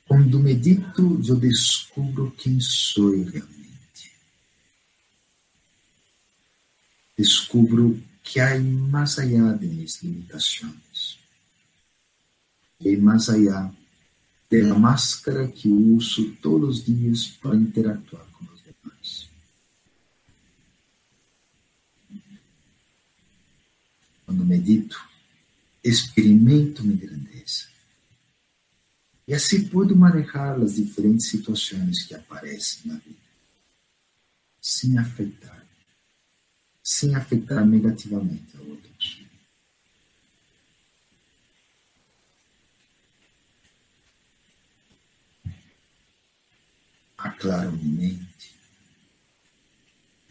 Quando 0.08 0.40
medito, 0.40 1.20
eu 1.28 1.36
descubro 1.36 2.32
quem 2.38 2.60
sou 2.62 3.12
realmente. 3.24 4.14
Descubro 7.18 8.02
que 8.24 8.40
há 8.40 8.58
mais 8.60 9.18
allá 9.18 9.54
de 9.54 9.68
minhas 9.68 10.02
limitações. 10.04 11.20
E 12.80 12.96
mais 12.96 13.30
allá 13.30 13.74
da 14.50 14.76
máscara 14.76 15.48
que 15.48 15.68
uso 15.68 16.32
todos 16.36 16.80
os 16.80 16.86
dias 16.86 17.28
para 17.28 17.56
interactuar 17.56 18.26
com 18.28 18.46
os 18.46 18.62
demais. 18.64 19.30
Quando 24.28 24.44
medito, 24.44 25.02
experimento 25.82 26.84
minha 26.84 26.98
grandeza. 26.98 27.70
E 29.26 29.34
assim 29.34 29.70
puedo 29.70 29.96
manejar 29.96 30.62
as 30.62 30.76
diferentes 30.76 31.28
situações 31.28 32.04
que 32.04 32.14
aparecem 32.14 32.92
na 32.92 32.98
vida, 32.98 33.16
sem 34.62 34.98
afetar, 34.98 35.66
sem 36.84 37.16
afetar 37.16 37.66
negativamente 37.66 38.58
a 38.58 38.62
outros. 38.64 39.26
Aclaro 47.18 47.72
minha 47.78 48.10
mente. 48.10 48.58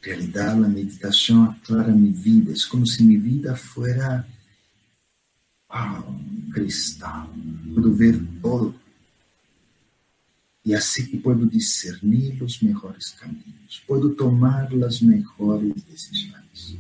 Realidad, 0.07 0.53
a 0.53 0.69
meditação 0.69 1.51
aclara 1.51 1.91
minha 1.93 2.13
vida. 2.13 2.53
É 2.53 2.71
como 2.71 2.87
se 2.87 3.03
minha 3.03 3.19
vida 3.19 3.57
fuera 3.57 4.25
wow, 5.69 6.11
um 6.11 6.51
cristal. 6.53 7.29
Puedo 7.75 7.93
ver 7.93 8.17
todo 8.41 8.75
e 10.65 10.75
assim 10.75 11.07
que 11.07 11.17
puedo 11.17 11.47
discernir 11.47 12.43
os 12.43 12.61
melhores 12.61 13.11
caminhos, 13.11 13.83
puedo 13.87 14.15
tomar 14.17 14.69
as 14.85 15.01
melhores 15.01 15.83
decisões. 15.85 16.77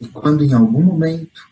E 0.00 0.06
quando 0.06 0.44
em 0.44 0.52
algum 0.52 0.80
momento 0.80 1.48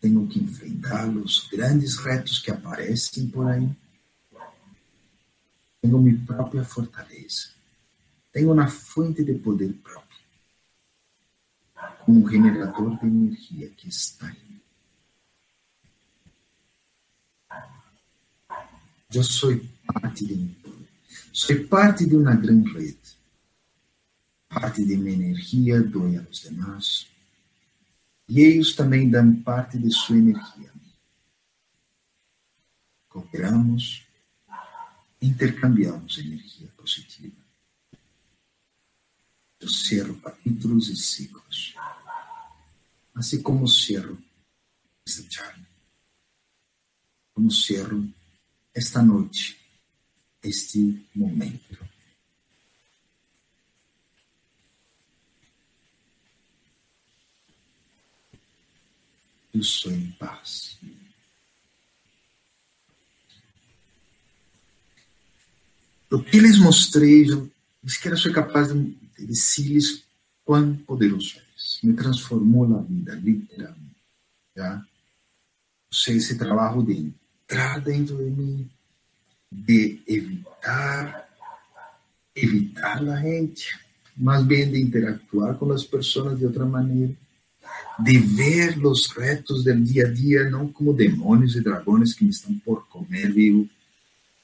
tenho 0.00 0.26
que 0.26 0.40
enfrentar 0.40 1.08
os 1.08 1.48
grandes 1.48 1.96
retos 1.96 2.40
que 2.40 2.50
aparecem 2.50 3.28
por 3.28 3.48
aí, 3.48 3.70
tenho 5.84 5.98
minha 5.98 6.18
própria 6.24 6.64
fortaleza, 6.64 7.50
tenho 8.32 8.52
uma 8.52 8.66
fonte 8.66 9.22
de 9.22 9.34
poder 9.34 9.70
próprio, 9.74 10.18
um 12.08 12.26
generador 12.26 12.98
de 12.98 13.06
energia 13.06 13.68
que 13.68 13.88
está 13.88 14.30
em 14.30 14.54
Eu 19.12 19.22
sou 19.22 19.52
parte 19.84 20.24
de 20.24 20.34
mim. 20.34 20.56
Sou 21.32 21.68
parte 21.68 22.04
de 22.04 22.16
uma 22.16 22.34
grande 22.34 22.72
rede. 22.72 23.16
Parte 24.48 24.84
de 24.84 24.96
minha 24.96 25.14
energia 25.14 25.80
doe 25.82 26.16
aos 26.16 26.40
demais. 26.40 27.06
E 28.28 28.40
eles 28.40 28.74
também 28.74 29.08
dão 29.08 29.36
parte 29.42 29.78
de 29.78 29.92
sua 29.92 30.16
energia. 30.16 30.72
Cooperamos, 33.08 34.04
intercambiamos 35.24 36.18
energia 36.18 36.68
positiva. 36.76 37.42
Eu 39.58 39.68
cerro 39.68 40.20
capítulos 40.20 40.88
e 40.88 40.96
ciclos. 40.96 41.74
Assim 43.14 43.42
como 43.42 43.66
cerro 43.66 44.22
esta 45.06 45.30
charla. 45.30 45.66
Como 47.32 47.50
cerro 47.50 48.06
esta 48.74 49.02
noite, 49.02 49.58
este 50.42 51.06
momento. 51.14 51.88
Eu 59.54 59.62
sou 59.62 59.92
em 59.92 60.10
paz. 60.12 60.76
O 66.14 66.22
que 66.22 66.38
lhes 66.38 66.60
mostrei, 66.60 67.28
eu 67.28 67.50
sequer 67.88 68.16
sou 68.16 68.32
capaz 68.32 68.72
de 68.72 68.96
dizer-lhes 69.18 70.04
quão 70.44 70.76
poderoso 70.76 71.34
é. 71.38 71.86
Me 71.86 71.92
transformou 71.92 72.68
na 72.68 72.78
vida, 72.78 73.16
literalmente. 73.16 73.96
Já? 74.56 74.80
Sei 75.92 76.18
esse 76.18 76.38
trabalho 76.38 76.84
de 76.84 76.92
entrar 76.92 77.80
dentro 77.80 78.16
de 78.16 78.30
mim, 78.30 78.70
de 79.50 80.00
evitar, 80.06 81.28
evitar 82.36 83.02
a 83.08 83.20
gente, 83.20 83.76
mas 84.16 84.44
bem 84.44 84.70
de 84.70 84.80
interactuar 84.80 85.56
com 85.56 85.72
as 85.72 85.82
pessoas 85.82 86.38
de 86.38 86.46
outra 86.46 86.64
maneira, 86.64 87.12
de 87.98 88.18
ver 88.18 88.78
os 88.86 89.08
retos 89.08 89.64
do 89.64 89.80
dia 89.80 90.06
a 90.06 90.12
dia 90.12 90.48
não 90.48 90.70
como 90.70 90.94
demônios 90.94 91.56
e 91.56 91.60
dragões 91.60 92.14
que 92.14 92.22
me 92.22 92.30
estão 92.30 92.56
por 92.60 92.86
comer 92.86 93.32
vivo, 93.32 93.68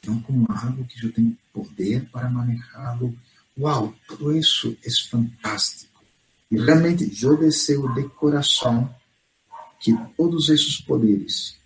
não 0.07 0.20
como 0.22 0.46
algo 0.51 0.84
que 0.86 1.05
eu 1.05 1.12
tenho 1.12 1.36
poder 1.53 2.09
para 2.11 2.30
manejá-lo. 2.30 3.16
Uau, 3.59 3.94
tudo 4.07 4.36
isso 4.36 4.76
é 4.84 4.90
fantástico. 5.09 6.03
E 6.51 6.59
realmente 6.59 7.12
eu 7.22 7.36
desejo 7.36 7.92
de 7.94 8.09
coração 8.09 8.94
que 9.78 9.92
todos 10.16 10.48
esses 10.48 10.80
poderes 10.80 11.57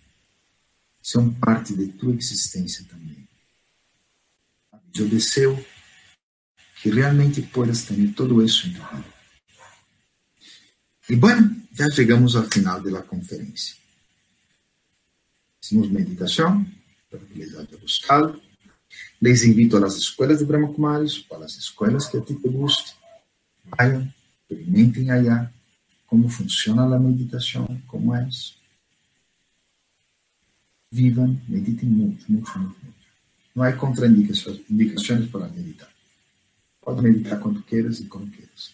são 1.01 1.33
parte 1.33 1.75
de 1.75 1.87
tua 1.87 2.13
existência 2.13 2.85
também. 2.85 3.27
Eu 4.93 5.07
desejo 5.07 5.63
que 6.81 6.89
realmente 6.89 7.41
puedas 7.41 7.83
ter 7.83 8.13
todo 8.13 8.43
isso 8.43 8.67
em 8.67 8.73
tu 8.73 8.79
vida. 8.95 9.15
E 11.09 11.15
bueno, 11.15 11.63
já 11.73 11.89
chegamos 11.91 12.35
ao 12.35 12.43
final 12.43 12.81
da 12.81 13.01
conferência. 13.03 13.75
Hicimos 15.61 15.89
meditação, 15.89 16.65
para 17.09 17.23
que 17.25 17.39
les 17.39 17.55
haya 17.55 17.77
gustado. 17.81 18.41
Les 19.19 19.43
invito 19.45 19.77
a 19.77 19.81
las 19.81 19.97
escuelas 19.97 20.39
de 20.39 20.45
Brahma 20.45 20.71
Kumaris, 20.71 21.19
para 21.19 21.41
las 21.41 21.57
escuelas 21.57 22.07
que 22.07 22.17
a 22.17 22.21
ti 22.21 22.35
te 22.35 22.49
guste. 22.49 22.93
Vayan, 23.65 24.13
experimentem 24.41 25.09
allá 25.09 25.51
como 26.05 26.29
funciona 26.29 26.83
a 26.83 26.99
meditação, 26.99 27.65
como 27.87 28.15
é. 28.15 28.29
Vivan, 30.91 31.41
meditem 31.47 31.89
muito, 31.89 32.31
muito, 32.31 32.59
muito, 32.59 32.79
muito. 32.83 32.95
Não 33.55 33.63
há 33.63 33.73
contraindicações 33.73 35.29
para 35.29 35.49
meditar. 35.49 35.89
Pode 36.79 37.01
meditar 37.01 37.39
quando 37.39 37.63
queiras 37.63 37.99
e 37.99 38.05
como 38.05 38.29
queiras. 38.29 38.73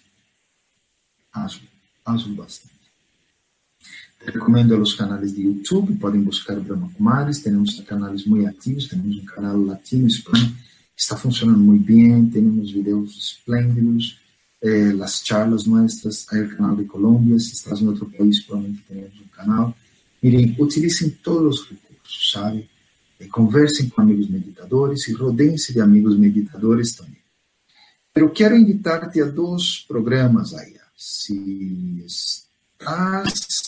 Hazlo, 1.31 1.67
hazlo 2.05 2.35
bastante. 2.35 2.80
Recomendo 4.25 4.79
os 4.79 4.93
canais 4.93 5.33
de 5.33 5.41
YouTube, 5.41 5.95
podem 5.95 6.21
buscar 6.21 6.59
Brahma 6.59 6.89
Kumaris, 6.95 7.39
temos 7.39 7.79
canais 7.81 8.25
muito 8.25 8.47
ativos, 8.47 8.87
temos 8.87 9.17
um 9.17 9.25
canal 9.25 9.57
latino, 9.57 10.07
espanhol, 10.07 10.51
está 10.95 11.17
funcionando 11.17 11.59
muito 11.59 11.85
bem, 11.85 12.29
temos 12.29 12.71
vídeos 12.71 13.17
esplêndidos, 13.17 14.19
eh, 14.61 14.93
as 15.01 15.21
charlas 15.25 15.65
nossas, 15.65 16.27
aí 16.31 16.43
o 16.43 16.55
canal 16.55 16.75
de 16.75 16.85
Colômbia, 16.85 17.39
se 17.39 17.53
estás 17.53 17.81
em 17.81 17.87
outro 17.87 18.05
país, 18.11 18.39
provavelmente 18.41 18.83
temos 18.87 19.11
um 19.19 19.35
canal. 19.35 19.75
Miren, 20.21 20.55
utilizem 20.59 21.09
todos 21.23 21.61
os 21.61 21.69
recursos 21.69 21.91
sabe? 22.31 22.69
E 23.19 23.27
conversem 23.27 23.89
com 23.89 24.01
amigos 24.01 24.29
meditadores 24.29 25.07
e 25.07 25.13
rodeiem-se 25.13 25.73
de 25.73 25.81
amigos 25.81 26.17
meditadores 26.17 26.93
também. 26.95 27.21
Eu 28.15 28.29
quero 28.29 28.55
invitar-te 28.55 29.21
a 29.21 29.25
dois 29.25 29.85
programas 29.87 30.53
aí. 30.53 30.75
Se 30.97 32.03
estás 32.05 33.60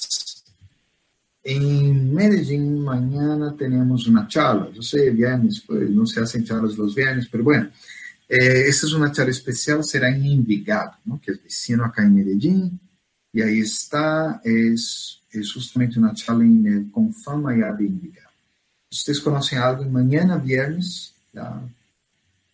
em 1.44 1.94
Medellín 1.94 2.80
mañana 2.80 3.56
tenemos 3.58 4.08
una 4.08 4.28
charla. 4.28 4.70
Yo 4.74 4.82
sé, 4.82 5.10
viernes, 5.10 5.62
pues 5.66 5.89
no 5.89 6.06
se 6.06 6.22
hacen 6.22 6.44
charlas 6.44 6.78
los 6.78 6.96
viernes, 6.96 7.28
pero 7.30 7.44
bueno, 7.44 7.70
eh, 8.30 8.64
esta 8.68 8.88
es 8.88 8.94
una 8.94 9.12
charla 9.12 9.32
especial, 9.32 9.84
será 9.84 10.10
en 10.10 10.26
Envigado, 10.26 10.94
¿no? 11.06 11.20
que 11.22 11.32
es 11.32 11.44
vecino 11.44 11.84
acá 11.84 12.04
en 12.04 12.16
Medellín, 12.16 12.80
y 13.32 13.41
ahí 13.41 13.60
está, 13.60 14.41
es, 14.44 15.22
es 15.32 15.52
justamente 15.52 16.00
una 16.00 16.14
charla 16.14 16.44
en 16.44 16.66
el 16.66 16.91
Confama 16.91 17.58
ya 17.58 17.74
de 17.74 17.86
Envigado. 17.86 18.30
Ustedes 18.89 19.20
conocen 19.20 19.60
algo, 19.60 19.84
mañana 19.86 20.38
viernes, 20.38 21.14
ya, 21.34 21.62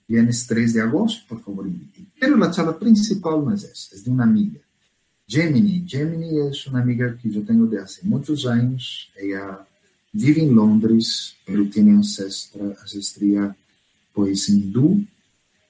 viernes 0.08 0.48
3 0.48 0.74
de 0.74 0.82
agosto, 0.82 1.26
por 1.28 1.44
favor 1.44 1.68
inviten. 1.68 2.12
Pero 2.20 2.36
la 2.38 2.50
charla 2.50 2.78
principal 2.78 3.44
no 3.46 3.54
es 3.54 3.64
esa, 3.64 3.96
es 3.96 4.04
de 4.04 4.10
una 4.10 4.24
amiga. 4.24 4.60
Gemini. 5.30 5.86
Gemini 5.88 6.40
es 6.50 6.66
una 6.66 6.82
amiga 6.82 7.16
que 7.16 7.30
yo 7.30 7.44
tengo 7.44 7.68
de 7.68 7.80
hace 7.80 8.02
muchos 8.04 8.48
años. 8.48 9.12
Ella 9.16 9.60
vive 10.12 10.42
en 10.42 10.56
Londres, 10.56 11.36
pero 11.46 11.70
tiene 11.70 11.92
ancestra, 11.92 12.66
ancestría 12.82 13.56
pues 14.12 14.50
hindú. 14.50 15.06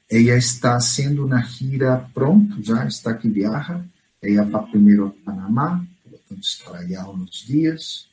Ella 0.07 0.35
está 0.35 0.77
haciendo 0.77 1.25
una 1.25 1.43
gira 1.43 2.07
pronto, 2.13 2.55
ya 2.61 2.85
está 2.85 3.19
que 3.19 3.27
viaja. 3.27 3.85
Ella 4.21 4.43
va 4.43 4.65
primero 4.71 5.07
a 5.07 5.25
Panamá, 5.25 5.85
por 6.03 6.13
lo 6.13 6.17
tanto 6.19 6.41
estará 6.41 6.79
allá 6.79 7.09
unos 7.09 7.45
días. 7.45 8.07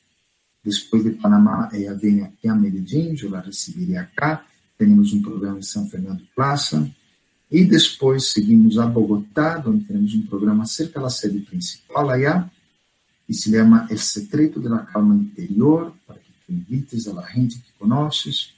Después 0.61 1.05
de 1.05 1.11
Panamá, 1.11 1.69
ella 1.71 1.93
viene 1.93 2.25
aquí 2.25 2.49
a 2.49 2.55
Medellín, 2.55 3.15
yo 3.15 3.29
la 3.29 3.41
recibiré 3.41 3.97
acá. 3.97 4.45
Tenemos 4.75 5.13
un 5.13 5.23
programa 5.23 5.57
en 5.57 5.63
San 5.63 5.87
Fernando 5.87 6.25
Plaza. 6.35 6.85
E 7.49 7.63
depois 7.63 8.31
seguimos 8.31 8.77
a 8.77 8.85
Bogotá, 8.85 9.63
onde 9.65 9.85
temos 9.85 10.13
um 10.13 10.25
programa 10.25 10.65
cerca 10.65 10.99
da 10.99 11.09
sede 11.09 11.39
principal 11.39 12.09
allá, 12.09 12.49
e 13.27 13.33
se 13.33 13.51
chama 13.51 13.87
El 13.89 13.97
Secreto 13.97 14.59
de 14.59 14.67
la 14.67 14.79
Calma 14.79 15.15
Interior, 15.15 15.93
para 16.05 16.19
que 16.19 16.31
tu 16.45 16.51
invites 16.53 17.07
a 17.07 17.21
gente 17.27 17.59
que 17.59 17.71
conheces 17.79 18.53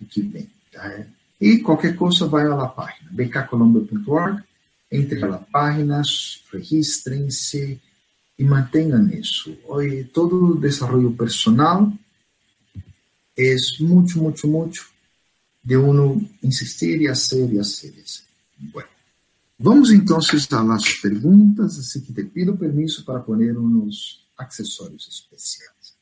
e 0.00 0.04
que 0.04 0.22
vem. 0.22 0.48
Tá? 0.72 1.06
E 1.40 1.58
qualquer 1.58 1.96
coisa, 1.96 2.26
vai 2.26 2.46
à 2.46 2.66
página 2.66 3.10
bkcolombia.org, 3.10 4.42
entre 4.90 5.24
a 5.24 5.38
página, 5.38 6.02
registrem-se 6.52 7.80
e 8.38 8.44
mantenham 8.44 9.08
isso. 9.10 9.56
Todo 10.12 10.52
o 10.52 10.60
desenvolvimento 10.60 11.16
personal 11.16 11.92
é 13.36 13.56
muito, 13.80 14.18
muito, 14.18 14.46
muito 14.46 14.88
de 15.62 15.76
uno 15.76 16.26
insistir 16.42 17.00
e 17.00 17.08
hacer 17.08 17.52
e 17.52 17.58
hacer. 17.58 17.94
Bueno, 18.58 18.88
vamos 19.58 19.90
entonces 19.92 20.50
a 20.52 20.64
las 20.64 20.82
preguntas, 21.02 21.78
así 21.78 22.02
que 22.02 22.12
te 22.12 22.24
pido 22.24 22.56
permiso 22.56 23.04
para 23.04 23.24
poner 23.24 23.56
unos 23.56 24.28
accesorios 24.36 25.08
especiales. 25.08 25.96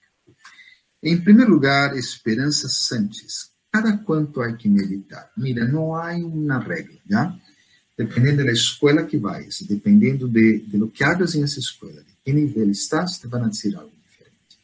En 1.03 1.23
primer 1.23 1.49
lugar, 1.49 1.97
Esperanza 1.97 2.69
Sánchez. 2.69 3.51
¿Cada 3.71 4.03
cuánto 4.03 4.43
hay 4.43 4.57
que 4.57 4.69
meditar? 4.69 5.31
Mira, 5.37 5.67
no 5.67 5.99
hay 6.01 6.23
una 6.23 6.61
regla, 6.61 7.01
¿ya? 7.05 7.39
Dependiendo 7.97 8.43
de 8.43 8.47
la 8.47 8.53
escuela 8.53 9.07
que 9.07 9.19
vayas, 9.19 9.65
dependiendo 9.69 10.27
de, 10.29 10.61
de 10.67 10.79
lo 10.79 10.93
que 10.93 11.05
hagas 11.05 11.35
en 11.35 11.45
esa 11.45 11.61
escuela, 11.61 12.01
de 12.01 12.15
qué 12.25 12.33
nivel 12.33 12.71
estás, 12.71 13.21
te 13.21 13.29
van 13.29 13.45
a 13.45 13.49
decir 13.49 13.77
algo 13.77 13.91
diferente. 13.91 14.57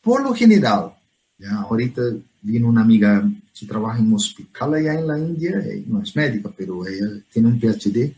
Por 0.00 0.22
lo 0.22 0.34
general, 0.34 0.92
¿ya? 1.38 1.54
ahorita 1.56 2.02
vino 2.42 2.68
una 2.68 2.82
amiga 2.82 3.28
que 3.58 3.66
trabaja 3.66 3.98
en 3.98 4.06
un 4.06 4.14
hospital 4.14 4.74
allá 4.74 4.98
en 4.98 5.06
la 5.06 5.18
India, 5.18 5.58
eh, 5.64 5.84
no 5.86 6.02
médica, 6.14 6.52
pero 6.56 6.86
ella 6.86 7.06
tiene 7.32 7.48
un 7.48 7.60
PhD 7.60 8.12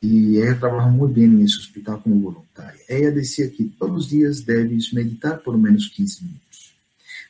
y 0.00 0.36
ella 0.38 0.58
trabaja 0.58 0.88
muy 0.88 1.12
bien 1.12 1.38
en 1.38 1.46
ese 1.46 1.60
hospital 1.60 2.00
como 2.02 2.16
voluntaria. 2.16 2.80
Ella 2.88 3.10
decía 3.10 3.50
que 3.50 3.64
todos 3.78 3.92
los 3.92 4.10
días 4.10 4.44
debes 4.44 4.92
meditar 4.92 5.42
por 5.42 5.56
menos 5.56 5.90
15 5.94 6.24
minutos. 6.24 6.74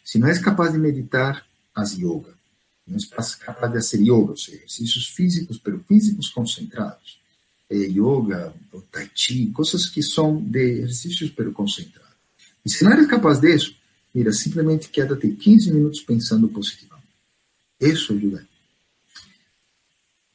Si 0.03 0.19
no 0.19 0.29
es 0.29 0.41
capaz 0.41 0.71
de 0.71 0.79
meditar, 0.79 1.43
haz 1.73 1.97
yoga. 1.97 2.35
No 2.87 2.97
es 2.97 3.07
capaz 3.07 3.69
de 3.73 3.79
hacer 3.79 4.03
yoga, 4.03 4.35
ejercicios 4.35 5.11
físicos, 5.11 5.61
pero 5.63 5.81
físicos 5.81 6.31
concentrados. 6.31 7.19
Eh, 7.69 7.91
yoga 7.91 8.53
o 8.73 8.83
tai 8.91 9.09
chi, 9.15 9.51
cosas 9.51 9.89
que 9.89 10.03
son 10.03 10.51
de 10.53 10.81
ejercicios 10.81 11.33
pero 11.35 11.53
concentrados. 11.53 12.13
Y 12.63 12.71
si 12.71 12.85
no 12.85 12.93
eres 12.93 13.07
capaz 13.07 13.41
de 13.41 13.55
eso, 13.55 13.73
mira, 14.13 14.33
simplesmente 14.33 14.89
quédate 14.93 15.35
15 15.35 15.73
minutos 15.73 16.03
pensando 16.03 16.49
positivamente. 16.49 16.94
Isso 17.89 18.13
ajuda. 18.13 18.47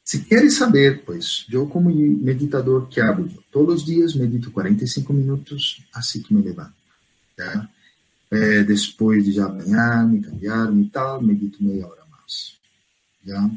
Se 0.04 0.24
queres 0.24 0.54
saber, 0.54 1.04
pois, 1.04 1.46
eu 1.50 1.68
como 1.68 1.88
meditador 1.88 2.88
que 2.88 3.00
hago, 3.00 3.28
todos 3.52 3.76
os 3.76 3.84
dias 3.84 4.14
medito 4.14 4.50
45 4.50 5.12
minutos 5.12 5.84
assim 5.94 6.20
que 6.20 6.34
me 6.34 6.42
levanto. 6.42 6.74
Tá? 7.36 7.68
É, 8.30 8.64
depois 8.64 9.24
de 9.24 9.32
já 9.32 9.48
banhar-me, 9.48 10.20
cambiar-me 10.20 10.84
e 10.84 10.88
tal, 10.88 11.22
medito 11.22 11.62
meia 11.62 11.86
hora 11.86 12.02
mais. 12.10 12.56
Já? 13.24 13.50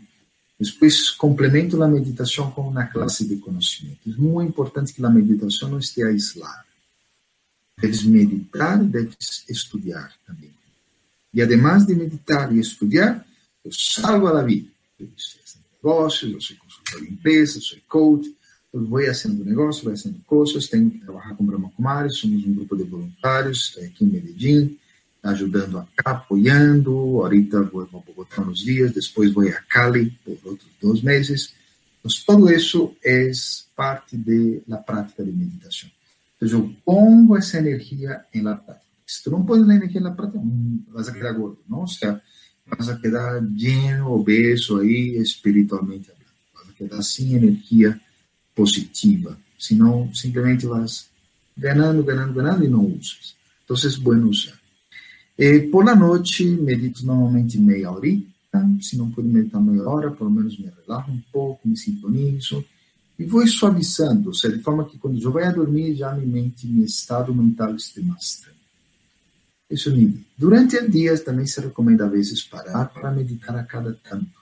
Depois 0.60 1.10
complemento 1.10 1.82
a 1.82 1.88
meditação 1.88 2.52
com 2.52 2.70
uma 2.70 2.86
classe 2.86 3.28
de 3.28 3.38
conhecimento. 3.38 4.00
É 4.08 4.12
muito 4.16 4.50
importante 4.50 4.94
que 4.94 5.04
a 5.04 5.10
meditação 5.10 5.70
não 5.70 5.80
esteja 5.80 6.08
aislada. 6.08 6.66
Deves 7.82 8.04
meditar, 8.04 8.84
deves 8.84 9.44
estudar 9.50 10.14
também. 10.26 10.52
E 11.34 11.42
además 11.42 11.86
de 11.86 11.96
meditar 11.96 12.56
e 12.56 12.60
estudar, 12.60 13.26
eu 13.64 13.72
salgo 13.72 14.28
a 14.28 14.44
vida. 14.44 14.70
Eu 15.00 15.10
estoy 15.18 15.42
haciendo 15.44 15.66
negocios, 15.82 16.32
yo 16.32 16.42
soy 16.42 16.58
consultor 16.58 17.02
de 17.02 17.12
empresas, 17.12 17.64
soy 17.64 17.82
coach, 17.88 18.34
eu 18.74 18.86
vou 18.86 19.00
haciendo 19.00 19.46
negócios, 19.46 19.84
vou 19.84 19.94
haciendo 19.94 20.20
coisas, 20.26 20.68
tenho 20.68 20.90
que 20.90 21.00
trabalhar 21.00 21.36
com 21.36 21.46
Brahma 21.46 21.72
Kumaris, 21.76 22.18
somos 22.18 22.46
um 22.46 22.54
grupo 22.54 22.76
de 22.76 22.84
voluntários, 22.84 23.70
estou 23.70 23.84
aqui 23.84 24.04
em 24.04 24.08
Medellín, 24.08 24.78
ajudando 25.22 25.78
acá, 25.78 26.12
apoiando, 26.12 26.92
ahorita 26.92 27.62
vou 27.64 27.84
a 27.84 27.86
Bogotá 27.86 28.42
uns 28.42 28.60
dias, 28.60 28.92
depois 28.92 29.32
vou 29.32 29.48
a 29.48 29.62
Cali 29.70 30.12
por 30.26 30.38
outros 30.44 30.70
dois 30.82 31.02
meses. 31.02 31.54
Então, 32.00 32.12
todo 32.26 32.52
isso 32.52 32.96
é 33.04 33.32
parte 33.76 34.18
da 34.68 34.78
prática 34.78 35.24
de 35.24 35.32
meditação. 35.32 35.90
Então, 36.36 36.60
eu 36.60 36.76
pongo 36.84 37.38
essa 37.38 37.58
energia 37.58 38.22
na 38.36 38.56
prática. 38.56 38.84
Se 39.06 39.24
tu 39.24 39.32
não 39.32 39.46
pões 39.46 39.68
a 39.70 39.76
energia 39.76 40.02
na 40.02 40.12
prática, 40.12 40.42
vas 40.90 41.08
a 41.08 41.14
quedar 41.14 41.32
gordo, 41.34 41.60
não? 41.70 41.82
Ou 41.82 41.88
seja, 41.88 42.22
vas 42.66 42.90
a 42.90 43.00
quedar 43.00 43.42
lleno, 43.44 44.12
obeso 44.12 44.78
ahí 44.78 45.18
espiritualmente 45.18 46.12
hablando. 46.12 46.34
Vas 46.54 46.70
a 46.70 46.74
quedar 46.74 47.04
sin 47.04 47.36
energía 47.36 48.00
positiva. 48.56 49.38
Senão, 49.58 50.14
simplesmente 50.14 50.66
vas 50.66 51.08
ganando, 51.56 52.04
ganando, 52.04 52.34
ganando 52.34 52.66
e 52.66 52.68
não 52.68 52.86
usas. 52.86 53.36
É 53.70 54.00
bueno 54.00 54.30
usar. 54.30 54.60
Eh, 55.38 55.68
por 55.72 55.84
la 55.86 55.96
noite, 55.96 56.46
medito 56.46 57.06
normalmente 57.06 57.58
meia 57.58 57.92
horita. 57.92 58.28
Se 58.82 58.96
não 58.96 59.10
puder 59.10 59.32
meditar 59.32 59.60
meia 59.60 59.90
hora, 59.90 60.12
pelo 60.12 60.30
menos 60.30 60.60
me 60.60 60.70
relaxo 60.86 61.12
um 61.12 61.22
pouco, 61.32 61.68
me 61.68 61.76
sintonizo 61.76 62.64
e 63.18 63.26
vou 63.26 63.46
suavizando, 63.48 64.30
ou 64.30 64.34
seja, 64.34 64.58
de 64.58 64.64
forma 64.64 64.86
que 64.86 64.98
quando 64.98 65.22
eu 65.22 65.32
vou 65.32 65.54
dormir, 65.54 65.96
já 65.96 66.14
minha 66.14 66.28
mente, 66.28 66.68
meu 66.68 66.86
estado 66.86 67.34
mental 67.34 67.76
esteja 67.76 68.08
tranquilo. 68.08 68.63
Isso 69.74 69.90
nível. 69.90 70.22
Durante 70.38 70.78
o 70.78 70.90
dia 70.90 71.18
também 71.18 71.48
se 71.48 71.60
recomenda 71.60 72.06
a 72.06 72.10
vezes 72.10 72.44
parar 72.44 72.86
para 72.86 73.12
meditar 73.12 73.56
a 73.56 73.64
cada 73.64 73.92
tanto. 74.08 74.40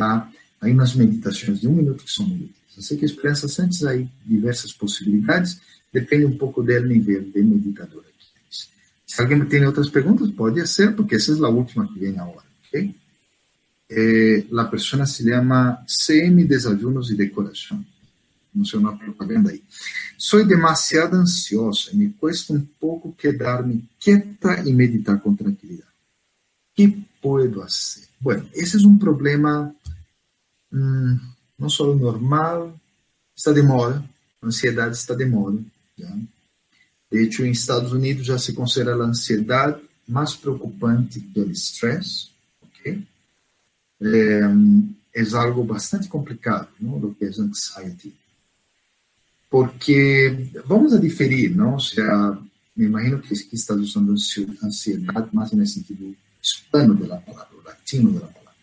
Há 0.00 0.26
aí 0.58 0.72
nas 0.72 0.94
meditações 0.94 1.60
de 1.60 1.68
um 1.68 1.74
minuto 1.74 2.02
que 2.02 2.10
são 2.10 2.26
muito 2.26 2.44
úteis. 2.44 2.76
Eu 2.76 2.82
sei 2.82 2.96
que 2.96 3.04
experiências 3.04 3.60
antes 3.60 3.84
aí 3.84 4.08
diversas 4.24 4.72
possibilidades, 4.72 5.60
depende 5.92 6.24
um 6.24 6.38
pouco 6.38 6.62
do 6.62 6.80
nível 6.80 7.22
de 7.22 7.42
meditador 7.42 8.02
tens. 8.02 8.70
Se 9.06 9.20
alguém 9.20 9.44
tem 9.44 9.66
outras 9.66 9.90
perguntas, 9.90 10.30
pode 10.30 10.66
ser, 10.66 10.96
porque 10.96 11.16
essa 11.16 11.32
é 11.32 11.44
a 11.44 11.48
última 11.48 11.86
que 11.86 11.98
vem 11.98 12.18
agora, 12.18 12.46
ok? 12.66 12.94
Eh, 13.90 14.46
a 14.56 14.64
pessoa 14.64 15.04
se 15.04 15.24
chama 15.28 15.84
CM 15.86 16.42
Desayunos 16.46 17.10
e 17.10 17.16
Decoração 17.16 17.84
sei 18.64 18.78
uma 18.78 18.96
propaganda 18.96 19.50
aí. 19.50 19.62
Sou 20.18 20.44
demasiado 20.44 21.14
ansiosa 21.14 21.90
e 21.92 21.96
me 21.96 22.10
cuesta 22.10 22.52
um 22.52 22.60
pouco 22.78 23.12
quedar-me 23.12 23.88
quieta 23.98 24.62
e 24.66 24.72
meditar 24.72 25.18
com 25.20 25.34
tranquilidade. 25.34 25.88
que 26.74 27.02
puedo 27.20 27.60
fazer? 27.60 28.06
Bueno, 28.20 28.48
esse 28.54 28.76
é 28.76 28.86
um 28.86 28.98
problema 28.98 29.74
hum, 30.72 31.18
não 31.58 31.70
só 31.70 31.94
normal, 31.94 32.78
está 33.34 33.52
de 33.52 33.62
moda, 33.62 34.04
a 34.40 34.46
ansiedade 34.46 34.96
está 34.96 35.14
de 35.14 35.24
moda. 35.24 35.62
Já. 35.98 36.14
De 37.10 37.18
hecho, 37.18 37.44
em 37.44 37.50
Estados 37.50 37.92
Unidos 37.92 38.26
já 38.26 38.38
se 38.38 38.52
considera 38.52 38.94
a 38.96 39.06
ansiedade 39.06 39.80
mais 40.06 40.34
preocupante 40.34 41.20
que 41.20 41.40
o 41.40 41.50
estresse, 41.50 42.28
ok? 42.62 43.06
É, 44.02 44.40
é 45.14 45.36
algo 45.36 45.62
bastante 45.62 46.08
complicado, 46.08 46.68
não? 46.80 46.98
Do 46.98 47.14
que 47.14 47.24
é 47.24 47.28
anxiety 47.28 48.14
porque 49.52 50.48
vamos 50.64 50.94
a 50.94 50.98
diferir, 50.98 51.54
não? 51.54 51.74
Ou 51.74 51.80
seja, 51.80 52.38
me 52.74 52.86
imagino 52.86 53.18
que, 53.18 53.34
que 53.34 53.54
estás 53.54 53.78
usando 53.78 54.12
ansiedade 54.62 55.28
mais 55.30 55.52
no 55.52 55.66
sentido 55.66 56.16
hispano 56.42 56.94
da 56.94 57.18
palavra, 57.18 57.48
latino 57.62 58.14
da 58.14 58.20
palavra. 58.20 58.54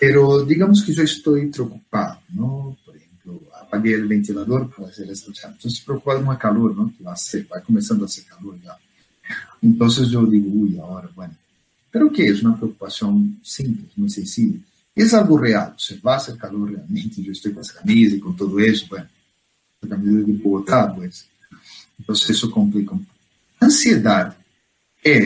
Pero 0.00 0.46
digamos 0.46 0.80
que 0.80 0.98
eu 0.98 1.04
estou 1.04 1.34
preocupado, 1.50 2.18
não? 2.30 2.74
Por 2.82 2.96
exemplo, 2.96 3.46
apaguei 3.52 4.00
o 4.00 4.08
ventilador 4.08 4.68
para 4.68 4.86
fazer 4.86 5.10
esta 5.10 5.34
charla. 5.34 5.58
Estou 5.62 5.84
preocupado 5.84 6.24
com 6.24 6.32
o 6.32 6.36
calor, 6.38 6.74
não? 6.74 6.88
Que 6.88 7.02
vai, 7.02 7.14
vai 7.50 7.60
começando 7.60 8.02
a 8.02 8.08
ser 8.08 8.22
calor 8.22 8.56
já. 8.64 8.74
Então 9.62 9.86
eu 9.86 10.26
digo, 10.26 10.62
uy, 10.62 10.80
agora, 10.80 11.10
bueno. 11.14 11.36
Pero 11.92 12.10
que 12.10 12.22
é 12.22 12.32
uma 12.40 12.56
preocupação 12.56 13.30
simples, 13.44 13.90
muito 13.94 14.14
sencilla. 14.14 14.58
É 14.96 15.14
algo 15.14 15.36
real. 15.36 15.74
Se 15.76 15.96
vai 15.96 16.18
ser 16.18 16.38
calor 16.38 16.70
realmente, 16.70 17.22
eu 17.22 17.32
estou 17.32 17.52
com 17.52 17.60
essa 17.60 17.74
camisa 17.74 18.16
e 18.16 18.18
com 18.18 18.32
tudo 18.32 18.58
isso, 18.60 18.88
bueno, 18.88 19.04
a 19.04 19.19
camisa 19.88 20.24
de 20.24 20.32
Bogotá, 20.32 20.88
pues. 20.88 21.26
Então 21.98 22.14
isso 22.14 22.50
complica 22.50 22.94
um 22.94 22.98
pouco. 22.98 23.10
Ansiedade 23.62 24.36
é 25.04 25.20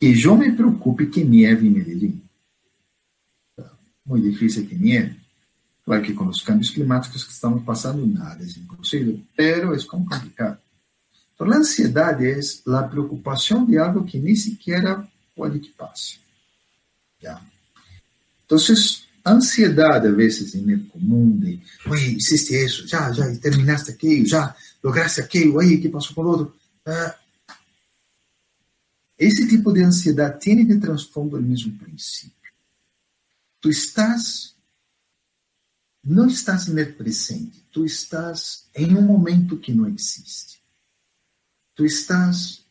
que 0.00 0.22
eu 0.22 0.36
me 0.36 0.52
preocupe 0.52 1.06
que 1.06 1.24
nieve 1.24 1.66
em 1.66 1.70
Medellín. 1.70 2.22
Muito 4.04 4.30
difícil 4.30 4.66
que 4.66 4.74
nieve. 4.74 5.16
Claro 5.84 6.02
que 6.02 6.12
com 6.12 6.26
os 6.26 6.42
cambios 6.42 6.70
climáticos 6.70 7.24
que 7.24 7.32
estamos 7.32 7.64
passando, 7.64 8.06
nada 8.06 8.44
é 8.44 8.46
impossível, 8.46 9.20
pero 9.36 9.74
é 9.74 9.84
complicado. 9.84 10.58
Então, 11.34 11.50
a 11.50 11.56
ansiedade 11.56 12.26
é 12.26 12.38
a 12.66 12.82
preocupação 12.82 13.64
de 13.64 13.78
algo 13.78 14.04
que 14.04 14.18
nem 14.18 14.36
sequer 14.36 14.82
pode 15.34 15.58
que 15.58 15.70
passe. 15.70 16.20
Então, 18.44 18.58
ansiedade, 19.24 20.08
a 20.08 20.10
vezes, 20.10 20.54
é 20.54 20.78
comum 20.90 21.38
de, 21.38 21.60
oi, 21.86 22.00
hiciste 22.16 22.54
isso, 22.54 22.86
já, 22.86 23.12
já 23.12 23.34
terminaste 23.36 23.90
aquilo, 23.90 24.26
já 24.26 24.54
lograste 24.82 25.20
aquilo, 25.20 25.58
aí, 25.58 25.80
que 25.80 25.88
passou 25.88 26.14
com 26.14 26.22
o 26.22 26.26
outro. 26.26 26.54
Ah, 26.84 27.16
esse 29.18 29.48
tipo 29.48 29.72
de 29.72 29.82
ansiedade 29.82 30.40
tem 30.40 30.66
de 30.66 30.78
transformar 30.78 31.38
o 31.38 31.42
mesmo 31.42 31.78
princípio. 31.78 32.32
Tu 33.60 33.68
estás, 33.70 34.56
não 36.02 36.26
estás 36.26 36.66
no 36.66 36.92
presente, 36.94 37.64
tu 37.70 37.84
estás 37.84 38.66
em 38.74 38.96
um 38.96 39.02
momento 39.02 39.56
que 39.56 39.72
não 39.72 39.86
existe. 39.86 40.60
Tu 41.76 41.84
estás 41.84 42.64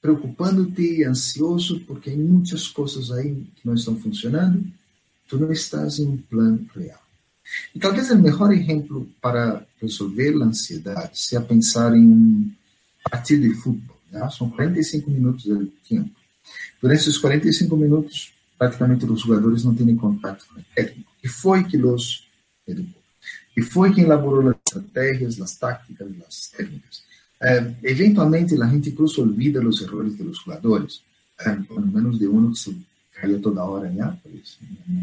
preocupando-te, 0.00 1.04
ansioso, 1.04 1.80
porque 1.80 2.10
hay 2.10 2.16
muitas 2.16 2.68
coisas 2.68 3.10
aí 3.10 3.44
que 3.54 3.66
não 3.66 3.74
estão 3.74 3.98
funcionando. 3.98 4.70
Tu 5.30 5.38
não 5.38 5.52
estás 5.52 6.00
em 6.00 6.08
um 6.08 6.16
plano 6.16 6.68
real. 6.74 6.98
E 7.72 7.78
talvez 7.78 8.10
o 8.10 8.18
melhor 8.18 8.52
exemplo 8.52 9.08
para 9.22 9.64
resolver 9.80 10.34
a 10.34 10.46
ansiedade 10.46 11.20
seja 11.20 11.40
pensar 11.40 11.94
em 11.94 12.04
um 12.04 12.52
partido 13.08 13.48
de 13.48 13.54
futebol. 13.54 13.96
Né? 14.10 14.28
São 14.36 14.50
45 14.50 15.08
minutos 15.08 15.44
de 15.44 15.66
tempo. 15.88 16.10
Durante 16.82 17.02
esses 17.02 17.16
45 17.16 17.76
minutos, 17.76 18.32
praticamente 18.58 19.04
os 19.04 19.20
jogadores 19.20 19.62
não 19.62 19.72
têm 19.72 19.94
contato 19.94 20.44
com 20.48 20.58
o 20.58 20.64
técnico. 20.74 21.12
E 21.22 21.28
foi 21.28 21.62
que 21.62 21.76
os 21.76 22.26
educou. 22.66 23.00
E 23.56 23.62
foi 23.62 23.94
quem 23.94 24.04
elaborou 24.04 24.48
as 24.50 24.56
estratégias, 24.66 25.40
as 25.40 25.54
táticas, 25.54 26.08
as 26.26 26.48
técnicas. 26.48 27.02
Eh, 27.40 27.74
eventualmente 27.84 28.60
a 28.60 28.66
gente 28.66 28.90
incluso 28.90 29.22
olvida 29.22 29.66
os 29.66 29.80
erros 29.80 30.16
de 30.16 30.24
los 30.24 30.38
jugadores, 30.38 31.02
eh, 31.40 31.56
por 31.68 31.86
menos 31.86 32.18
de 32.18 32.26
um 32.26 32.50
que 32.50 32.58
se 32.58 32.70
cayó 33.20 33.40
toda 33.40 33.64
hora 33.64 33.92
ya, 33.92 34.16
pues, 34.22 34.58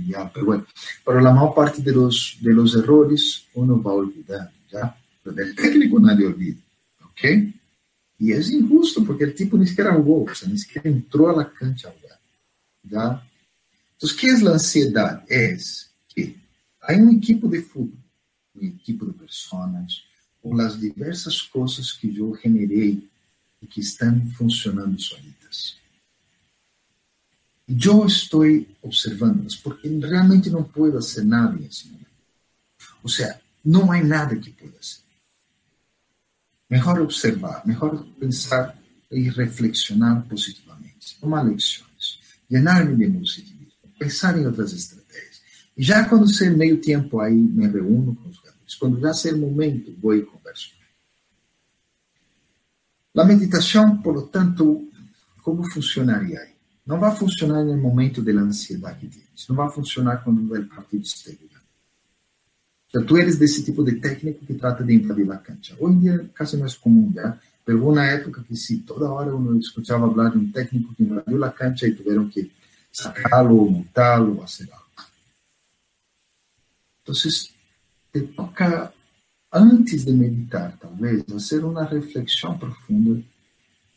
ya, 0.07 0.30
pero 0.34 0.45
bueno, 0.45 0.65
pero 1.05 1.22
la 1.22 1.32
maior 1.32 1.53
parte 1.53 1.82
de 1.82 1.91
los, 1.91 2.38
de 2.41 2.53
los 2.53 2.76
errores 2.76 3.45
uno 3.53 3.82
va 3.82 3.93
olvidando, 3.93 4.51
¿ya? 4.72 4.95
Pero 5.24 5.36
del 5.36 5.55
técnico 5.55 5.99
nadie 5.99 6.26
olvida, 6.26 6.59
¿ok? 7.05 7.53
E 8.20 8.34
é 8.34 8.39
injusto, 8.39 9.05
porque 9.05 9.26
o 9.26 9.34
tipo 9.34 9.57
nem 9.57 9.68
sequer 9.68 9.93
jogou, 9.93 10.28
o 10.28 10.36
sea, 10.36 10.47
nem 10.47 10.57
sequer 10.57 10.88
entrou 10.88 11.30
a 11.30 11.34
la 11.34 11.45
cancha 11.45 11.88
a 11.88 11.91
jugar, 11.91 12.20
¿ya? 12.84 13.24
Então, 13.95 14.09
o 14.09 14.15
que 14.15 14.28
é 14.28 14.32
a 14.32 14.49
ansiedade? 14.49 15.24
É 15.30 15.57
que 16.09 16.36
há 16.82 16.93
um 16.93 17.11
equipo 17.11 17.47
de 17.47 17.61
futebol, 17.61 17.93
um 18.55 18.65
equipo 18.65 19.05
de 19.05 19.13
pessoas, 19.13 20.03
com 20.41 20.59
as 20.59 20.80
diversas 20.80 21.41
coisas 21.41 21.91
que 21.91 22.15
eu 22.18 22.36
generei 22.41 23.07
e 23.61 23.68
que 23.68 23.82
estão 23.82 24.26
funcionando 24.32 24.99
solitas. 24.99 25.76
E 27.68 27.86
eu 27.86 28.05
estou 28.05 28.43
observando-las 28.82 29.55
porque 29.55 29.88
realmente 29.88 30.49
não 30.49 30.63
posso 30.63 30.93
fazer 30.93 31.24
nada 31.24 31.55
nesse 31.55 31.88
momento. 31.88 32.07
Ou 33.03 33.09
seja, 33.09 33.39
não 33.63 33.91
há 33.91 34.01
nada 34.01 34.36
que 34.38 34.51
possa 34.51 34.72
ser. 34.82 35.01
Melhor 36.70 37.01
observar, 37.01 37.65
melhor 37.65 38.03
pensar 38.20 38.78
e 39.11 39.30
reflexionar 39.30 40.26
positivamente, 40.28 41.18
tomar 41.20 41.43
lições, 41.43 42.20
llenar-me 42.49 42.95
de 42.95 43.11
positivismo, 43.11 43.91
pensar 43.97 44.38
em 44.38 44.45
outras 44.45 44.74
estratégias. 44.74 45.41
E 45.78 45.84
já 45.84 46.07
quando 46.07 46.34
ser 46.34 46.55
meio 46.55 46.82
tempo 46.82 47.20
aí, 47.20 47.36
me 47.36 47.68
reúno 47.68 48.15
com 48.15 48.30
os 48.30 48.38
quando 48.76 48.99
já 48.99 49.13
ser 49.13 49.36
momento, 49.36 49.95
vou 49.99 50.15
e 50.15 50.24
converso. 50.24 50.72
A 53.15 53.24
meditação, 53.24 53.97
por 54.01 54.13
lo 54.13 54.28
tanto, 54.28 54.88
como 55.41 55.70
funcionaria 55.72 56.39
aí? 56.39 56.56
Não 56.88 56.97
vai 56.97 57.13
funcionar 57.13 57.65
no 57.65 57.75
momento 57.75 58.21
da 58.21 58.31
ansiedade 58.31 59.09
tens. 59.09 59.47
Não 59.49 59.57
vai 59.57 59.69
funcionar 59.69 60.23
quando 60.23 60.47
vai 60.47 60.63
partir 60.63 60.97
de 60.99 61.07
exterior. 61.07 61.49
Então, 62.88 63.05
tu 63.05 63.17
eres 63.17 63.38
desse 63.38 63.63
tipo 63.65 63.83
de 63.83 63.99
técnico 63.99 64.45
que 64.45 64.53
trata 64.53 64.85
de 64.85 64.93
invadir 64.93 65.29
a 65.29 65.38
cancha. 65.38 65.75
Hoje 65.77 65.95
em 65.97 65.99
dia, 65.99 66.29
quase 66.35 66.55
não 66.55 66.65
é 66.65 66.69
comum, 66.81 67.11
já. 67.13 67.38
Pegou 67.65 67.93
na 67.93 68.05
época 68.05 68.41
que 68.41 68.55
sim, 68.55 68.79
toda 68.79 69.11
hora 69.11 69.29
eu 69.29 69.59
escutava 69.59 70.09
falar 70.09 70.29
de 70.29 70.38
um 70.38 70.49
técnico 70.49 70.95
que 70.95 71.03
invadiu 71.03 71.43
a 71.43 71.51
cancha 71.51 71.85
e 71.85 71.93
tiveram 71.93 72.29
que 72.29 72.49
sacá-lo, 72.89 73.69
multá-lo, 73.69 74.39
fazer 74.39 74.71
algo. 74.71 74.85
Então, 77.01 77.13
te 78.13 78.21
toca, 78.33 78.93
antes 79.51 80.05
de 80.05 80.13
meditar, 80.13 80.77
talvez, 80.79 81.21
fazer 81.29 81.65
uma 81.65 81.83
reflexão 81.83 82.57
profunda 82.57 83.21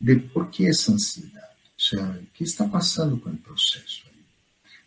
de 0.00 0.16
por 0.16 0.50
que 0.50 0.66
essa 0.66 0.92
ansiedade. 0.92 1.49
Seja, 1.80 2.04
o 2.04 2.26
que 2.34 2.44
está 2.44 2.68
passando 2.68 3.16
com 3.16 3.30
o 3.30 3.36
processo? 3.38 4.04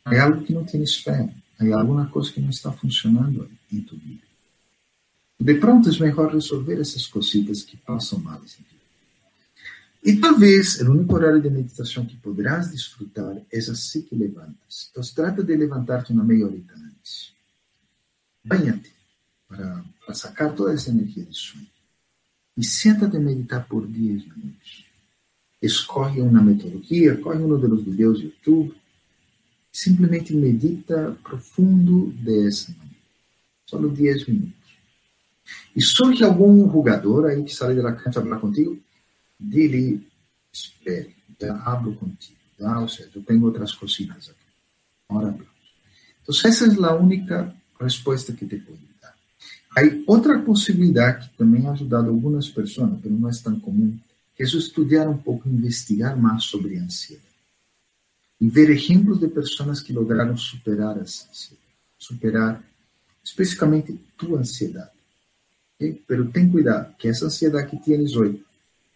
Há 0.06 0.22
algo 0.22 0.44
que 0.44 0.54
não 0.54 0.64
tens 0.64 0.98
fé, 0.98 1.28
há 1.60 1.80
alguma 1.80 2.06
coisa 2.08 2.32
que 2.32 2.40
não 2.40 2.52
está 2.52 2.72
funcionando 2.72 3.50
em 3.72 3.82
tua 3.82 3.98
vida. 3.98 4.22
De 5.40 5.56
pronto, 5.56 5.90
é 5.90 6.00
melhor 6.00 6.32
resolver 6.32 6.80
essas 6.80 7.08
cositas 7.08 7.64
que 7.64 7.76
passam 7.78 8.20
mal 8.20 8.40
em 8.44 8.74
e 10.06 10.18
talvez 10.18 10.82
o 10.82 10.92
único 10.92 11.16
horário 11.16 11.42
de 11.42 11.50
meditação 11.50 12.06
que 12.06 12.18
poderás 12.18 12.70
desfrutar 12.70 13.38
é 13.50 13.58
assim 13.58 14.02
que 14.02 14.14
levantas. 14.14 14.90
Então, 14.92 15.02
trata 15.16 15.42
de 15.42 15.56
levantar-te 15.56 16.12
uma 16.12 16.26
meia 16.26 16.46
hora 16.46 16.56
antes. 16.56 17.32
Banha-te 18.44 18.92
para, 19.48 19.82
para 20.06 20.14
sacar 20.14 20.54
toda 20.54 20.74
essa 20.74 20.90
energia 20.90 21.24
de 21.24 21.34
sonho. 21.34 21.66
E 22.58 22.66
senta-te 22.66 23.16
a 23.16 23.20
meditar 23.20 23.66
por 23.66 23.88
10 23.88 24.26
minutos. 25.64 25.74
Escolhe 25.80 26.22
uma 26.22 26.42
metodologia, 26.42 27.14
escolhe 27.14 27.44
um 27.44 27.58
dos 27.58 27.84
vídeos 27.86 28.20
do 28.20 28.26
YouTube, 28.26 28.76
simplesmente 29.72 30.36
medita 30.36 31.18
profundo 31.24 32.12
dessa 32.12 32.72
maneira. 32.72 32.94
Só 33.66 33.78
10 33.78 34.28
minutos. 34.28 34.54
E 35.76 35.82
surge 35.82 36.24
algum 36.24 36.72
jogador 36.72 37.26
aí 37.26 37.44
que 37.44 37.54
sai 37.54 37.76
da 37.76 37.92
cancha 37.94 38.22
para 38.22 38.40
contigo, 38.40 38.80
dele, 39.40 40.06
espere, 40.52 41.16
já 41.40 41.56
abro 41.66 41.94
contigo. 41.96 42.38
Já, 42.60 42.80
ou 42.80 42.88
seja, 42.88 43.10
eu 43.16 43.24
tenho 43.24 43.44
outras 43.44 43.74
cositas 43.74 44.30
aqui. 44.30 44.40
Ora, 45.10 45.36
Então, 46.22 46.50
essa 46.50 46.66
é 46.66 46.86
a 46.86 46.96
única 46.96 47.54
resposta 47.80 48.32
que 48.32 48.46
te 48.46 48.58
pode 48.58 48.94
Há 49.76 49.82
outra 50.06 50.40
possibilidade 50.40 51.30
que 51.30 51.38
também 51.38 51.68
ha 51.68 51.72
ajudado 51.72 52.08
algumas 52.08 52.48
pessoas, 52.48 52.92
mas 52.92 53.12
não 53.12 53.28
é 53.28 53.32
tão 53.44 53.60
comum, 53.60 53.98
é 54.38 54.44
estudar 54.44 55.08
um 55.08 55.18
pouco, 55.18 55.48
investigar 55.48 56.18
mais 56.18 56.44
sobre 56.44 56.78
ansiedade. 56.78 57.28
E 58.42 58.50
ver 58.50 58.70
exemplos 58.70 59.20
de 59.20 59.28
pessoas 59.28 59.80
que 59.82 59.94
lograram 59.94 60.36
superar 60.36 60.98
essa 60.98 61.30
ansiedade, 61.30 61.74
superar 61.98 62.64
especificamente 63.24 63.94
tua 64.18 64.40
ansiedade. 64.40 64.92
Okay? 65.76 66.02
Pero 66.08 66.30
tem 66.32 66.50
cuidado, 66.50 66.94
que 66.98 67.08
essa 67.08 67.26
ansiedade 67.26 67.70
que 67.70 67.78
tienes 67.78 68.16
hoje 68.16 68.44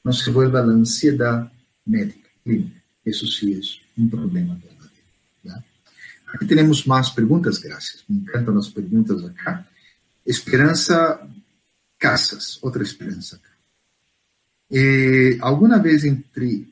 não 0.03 0.11
se 0.11 0.29
vuelva 0.29 0.59
a 0.59 0.63
ansiedade 0.63 1.49
médica, 1.85 2.29
clínica. 2.43 2.81
Isso 3.05 3.25
sim 3.27 3.53
é 3.53 4.01
um 4.01 4.09
problema 4.09 4.55
verdadeiro. 4.55 5.63
Aqui 6.27 6.45
temos 6.45 6.85
mais 6.85 7.09
perguntas, 7.09 7.57
graças. 7.57 8.03
Me 8.09 8.17
encantam 8.17 8.57
as 8.57 8.67
perguntas 8.67 9.23
acá. 9.23 9.65
Esperança 10.25 11.25
Casas, 11.99 12.59
outra 12.61 12.83
esperança. 12.83 13.41
E, 14.69 15.37
alguma 15.41 15.79
vez 15.79 16.03
entre, 16.03 16.67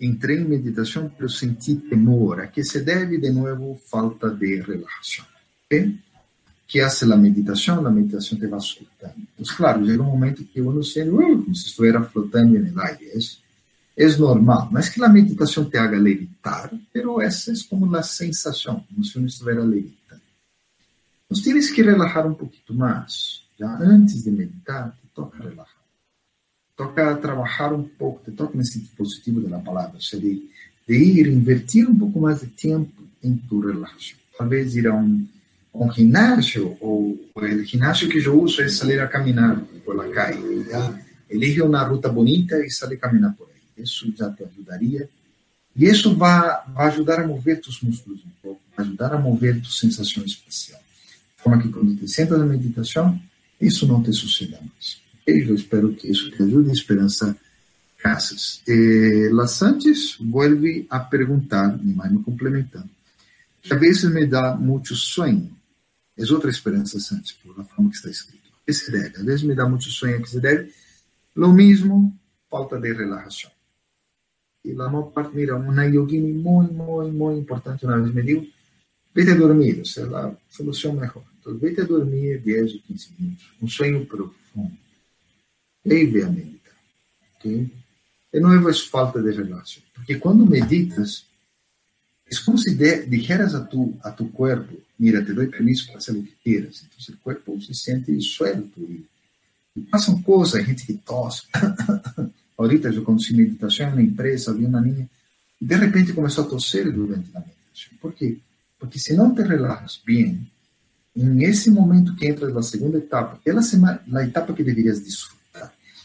entrei 0.00 0.38
em 0.38 0.48
meditação, 0.48 1.10
pero 1.16 1.28
senti 1.28 1.76
temor, 1.76 2.40
a 2.40 2.46
que 2.46 2.64
se 2.64 2.80
deve 2.80 3.18
de 3.18 3.30
novo 3.30 3.80
falta 3.90 4.30
de 4.30 4.60
relaxação. 4.60 5.26
Okay? 5.66 5.98
que 6.68 6.80
hace 6.82 7.10
a 7.10 7.16
meditação? 7.16 7.84
A 7.84 7.90
meditação 7.90 8.38
te 8.38 8.46
vai 8.46 8.60
soltando. 8.60 9.14
Claro, 9.56 9.86
chega 9.86 10.02
um 10.02 10.06
momento 10.06 10.44
que 10.44 10.60
uno 10.60 10.84
sente 10.84 11.08
uh, 11.08 11.42
como 11.42 11.54
se 11.56 11.68
estivesse 11.68 12.12
flotando 12.12 12.58
no 12.58 12.80
aire. 12.82 13.10
É, 13.96 14.04
é 14.04 14.16
normal. 14.18 14.68
Não 14.70 14.78
é 14.78 14.88
que 14.88 15.02
a 15.02 15.08
meditação 15.08 15.64
te 15.64 15.78
haga 15.78 15.98
levitar, 15.98 16.70
pero 16.92 17.22
essa 17.22 17.50
é 17.50 17.54
como 17.70 17.96
a 17.96 18.02
sensação, 18.02 18.84
como 18.86 19.02
se 19.02 19.16
uno 19.16 19.26
estivesse 19.26 19.60
levitando. 19.60 20.20
Então, 21.26 21.42
tienes 21.42 21.70
que 21.70 21.82
relajar 21.82 22.26
um 22.26 22.34
pouquinho 22.34 22.78
mais. 22.78 23.42
Já 23.58 23.74
antes 23.78 24.22
de 24.22 24.30
meditar, 24.30 24.90
te 24.90 25.08
toca 25.14 25.38
relajar. 25.38 25.77
Toca 26.78 27.16
trabalhar 27.16 27.72
um 27.72 27.82
pouco, 27.82 28.22
te 28.24 28.30
toca 28.30 28.56
nesse 28.56 28.78
positivo 28.96 29.40
da 29.40 29.58
palavra, 29.58 29.96
ou 29.96 30.00
seja, 30.00 30.22
de, 30.22 30.48
de 30.86 30.94
ir, 30.94 31.26
invertir 31.26 31.90
um 31.90 31.98
pouco 31.98 32.20
mais 32.20 32.40
de 32.40 32.46
tempo 32.46 33.02
em 33.22 33.36
tu 33.36 33.58
relação. 33.58 34.16
Talvez 34.38 34.76
ir 34.76 34.86
a 34.86 34.94
um, 34.94 35.26
ginásio, 35.92 36.76
ou, 36.80 37.18
o 37.34 37.64
ginásio 37.64 38.08
que 38.08 38.18
eu 38.18 38.40
uso 38.40 38.62
é 38.62 38.68
sair 38.68 39.00
a 39.00 39.08
caminhar 39.08 39.60
por 39.84 40.00
a 40.00 40.08
calle. 40.10 40.64
Já? 40.70 40.96
Elige 41.28 41.60
uma 41.60 41.82
ruta 41.82 42.08
bonita 42.08 42.64
e 42.64 42.70
sair 42.70 42.94
a 42.94 42.98
caminhar 42.98 43.34
por 43.34 43.48
aí. 43.48 43.82
Isso 43.82 44.14
já 44.16 44.30
te 44.30 44.44
ajudaria. 44.44 45.08
E 45.74 45.84
isso 45.84 46.14
vai, 46.14 46.60
vai 46.68 46.86
ajudar 46.88 47.20
a 47.20 47.26
mover 47.26 47.60
tus 47.60 47.80
músculos 47.82 48.20
um 48.20 48.30
pouco, 48.40 48.60
vai 48.76 48.86
ajudar 48.86 49.12
a 49.14 49.18
mover 49.18 49.60
tua 49.60 49.72
sensação. 49.72 50.22
De 50.24 50.38
forma 51.38 51.60
que 51.60 51.68
quando 51.68 51.96
te 51.96 52.06
sentas 52.06 52.38
na 52.38 52.46
meditação, 52.46 53.20
isso 53.60 53.84
não 53.86 54.00
te 54.00 54.12
suceda 54.12 54.58
mais. 54.60 55.07
Eu 55.30 55.54
espero 55.54 55.92
que 55.92 56.10
isso 56.10 56.30
te 56.30 56.42
ajude, 56.42 56.72
Esperança 56.72 57.36
Casas. 57.98 58.62
Eh, 58.66 59.28
La 59.30 59.46
Santos 59.46 60.16
vuelve 60.18 60.86
a 60.88 61.00
perguntar, 61.00 61.76
me 61.76 61.92
mais 61.92 62.10
me 62.10 62.22
complementando, 62.22 62.88
que 63.60 63.74
a 63.74 63.76
vezes 63.76 64.10
me 64.10 64.26
dá 64.26 64.56
muito 64.56 64.94
sonho. 64.94 65.54
É 66.16 66.22
outra 66.32 66.48
Esperança 66.48 66.98
Santos, 66.98 67.32
por 67.32 67.60
a 67.60 67.64
forma 67.64 67.90
que 67.90 67.96
está 67.96 68.08
escrito. 68.08 68.48
Que 68.66 68.72
se 68.72 68.90
deve? 68.90 69.18
Às 69.18 69.24
vezes 69.24 69.42
me 69.42 69.54
dá 69.54 69.68
muito 69.68 69.84
sonho 69.90 70.22
que 70.22 70.30
se 70.30 70.40
deve. 70.40 70.72
Lo 71.36 71.52
mesmo, 71.52 72.18
falta 72.48 72.80
de 72.80 72.90
relaxação. 72.94 73.50
E 74.64 74.72
la 74.72 74.88
maior 74.88 75.10
parte, 75.12 75.36
mira, 75.36 75.56
uma 75.56 75.84
yogini 75.84 76.32
muito, 76.32 76.72
muito, 76.72 77.12
muito 77.12 77.40
importante 77.42 77.84
uma 77.84 78.00
vez 78.00 78.14
me 78.14 78.22
disse, 78.22 78.50
vete 79.14 79.32
a 79.32 79.34
dormir, 79.34 79.80
essa 79.82 80.00
é 80.00 80.04
a 80.04 80.34
solução 80.48 80.94
melhor. 80.94 81.22
Vete 81.60 81.82
a 81.82 81.84
dormir 81.84 82.40
10 82.40 82.72
ou 82.72 82.80
15 82.80 83.08
minutos, 83.18 83.52
um 83.60 83.68
sonho 83.68 84.06
profundo 84.06 84.87
deve 85.88 86.22
a 86.22 86.28
meditar. 86.28 86.74
Okay? 87.36 87.70
E 88.32 88.40
não 88.40 88.52
é 88.52 88.74
falta 88.74 89.22
de 89.22 89.30
relação. 89.30 89.82
Porque 89.94 90.16
quando 90.16 90.46
meditas, 90.46 91.24
é 92.30 92.34
como 92.44 92.58
se 92.58 92.74
de, 92.74 93.06
dijeras 93.06 93.54
a 93.54 93.60
tu, 93.60 93.98
a 94.02 94.10
tu 94.10 94.26
corpo, 94.26 94.76
mira, 94.98 95.24
te 95.24 95.32
dou 95.32 95.46
permisso 95.46 95.86
para 95.86 95.94
fazer 95.94 96.18
o 96.18 96.22
que 96.22 96.34
quieras. 96.44 96.84
Então, 96.84 97.14
o 97.14 97.18
corpo 97.18 97.60
se 97.60 97.74
sente 97.74 98.20
suelto. 98.20 98.80
E, 98.80 99.04
e 99.76 99.80
passam 99.82 100.20
coisas, 100.22 100.64
gente 100.64 100.86
que 100.86 100.94
tosse. 100.94 101.42
Ahorita 102.58 102.88
eu 102.88 103.02
conduzi 103.02 103.34
meditação 103.34 103.94
na 103.94 104.02
empresa, 104.02 104.52
vi 104.52 104.66
uma 104.66 104.80
menina, 104.80 105.08
e 105.60 105.64
de 105.64 105.76
repente 105.76 106.12
começou 106.12 106.44
a 106.44 106.48
tosser 106.48 106.92
durante 106.92 107.28
a 107.34 107.40
meditação. 107.40 107.98
Por 108.00 108.12
quê? 108.12 108.38
Porque 108.78 108.98
se 108.98 109.14
não 109.14 109.34
te 109.34 109.42
relajas 109.42 110.00
bem, 110.04 110.46
em 111.16 111.42
esse 111.44 111.70
momento 111.70 112.14
que 112.14 112.28
entras 112.28 112.52
na 112.52 112.62
segunda 112.62 112.98
etapa, 112.98 113.40
ela 113.46 113.60
a 114.14 114.24
etapa 114.24 114.52
que 114.52 114.62
deverias 114.62 115.02
disfrutar 115.02 115.37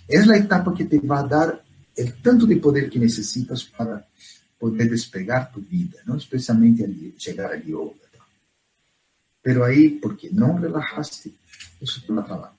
é 0.10 0.18
a 0.18 0.38
etapa 0.38 0.74
que 0.74 0.86
te 0.86 1.00
vai 1.00 1.28
dar 1.28 1.60
o 1.98 2.12
tanto 2.22 2.48
de 2.48 2.56
poder 2.58 2.90
que 2.90 3.00
necessitas 3.00 3.64
para 3.64 4.06
poder 4.60 4.90
despegar 4.90 5.52
tu 5.52 5.62
vida, 5.62 6.00
não 6.06 6.18
especialmente 6.18 6.84
ali, 6.84 7.14
chegar 7.18 7.52
a 7.52 7.56
yoga. 7.56 7.96
Pero 9.42 9.64
aí, 9.64 9.90
porque 9.90 10.30
não 10.32 10.56
relaxaste, 10.56 11.34
isso 11.82 12.02
te 12.02 12.12
vai 12.12 12.24
trabalhar. 12.24 12.56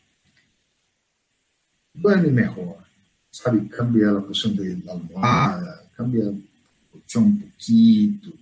Duerme 1.95 2.31
melhor, 2.31 2.85
sabe? 3.33 3.69
Cambia 3.69 4.11
a 4.11 4.21
posição 4.21 4.55
da 4.55 4.93
almohada, 4.93 5.85
cambia 5.97 6.29
o 6.31 7.03
chão 7.07 7.25
um 7.25 7.37
pouquinho. 7.37 8.35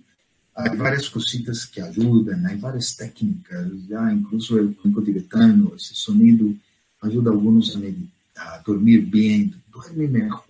Há 0.55 0.75
várias 0.75 1.07
cositas 1.07 1.65
que 1.65 1.79
ajudam, 1.79 2.45
há 2.45 2.55
várias 2.57 2.93
técnicas, 2.93 3.71
já 3.87 4.11
incluso 4.13 4.59
o 4.59 4.75
cuenco 4.75 5.01
tibetano, 5.01 5.73
esse 5.75 5.95
sonido 5.95 6.55
ajuda 7.01 7.31
alguns 7.31 7.75
a 7.75 7.79
meditar 7.79 8.12
a 8.35 8.57
dormir 8.59 9.01
bem, 9.01 9.53
dormir 9.71 10.09
melhor. 10.09 10.43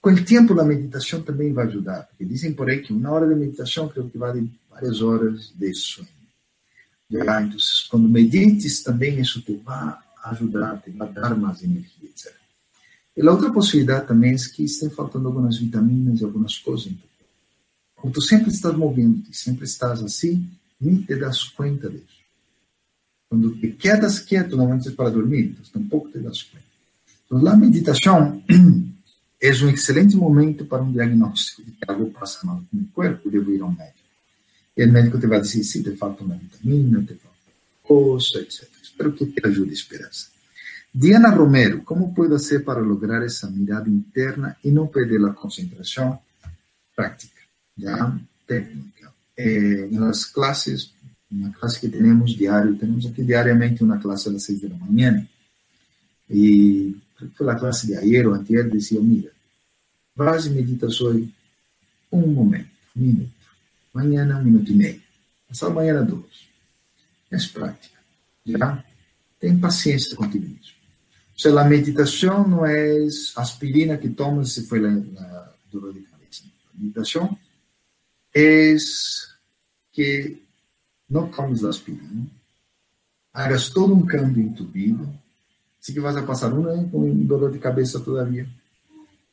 Com 0.00 0.10
o 0.10 0.24
tempo, 0.24 0.58
a 0.60 0.64
meditação 0.64 1.22
também 1.22 1.52
vai 1.52 1.66
ajudar, 1.66 2.02
porque 2.02 2.24
dizem 2.24 2.52
por 2.52 2.68
aí 2.68 2.82
que 2.82 2.92
uma 2.92 3.10
hora 3.10 3.26
de 3.26 3.34
meditação 3.34 3.88
creio 3.88 4.10
que 4.10 4.18
vale 4.18 4.50
várias 4.70 5.00
horas 5.00 5.50
de 5.54 5.74
sono. 5.74 6.08
Então, 7.10 7.58
quando 7.88 8.08
medites 8.08 8.82
também, 8.82 9.20
isso 9.20 9.40
te 9.40 9.54
vai 9.54 9.96
ajudar, 10.24 10.82
te 10.82 10.90
vai 10.90 11.10
dar 11.12 11.36
mais 11.36 11.62
energia, 11.62 12.08
etc. 12.08 12.34
E 13.16 13.26
a 13.26 13.30
outra 13.30 13.52
possibilidade 13.52 14.06
também 14.06 14.34
é 14.34 14.36
que 14.36 14.64
estão 14.64 14.90
faltando 14.90 15.28
algumas 15.28 15.58
vitaminas 15.58 16.20
e 16.20 16.24
algumas 16.24 16.58
coisas. 16.58 16.92
Como 17.94 18.12
tu 18.12 18.20
sempre 18.20 18.50
estás 18.50 18.76
movendo, 18.76 19.22
sempre 19.32 19.64
estás 19.64 20.02
assim, 20.02 20.46
nem 20.80 21.00
te 21.00 21.16
das 21.16 21.44
conta 21.44 21.88
disso. 21.88 22.13
Quando 23.34 23.52
te 23.56 23.72
quedas 23.72 24.20
quieto, 24.20 24.56
normalmente 24.56 24.90
é 24.90 24.92
para 24.92 25.10
dormir, 25.10 25.46
então 25.46 25.64
tampouco 25.72 26.08
te 26.08 26.18
das 26.20 26.40
conta. 26.44 26.62
Então, 27.26 27.48
a 27.48 27.56
meditação 27.56 28.40
é 29.42 29.50
um 29.50 29.68
excelente 29.70 30.16
momento 30.16 30.64
para 30.66 30.80
um 30.80 30.92
diagnóstico 30.92 31.64
de 31.64 31.72
que 31.72 31.84
algo 31.88 32.12
passa 32.12 32.46
mal 32.46 32.62
com 32.70 32.76
o 32.76 32.86
corpo, 32.94 33.28
devo 33.28 33.50
ir 33.50 33.60
ao 33.60 33.72
médico. 33.72 33.98
E 34.76 34.84
o 34.84 34.92
médico 34.92 35.18
te 35.18 35.26
vai 35.26 35.40
dizer, 35.40 35.64
sim, 35.64 35.82
te 35.82 35.96
falta 35.96 36.22
uma 36.22 36.36
vitamina, 36.36 37.02
te 37.02 37.14
falta 37.14 37.36
coisa, 37.82 38.38
etc. 38.38 38.68
Espero 38.80 39.12
que 39.12 39.26
te 39.26 39.44
ajude 39.44 39.70
a 39.70 39.72
esperança. 39.72 40.28
Diana 40.94 41.30
Romero, 41.30 41.82
como 41.82 42.14
pode 42.14 42.40
ser 42.40 42.62
para 42.62 42.78
lograr 42.78 43.20
essa 43.24 43.50
mirada 43.50 43.90
interna 43.90 44.56
e 44.64 44.70
não 44.70 44.86
perder 44.86 45.24
a 45.24 45.30
concentração? 45.30 46.20
Prática, 46.94 47.40
já 47.76 48.16
técnica. 48.46 49.12
Eh, 49.36 49.88
nas 49.90 50.24
classes 50.24 50.93
uma 51.34 51.50
classe 51.50 51.80
que 51.80 51.88
temos 51.88 52.32
diário, 52.32 52.76
temos 52.76 53.04
aqui 53.06 53.22
diariamente 53.24 53.82
uma 53.82 53.98
classe 53.98 54.28
às 54.28 54.42
seis 54.42 54.60
da 54.60 54.68
manhã, 54.76 55.26
e 56.30 56.96
foi 57.36 57.48
a 57.50 57.54
classe 57.54 57.86
de 57.86 57.96
ayer 57.96 58.26
ou 58.26 58.34
anterior, 58.34 58.70
dizia, 58.70 59.00
mira, 59.00 59.30
vas 60.14 60.46
e 60.46 60.50
meditas 60.50 61.00
hoje 61.00 61.28
um 62.12 62.28
momento, 62.28 62.70
um 62.96 63.00
minuto, 63.00 63.32
amanhã 63.92 64.38
um 64.38 64.44
minuto 64.44 64.70
e 64.70 64.74
meio, 64.74 65.02
passar 65.48 65.66
amanhã 65.66 66.04
dois. 66.04 66.44
É 67.30 67.36
prática, 67.52 67.98
já? 68.46 68.84
Tem 69.40 69.58
paciência 69.58 70.16
contigo 70.16 70.44
mesmo. 70.44 70.74
O 71.44 71.58
a 71.58 71.64
meditação 71.64 72.46
não 72.46 72.64
é 72.64 73.06
aspirina 73.34 73.98
que 73.98 74.08
tomas 74.08 74.52
se 74.52 74.66
foi 74.66 74.80
na 74.80 75.50
dor 75.70 75.92
de 75.92 76.00
cabeça. 76.02 76.44
A 76.72 76.80
meditação 76.80 77.36
é 78.32 78.76
que 79.92 80.43
não 81.08 81.28
tomes 81.28 81.64
aspirina, 81.64 82.26
hagas 83.32 83.68
todo 83.68 83.94
um 83.94 84.06
tu 84.54 84.64
vida, 84.66 85.06
se 85.80 85.92
que 85.92 86.00
vas 86.00 86.16
a 86.16 86.22
passar 86.22 86.52
um 86.52 86.66
ano 86.66 86.88
com 86.88 87.24
dor 87.24 87.50
de 87.50 87.58
cabeça 87.58 88.00
todavia, 88.00 88.48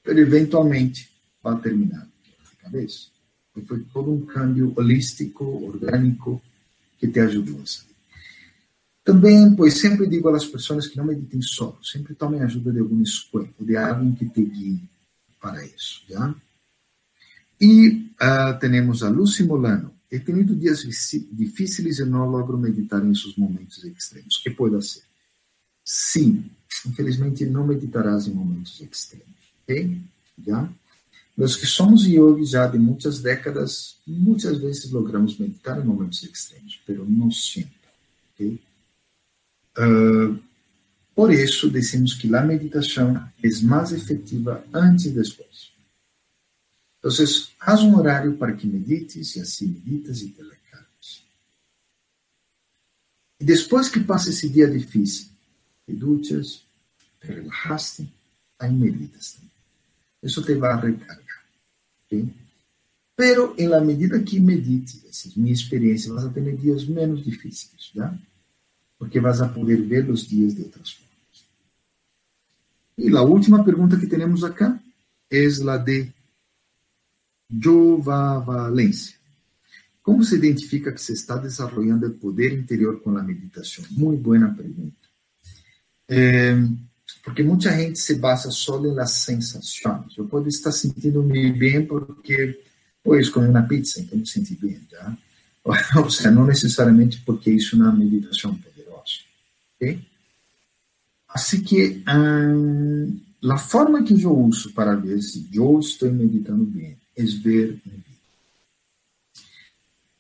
mas 0.05 0.17
eventualmente 0.17 1.09
vai 1.41 1.59
terminar 1.61 2.05
de 2.05 2.55
cabeça. 2.57 3.07
E 3.55 3.61
foi 3.61 3.81
todo 3.93 4.11
um 4.11 4.25
cambio 4.25 4.73
holístico, 4.75 5.45
orgânico, 5.65 6.41
que 6.97 7.07
te 7.07 7.19
ajudou 7.19 7.61
a 7.61 7.65
sair. 7.65 7.91
Também, 9.03 9.55
pois 9.55 9.79
sempre 9.79 10.07
digo 10.07 10.29
às 10.29 10.45
pessoas 10.45 10.87
que 10.87 10.97
não 10.97 11.05
meditem 11.05 11.41
só, 11.41 11.77
sempre 11.83 12.13
tomem 12.13 12.41
ajuda 12.41 12.71
de 12.71 12.79
algum 12.79 13.01
escola, 13.01 13.49
de 13.59 13.75
alguém 13.75 14.13
que 14.13 14.29
te 14.29 14.43
guie 14.43 14.83
para 15.39 15.65
isso. 15.65 16.03
Já? 16.07 16.35
E 17.59 18.11
uh, 18.21 18.59
temos 18.59 19.03
a 19.03 19.09
Lucy 19.09 19.43
Molano, 19.43 19.91
He 20.11 20.19
tenido 20.19 20.53
dias 20.55 20.81
difíceis 21.31 21.99
e 21.99 22.05
não 22.05 22.29
logro 22.29 22.57
meditar 22.57 23.03
em 23.05 23.15
seus 23.15 23.37
momentos 23.37 23.81
extremos. 23.85 24.37
Que 24.37 24.49
pode 24.49 24.85
ser? 24.85 25.03
Sim, 25.85 26.45
infelizmente 26.85 27.45
não 27.45 27.65
meditarás 27.65 28.27
em 28.27 28.33
momentos 28.33 28.81
extremos. 28.81 29.25
Ok? 29.63 29.97
Já? 30.45 30.69
Nós 31.37 31.55
que 31.55 31.65
somos 31.65 32.05
yogis 32.05 32.49
já 32.49 32.67
de 32.67 32.77
muitas 32.77 33.19
décadas, 33.21 33.95
muitas 34.05 34.57
vezes 34.57 34.91
logramos 34.91 35.37
meditar 35.37 35.79
em 35.79 35.85
momentos 35.85 36.21
extremos, 36.23 36.79
mas 36.85 36.97
não 37.09 37.31
sempre. 37.31 38.59
Uh, 39.77 40.37
por 41.15 41.31
isso, 41.31 41.69
dizemos 41.69 42.15
que 42.15 42.33
a 42.35 42.41
meditação 42.41 43.15
é 43.41 43.61
mais 43.63 43.91
efetiva 43.91 44.63
antes 44.73 45.05
e 45.05 45.09
depois. 45.11 45.70
Entonces, 47.01 47.49
haz 47.59 47.81
un 47.81 47.95
horario 47.95 48.37
para 48.37 48.55
que 48.55 48.67
medites 48.67 49.35
y 49.35 49.39
así 49.39 49.65
meditas 49.65 50.21
y 50.21 50.29
te 50.29 50.43
recargas. 50.43 51.23
Y 53.39 53.45
después 53.45 53.89
que 53.89 54.01
pase 54.01 54.29
ese 54.29 54.49
día 54.49 54.67
difícil, 54.67 55.29
te 55.83 55.93
duchas, 55.93 56.61
te 57.19 57.29
relajaste, 57.29 58.07
ahí 58.59 58.71
meditas 58.71 59.33
también. 59.33 59.51
Eso 60.21 60.43
te 60.43 60.53
va 60.53 60.75
a 60.75 60.81
recargar. 60.81 61.41
¿okay? 62.05 62.31
Pero 63.15 63.55
en 63.57 63.71
la 63.71 63.81
medida 63.81 64.23
que 64.23 64.39
medites, 64.39 65.03
esa 65.09 65.29
es 65.29 65.37
mi 65.37 65.49
experiencia, 65.49 66.13
vas 66.13 66.25
a 66.25 66.33
tener 66.33 66.59
días 66.61 66.87
menos 66.87 67.25
difíciles, 67.25 67.89
¿ya? 67.95 68.15
Porque 68.99 69.19
vas 69.19 69.41
a 69.41 69.51
poder 69.51 69.81
ver 69.81 70.07
los 70.07 70.29
días 70.29 70.55
de 70.55 70.65
otras 70.65 70.93
formas. 70.93 71.45
Y 72.95 73.09
la 73.09 73.23
última 73.23 73.65
pregunta 73.65 73.99
que 73.99 74.05
tenemos 74.05 74.43
acá 74.43 74.79
es 75.27 75.57
la 75.59 75.79
de 75.79 76.13
Jovavalência. 77.59 79.15
Como 80.01 80.23
se 80.23 80.35
identifica 80.35 80.91
que 80.91 81.01
se 81.01 81.13
está 81.13 81.37
desenvolvendo 81.37 82.07
o 82.07 82.13
poder 82.13 82.53
interior 82.53 82.99
com 83.01 83.15
a 83.17 83.23
meditação? 83.23 83.83
Muito 83.91 84.21
boa 84.21 84.49
pergunta. 84.49 84.95
É, 86.09 86.55
Porque 87.23 87.43
muita 87.43 87.71
gente 87.71 87.99
se 87.99 88.15
basa 88.15 88.49
só 88.49 88.79
nas 88.79 89.11
sensações. 89.11 90.17
Eu 90.17 90.25
posso 90.25 90.47
estar 90.47 90.71
sentindo-me 90.71 91.51
bem 91.53 91.85
porque 91.85 92.59
hoje 93.05 93.29
comi 93.29 93.47
uma 93.47 93.61
pizza, 93.61 93.99
então 93.99 94.17
me 94.17 94.27
senti 94.27 94.55
bem, 94.55 94.79
tá? 94.89 95.15
Ou 96.01 96.09
seja, 96.09 96.31
não 96.31 96.45
necessariamente 96.45 97.21
porque 97.21 97.51
isso 97.51 97.75
é 97.75 97.79
uma 97.79 97.91
meditação 97.91 98.55
poderosa. 98.55 99.19
Ok? 99.75 100.01
Assim 101.29 101.61
que 101.61 102.03
hum, 102.09 103.19
a 103.49 103.57
forma 103.57 104.03
que 104.03 104.19
eu 104.19 104.35
uso 104.35 104.73
para 104.73 104.95
ver 104.95 105.21
se 105.21 105.47
eu 105.53 105.79
estou 105.79 106.11
meditando 106.11 106.65
bem 106.65 106.97
é 107.15 107.23
ver 107.23 107.81
em 107.85 107.89
vida. 107.89 108.11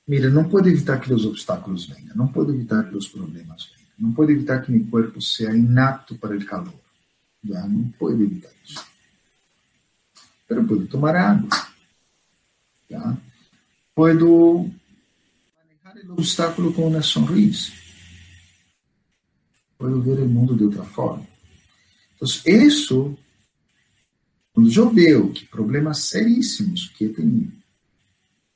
Mira, 0.07 0.29
não 0.29 0.49
pode 0.49 0.69
evitar 0.69 0.99
que 0.99 1.13
os 1.13 1.25
obstáculos 1.25 1.85
venham, 1.85 2.15
não 2.15 2.27
pode 2.27 2.51
evitar 2.51 2.89
que 2.89 2.97
os 2.97 3.07
problemas 3.07 3.65
venham, 3.65 3.87
não 3.97 4.13
pode 4.13 4.33
evitar 4.33 4.61
que 4.61 4.71
meu 4.71 4.85
corpo 4.87 5.21
seja 5.21 5.55
inapto 5.55 6.15
para 6.15 6.35
o 6.35 6.45
calor. 6.45 6.73
Já 7.43 7.67
não 7.67 7.89
pode 7.91 8.21
evitar 8.21 8.51
isso. 8.65 8.85
Pero 10.47 10.65
pode 10.65 10.87
tomar 10.87 11.15
água. 11.15 11.49
Puedo 13.95 14.69
manejar 15.55 16.09
o 16.09 16.13
obstáculo 16.13 16.73
com 16.73 16.87
uma 16.87 17.01
sonrisa. 17.01 17.71
Puedo 19.77 20.01
ver 20.01 20.19
o 20.19 20.27
mundo 20.27 20.55
de 20.55 20.65
outra 20.65 20.83
forma. 20.83 21.25
Então, 22.15 22.27
isso, 22.45 23.17
quando 24.69 24.91
vejo 24.91 25.29
que 25.29 25.45
problemas 25.45 25.99
seríssimos 25.99 26.89
que 26.89 27.09
tenho 27.09 27.51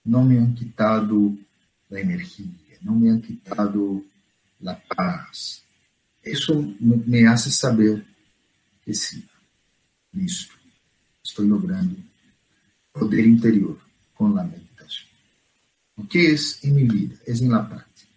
não 0.06 0.24
me 0.24 0.38
han 0.38 0.54
quitado 0.54 1.38
a 1.92 2.00
energia, 2.00 2.78
não 2.82 2.96
me 2.96 3.10
han 3.10 3.20
quitado 3.20 4.06
a 4.64 4.74
paz, 4.96 5.64
isso 6.24 6.76
me 6.80 7.26
hace 7.26 7.52
saber 7.52 8.06
que 8.84 8.94
sim, 8.94 9.24
nisto 10.14 10.56
estou 11.24 11.46
logrando 11.46 11.98
poder 12.94 13.26
interior 13.26 13.80
com 14.14 14.38
a 14.38 14.44
meditação. 14.44 15.06
O 15.98 16.06
que 16.06 16.20
é 16.28 16.68
em 16.68 16.72
minha 16.72 16.92
vida? 16.92 17.20
É 17.26 17.32
em 17.34 17.48
la 17.48 17.64
prática. 17.64 18.08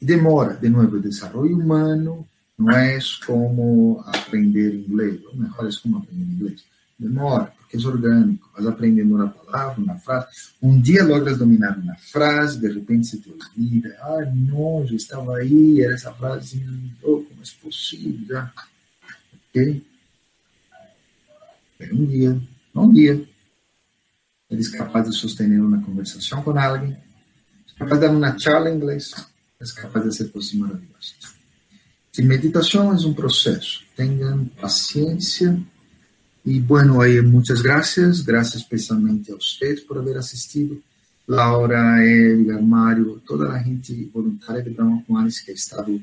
E 0.00 0.06
demora, 0.06 0.54
de 0.54 0.68
novo, 0.68 0.96
o 0.96 1.00
desenvolvimento 1.00 1.62
humano 1.62 2.28
não 2.58 2.70
é 2.70 2.98
como 3.26 4.02
aprender 4.06 4.74
inglês, 4.74 5.22
ou 5.26 5.36
melhor, 5.36 5.68
é 5.68 5.80
como 5.82 5.98
aprender 5.98 6.24
inglês. 6.24 6.73
Demora, 6.98 7.52
porque 7.58 7.76
é 7.76 7.80
orgânico, 7.88 8.48
vas 8.56 8.66
aprendendo 8.66 9.16
uma 9.16 9.28
palavra, 9.28 9.82
uma 9.82 9.96
frase. 9.96 10.26
Um 10.62 10.80
dia 10.80 11.04
logras 11.04 11.38
dominar 11.38 11.76
uma 11.76 11.96
frase, 11.96 12.60
de 12.60 12.72
repente 12.72 13.08
se 13.08 13.20
te 13.20 13.30
olvida. 13.30 13.96
Ah, 14.00 14.24
não, 14.32 14.86
já 14.86 14.94
estava 14.94 15.36
aí, 15.36 15.82
era 15.82 15.94
essa 15.94 16.12
frase, 16.12 16.64
oh, 17.02 17.22
como 17.22 17.42
é 17.42 17.62
possível? 17.62 18.26
Já? 18.28 18.52
Ok? 19.50 19.84
Pero 21.76 21.96
um 21.96 22.06
dia, 22.06 22.40
um 22.74 22.92
dia, 22.92 23.24
eres 24.48 24.68
capaz 24.68 25.10
de 25.10 25.16
sostener 25.16 25.60
uma 25.60 25.82
conversação 25.82 26.42
com 26.42 26.56
alguém, 26.56 26.96
és 27.66 27.72
capaz 27.76 28.00
de 28.00 28.06
dar 28.06 28.12
uma 28.12 28.38
charla 28.38 28.70
em 28.70 28.76
inglês, 28.76 29.12
és 29.60 29.72
capaz 29.72 30.04
de 30.04 30.10
hacer 30.10 30.30
cosas 30.30 30.52
maravillosas. 30.54 31.16
Si 32.12 32.22
meditação 32.22 32.92
é 32.92 32.94
um 32.94 33.12
processo, 33.12 33.82
tenham 33.96 34.44
paciência 34.60 35.60
e, 36.44 36.60
bueno, 36.60 37.00
aí 37.00 37.22
muitas 37.22 37.62
graças, 37.62 38.20
graças 38.20 38.56
especialmente 38.56 39.32
a 39.32 39.34
vocês 39.34 39.80
por 39.80 39.96
haber 39.96 40.16
assistido. 40.18 40.82
Laura, 41.26 42.04
Edgar, 42.04 42.62
Mário, 42.62 43.22
toda 43.26 43.50
a 43.50 43.58
gente 43.58 44.10
voluntária 44.12 44.62
de 44.62 44.68
Brahma 44.68 45.02
Kumaris 45.06 45.40
que 45.40 45.50
ha 45.50 45.54
estado 45.54 46.02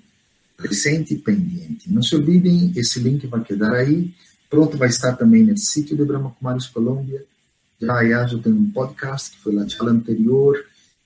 presente 0.57 1.13
e 1.13 1.17
pendente. 1.19 1.91
Não 1.93 2.01
se 2.01 2.15
olvidem, 2.15 2.73
esse 2.75 2.99
link 2.99 3.27
vai 3.27 3.43
quedar 3.43 3.71
aí. 3.73 4.11
Pronto, 4.49 4.77
vai 4.77 4.89
estar 4.89 5.13
também 5.13 5.43
no 5.43 5.55
sítio 5.55 5.95
de 5.95 6.03
Brahma 6.03 6.31
Kumaris 6.31 6.65
Colômbia. 6.65 7.23
Já, 7.79 7.97
aliás, 7.97 8.31
eu 8.31 8.39
tenho 8.39 8.55
um 8.55 8.71
podcast 8.71 9.29
que 9.29 9.43
foi 9.43 9.53
lá 9.53 9.63
de 9.63 9.77
anterior. 9.79 10.57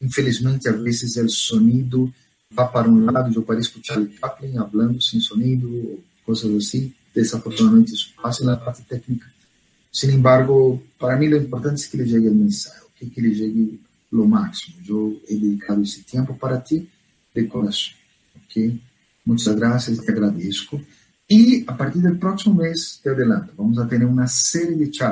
Infelizmente, 0.01 0.69
às 0.69 0.81
vezes, 0.81 1.17
o 1.17 1.27
sonido 1.27 2.13
vai 2.49 2.71
para 2.71 2.89
um 2.89 3.03
lado, 3.11 3.33
eu 3.35 3.43
pareço 3.43 3.81
Charlie 3.83 4.15
Chaplin, 4.17 4.53
falando 4.53 5.01
sem 5.01 5.19
sonido, 5.19 5.99
coisas 6.25 6.55
assim 6.55 6.93
desafortunadamente 7.15 7.93
isso 7.93 8.13
passa 8.21 8.43
na 8.43 8.57
parte 8.57 8.83
técnica. 8.83 9.25
Sin 9.91 10.11
embargo, 10.11 10.83
para 10.99 11.15
mim 11.15 11.29
o 11.29 11.37
importante 11.37 11.85
é 11.85 11.89
que 11.89 11.97
ele 11.97 12.09
chegue 12.09 12.27
ao 12.27 12.33
mensagem, 12.33 12.81
que, 12.97 13.09
que 13.09 13.19
ele 13.19 13.33
chegue 13.33 13.79
lo 14.11 14.27
máximo. 14.27 14.75
Eu 14.87 15.21
he 15.29 15.35
dedicado 15.35 15.81
esse 15.81 16.03
tempo 16.03 16.35
para 16.35 16.59
ti 16.59 16.87
de 17.33 17.43
coração, 17.47 17.93
ok? 18.35 18.79
Muitas 19.25 19.55
graças, 19.55 19.97
te 19.97 20.11
agradeço. 20.11 20.79
E 21.29 21.63
a 21.65 21.73
partir 21.73 21.99
do 21.99 22.15
próximo 22.17 22.55
mês, 22.55 22.99
te 23.01 23.09
adelanto, 23.09 23.53
vamos 23.57 23.79
a 23.79 23.85
ter 23.85 24.03
uma 24.05 24.27
série 24.27 24.75
de 24.75 24.95
charlas 24.95 25.03